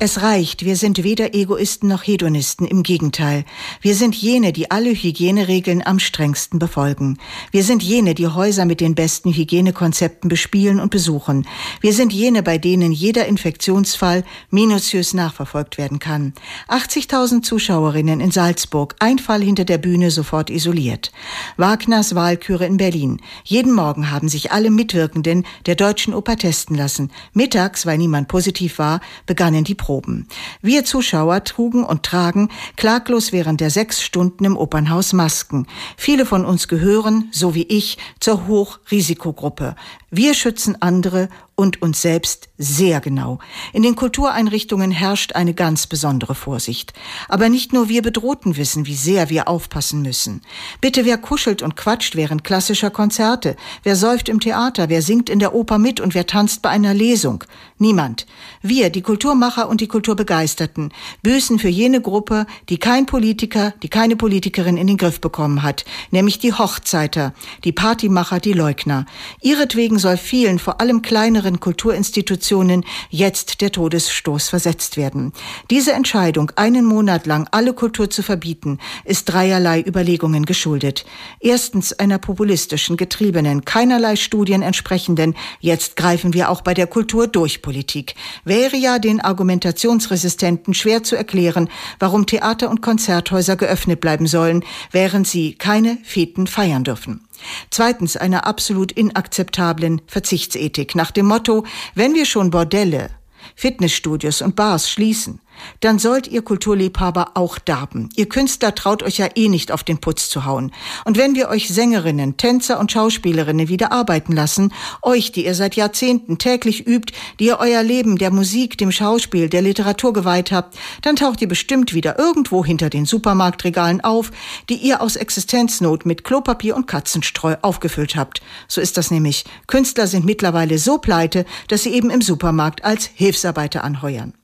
Es 0.00 0.22
reicht, 0.22 0.64
wir 0.64 0.76
sind 0.76 1.04
weder 1.04 1.34
Egoisten 1.34 1.88
noch 1.88 2.02
Hedonisten, 2.02 2.66
im 2.66 2.82
Gegenteil. 2.82 3.44
Wir 3.80 3.94
sind 3.94 4.14
jene, 4.14 4.52
die 4.52 4.70
alle 4.70 4.90
Hygieneregeln 4.90 5.86
am 5.86 6.00
strengsten 6.00 6.58
befolgen. 6.58 7.18
Wir 7.52 7.62
sind 7.62 7.82
jene, 7.82 8.14
die 8.14 8.26
Häuser 8.26 8.64
mit 8.64 8.80
den 8.80 8.96
besten 8.96 9.32
Hygienekonzepten 9.32 10.28
bespielen 10.28 10.80
und 10.80 10.90
besuchen. 10.90 11.46
Wir 11.80 11.92
sind 11.92 12.12
jene, 12.12 12.42
bei 12.42 12.58
denen 12.58 12.90
jeder 12.90 13.26
Infektionsfall 13.26 14.24
minutiös 14.50 15.14
nachverfolgt 15.14 15.78
werden 15.78 16.00
kann. 16.00 16.34
80.000 16.68 17.42
Zuschauerinnen 17.42 18.20
in 18.20 18.32
Salzburg, 18.32 18.96
ein 18.98 19.20
Fall 19.20 19.42
hinter 19.42 19.64
der 19.64 19.78
Bühne 19.78 20.10
sofort 20.10 20.50
isoliert. 20.50 21.12
Wagners 21.56 22.16
Wahlküre 22.16 22.66
in 22.66 22.78
Berlin. 22.78 23.22
Jeden 23.44 23.72
Morgen 23.72 24.10
haben 24.10 24.28
sich 24.28 24.50
alle 24.50 24.70
Mitwirkenden 24.70 25.46
der 25.66 25.76
Deutschen 25.76 26.14
Oper 26.14 26.36
testen 26.36 26.76
lassen. 26.76 27.12
Mittags, 27.32 27.86
weil 27.86 27.96
niemand 27.96 28.26
positiv 28.26 28.78
war, 28.78 29.00
begannen 29.24 29.62
die 29.62 29.76
Proben. 29.84 30.26
Wir 30.62 30.86
Zuschauer 30.86 31.44
trugen 31.44 31.84
und 31.84 32.04
tragen 32.04 32.48
klaglos 32.76 33.32
während 33.32 33.60
der 33.60 33.68
sechs 33.68 34.00
Stunden 34.00 34.46
im 34.46 34.56
Opernhaus 34.56 35.12
Masken. 35.12 35.66
Viele 35.98 36.24
von 36.24 36.46
uns 36.46 36.68
gehören, 36.68 37.28
so 37.32 37.54
wie 37.54 37.64
ich, 37.64 37.98
zur 38.18 38.46
Hochrisikogruppe. 38.46 39.76
Wir 40.16 40.34
schützen 40.34 40.80
andere 40.80 41.28
und 41.56 41.82
uns 41.82 42.02
selbst 42.02 42.48
sehr 42.58 43.00
genau. 43.00 43.38
In 43.72 43.82
den 43.82 43.94
Kultureinrichtungen 43.94 44.90
herrscht 44.90 45.34
eine 45.34 45.54
ganz 45.54 45.86
besondere 45.86 46.34
Vorsicht. 46.34 46.92
Aber 47.28 47.48
nicht 47.48 47.72
nur 47.72 47.88
wir 47.88 48.02
Bedrohten 48.02 48.56
wissen, 48.56 48.86
wie 48.86 48.94
sehr 48.94 49.28
wir 49.28 49.48
aufpassen 49.48 50.02
müssen. 50.02 50.42
Bitte, 50.80 51.04
wer 51.04 51.18
kuschelt 51.18 51.62
und 51.62 51.76
quatscht 51.76 52.16
während 52.16 52.44
klassischer 52.44 52.90
Konzerte? 52.90 53.56
Wer 53.82 53.96
säuft 53.96 54.28
im 54.28 54.40
Theater? 54.40 54.88
Wer 54.88 55.02
singt 55.02 55.30
in 55.30 55.38
der 55.38 55.54
Oper 55.54 55.78
mit 55.78 56.00
und 56.00 56.14
wer 56.14 56.26
tanzt 56.26 56.62
bei 56.62 56.70
einer 56.70 56.94
Lesung? 56.94 57.44
Niemand. 57.78 58.26
Wir, 58.62 58.90
die 58.90 59.02
Kulturmacher 59.02 59.68
und 59.68 59.80
die 59.80 59.88
Kulturbegeisterten, 59.88 60.92
büßen 61.22 61.58
für 61.58 61.68
jene 61.68 62.00
Gruppe, 62.00 62.46
die 62.68 62.78
kein 62.78 63.06
Politiker, 63.06 63.74
die 63.82 63.88
keine 63.88 64.16
Politikerin 64.16 64.76
in 64.76 64.86
den 64.86 64.96
Griff 64.96 65.20
bekommen 65.20 65.62
hat, 65.62 65.84
nämlich 66.10 66.38
die 66.38 66.52
Hochzeiter, 66.52 67.34
die 67.64 67.72
Partymacher, 67.72 68.40
die 68.40 68.52
Leugner. 68.52 69.06
Ihretwegen 69.40 69.98
soll 70.04 70.18
vielen, 70.18 70.58
vor 70.58 70.82
allem 70.82 71.00
kleineren 71.00 71.60
Kulturinstitutionen, 71.60 72.84
jetzt 73.08 73.62
der 73.62 73.72
Todesstoß 73.72 74.50
versetzt 74.50 74.98
werden. 74.98 75.32
Diese 75.70 75.92
Entscheidung, 75.92 76.52
einen 76.56 76.84
Monat 76.84 77.24
lang 77.24 77.48
alle 77.52 77.72
Kultur 77.72 78.10
zu 78.10 78.22
verbieten, 78.22 78.80
ist 79.06 79.24
dreierlei 79.24 79.80
Überlegungen 79.80 80.44
geschuldet. 80.44 81.06
Erstens 81.40 81.94
einer 81.94 82.18
populistischen, 82.18 82.98
getriebenen, 82.98 83.64
keinerlei 83.64 84.16
Studien 84.16 84.60
entsprechenden, 84.60 85.34
jetzt 85.60 85.96
greifen 85.96 86.34
wir 86.34 86.50
auch 86.50 86.60
bei 86.60 86.74
der 86.74 86.86
Kultur 86.86 87.26
durch 87.26 87.62
Politik. 87.62 88.14
Wäre 88.44 88.76
ja 88.76 88.98
den 88.98 89.22
Argumentationsresistenten 89.22 90.74
schwer 90.74 91.02
zu 91.02 91.16
erklären, 91.16 91.70
warum 91.98 92.26
Theater 92.26 92.68
und 92.68 92.82
Konzerthäuser 92.82 93.56
geöffnet 93.56 94.02
bleiben 94.02 94.26
sollen, 94.26 94.66
während 94.92 95.26
sie 95.26 95.54
keine 95.54 95.96
Feten 96.04 96.46
feiern 96.46 96.84
dürfen. 96.84 97.22
Zweitens 97.70 98.16
einer 98.16 98.46
absolut 98.46 98.92
inakzeptablen 98.92 100.02
Verzichtsethik 100.06 100.94
nach 100.94 101.10
dem 101.10 101.26
Motto, 101.26 101.64
wenn 101.94 102.14
wir 102.14 102.26
schon 102.26 102.50
Bordelle, 102.50 103.10
Fitnessstudios 103.54 104.42
und 104.42 104.56
Bars 104.56 104.90
schließen, 104.90 105.40
dann 105.80 105.98
sollt 105.98 106.26
ihr 106.28 106.42
Kulturliebhaber 106.42 107.32
auch 107.34 107.58
darben. 107.58 108.08
Ihr 108.16 108.28
Künstler 108.28 108.74
traut 108.74 109.02
euch 109.02 109.18
ja 109.18 109.28
eh 109.34 109.48
nicht 109.48 109.72
auf 109.72 109.84
den 109.84 109.98
Putz 109.98 110.28
zu 110.28 110.44
hauen. 110.44 110.72
Und 111.04 111.16
wenn 111.16 111.34
wir 111.34 111.48
euch 111.48 111.68
Sängerinnen, 111.68 112.36
Tänzer 112.36 112.78
und 112.78 112.92
Schauspielerinnen 112.92 113.68
wieder 113.68 113.92
arbeiten 113.92 114.32
lassen, 114.32 114.72
euch, 115.02 115.32
die 115.32 115.44
ihr 115.44 115.54
seit 115.54 115.76
Jahrzehnten 115.76 116.38
täglich 116.38 116.86
übt, 116.86 117.12
die 117.38 117.46
ihr 117.46 117.58
euer 117.58 117.82
Leben 117.82 118.16
der 118.16 118.30
Musik, 118.30 118.78
dem 118.78 118.92
Schauspiel, 118.92 119.48
der 119.48 119.62
Literatur 119.62 120.12
geweiht 120.12 120.52
habt, 120.52 120.76
dann 121.02 121.16
taucht 121.16 121.40
ihr 121.40 121.48
bestimmt 121.48 121.94
wieder 121.94 122.18
irgendwo 122.18 122.64
hinter 122.64 122.90
den 122.90 123.06
Supermarktregalen 123.06 124.02
auf, 124.02 124.30
die 124.68 124.76
ihr 124.76 125.00
aus 125.00 125.16
Existenznot 125.16 126.06
mit 126.06 126.24
Klopapier 126.24 126.76
und 126.76 126.86
Katzenstreu 126.86 127.56
aufgefüllt 127.62 128.16
habt. 128.16 128.42
So 128.68 128.80
ist 128.80 128.96
das 128.96 129.10
nämlich. 129.10 129.44
Künstler 129.66 130.06
sind 130.06 130.24
mittlerweile 130.24 130.78
so 130.78 130.98
pleite, 130.98 131.44
dass 131.68 131.82
sie 131.82 131.90
eben 131.90 132.10
im 132.10 132.22
Supermarkt 132.22 132.84
als 132.84 133.10
Hilfsarbeiter 133.14 133.84
anheuern. 133.84 134.34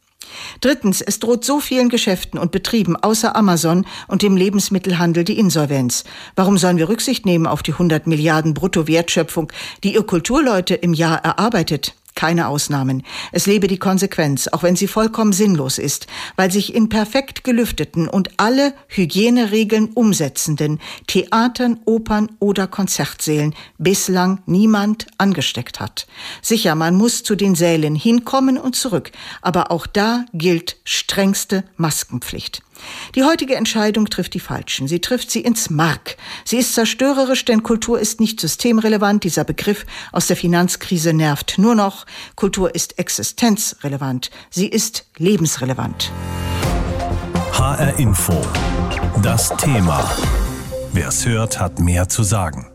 Drittens, 0.60 1.00
es 1.00 1.18
droht 1.18 1.44
so 1.44 1.60
vielen 1.60 1.88
Geschäften 1.88 2.38
und 2.38 2.52
Betrieben 2.52 2.96
außer 2.96 3.36
Amazon 3.36 3.86
und 4.08 4.22
dem 4.22 4.36
Lebensmittelhandel 4.36 5.24
die 5.24 5.38
Insolvenz. 5.38 6.04
Warum 6.36 6.58
sollen 6.58 6.76
wir 6.76 6.88
Rücksicht 6.88 7.26
nehmen 7.26 7.46
auf 7.46 7.62
die 7.62 7.72
100 7.72 8.06
Milliarden 8.06 8.54
Bruttowertschöpfung, 8.54 9.52
die 9.84 9.94
ihr 9.94 10.02
Kulturleute 10.02 10.74
im 10.74 10.94
Jahr 10.94 11.24
erarbeitet? 11.24 11.94
Keine 12.20 12.48
Ausnahmen. 12.48 13.02
Es 13.32 13.46
lebe 13.46 13.66
die 13.66 13.78
Konsequenz, 13.78 14.46
auch 14.46 14.62
wenn 14.62 14.76
sie 14.76 14.88
vollkommen 14.88 15.32
sinnlos 15.32 15.78
ist, 15.78 16.06
weil 16.36 16.52
sich 16.52 16.74
in 16.74 16.90
perfekt 16.90 17.44
gelüfteten 17.44 18.08
und 18.08 18.28
alle 18.36 18.74
Hygieneregeln 18.88 19.86
umsetzenden 19.94 20.80
Theatern, 21.06 21.80
Opern 21.86 22.28
oder 22.38 22.66
Konzertsälen 22.66 23.54
bislang 23.78 24.42
niemand 24.44 25.06
angesteckt 25.16 25.80
hat. 25.80 26.06
Sicher, 26.42 26.74
man 26.74 26.94
muss 26.94 27.22
zu 27.22 27.36
den 27.36 27.54
Sälen 27.54 27.94
hinkommen 27.94 28.58
und 28.58 28.76
zurück, 28.76 29.12
aber 29.40 29.70
auch 29.70 29.86
da 29.86 30.26
gilt 30.34 30.76
strengste 30.84 31.64
Maskenpflicht. 31.78 32.62
Die 33.14 33.24
heutige 33.24 33.56
Entscheidung 33.56 34.06
trifft 34.06 34.34
die 34.34 34.40
Falschen. 34.40 34.88
Sie 34.88 35.00
trifft 35.00 35.30
sie 35.30 35.40
ins 35.40 35.70
Mark. 35.70 36.16
Sie 36.44 36.58
ist 36.58 36.74
zerstörerisch, 36.74 37.44
denn 37.44 37.62
Kultur 37.62 37.98
ist 37.98 38.20
nicht 38.20 38.40
systemrelevant. 38.40 39.24
Dieser 39.24 39.44
Begriff 39.44 39.84
aus 40.12 40.26
der 40.26 40.36
Finanzkrise 40.36 41.12
nervt 41.12 41.58
nur 41.58 41.74
noch. 41.74 42.06
Kultur 42.36 42.74
ist 42.74 42.98
existenzrelevant. 42.98 44.30
Sie 44.50 44.68
ist 44.68 45.06
lebensrelevant. 45.18 46.12
HR 47.52 47.98
Info. 47.98 48.40
Das 49.22 49.50
Thema. 49.56 50.08
Wer 50.92 51.08
es 51.08 51.26
hört, 51.26 51.60
hat 51.60 51.78
mehr 51.78 52.08
zu 52.08 52.22
sagen. 52.22 52.69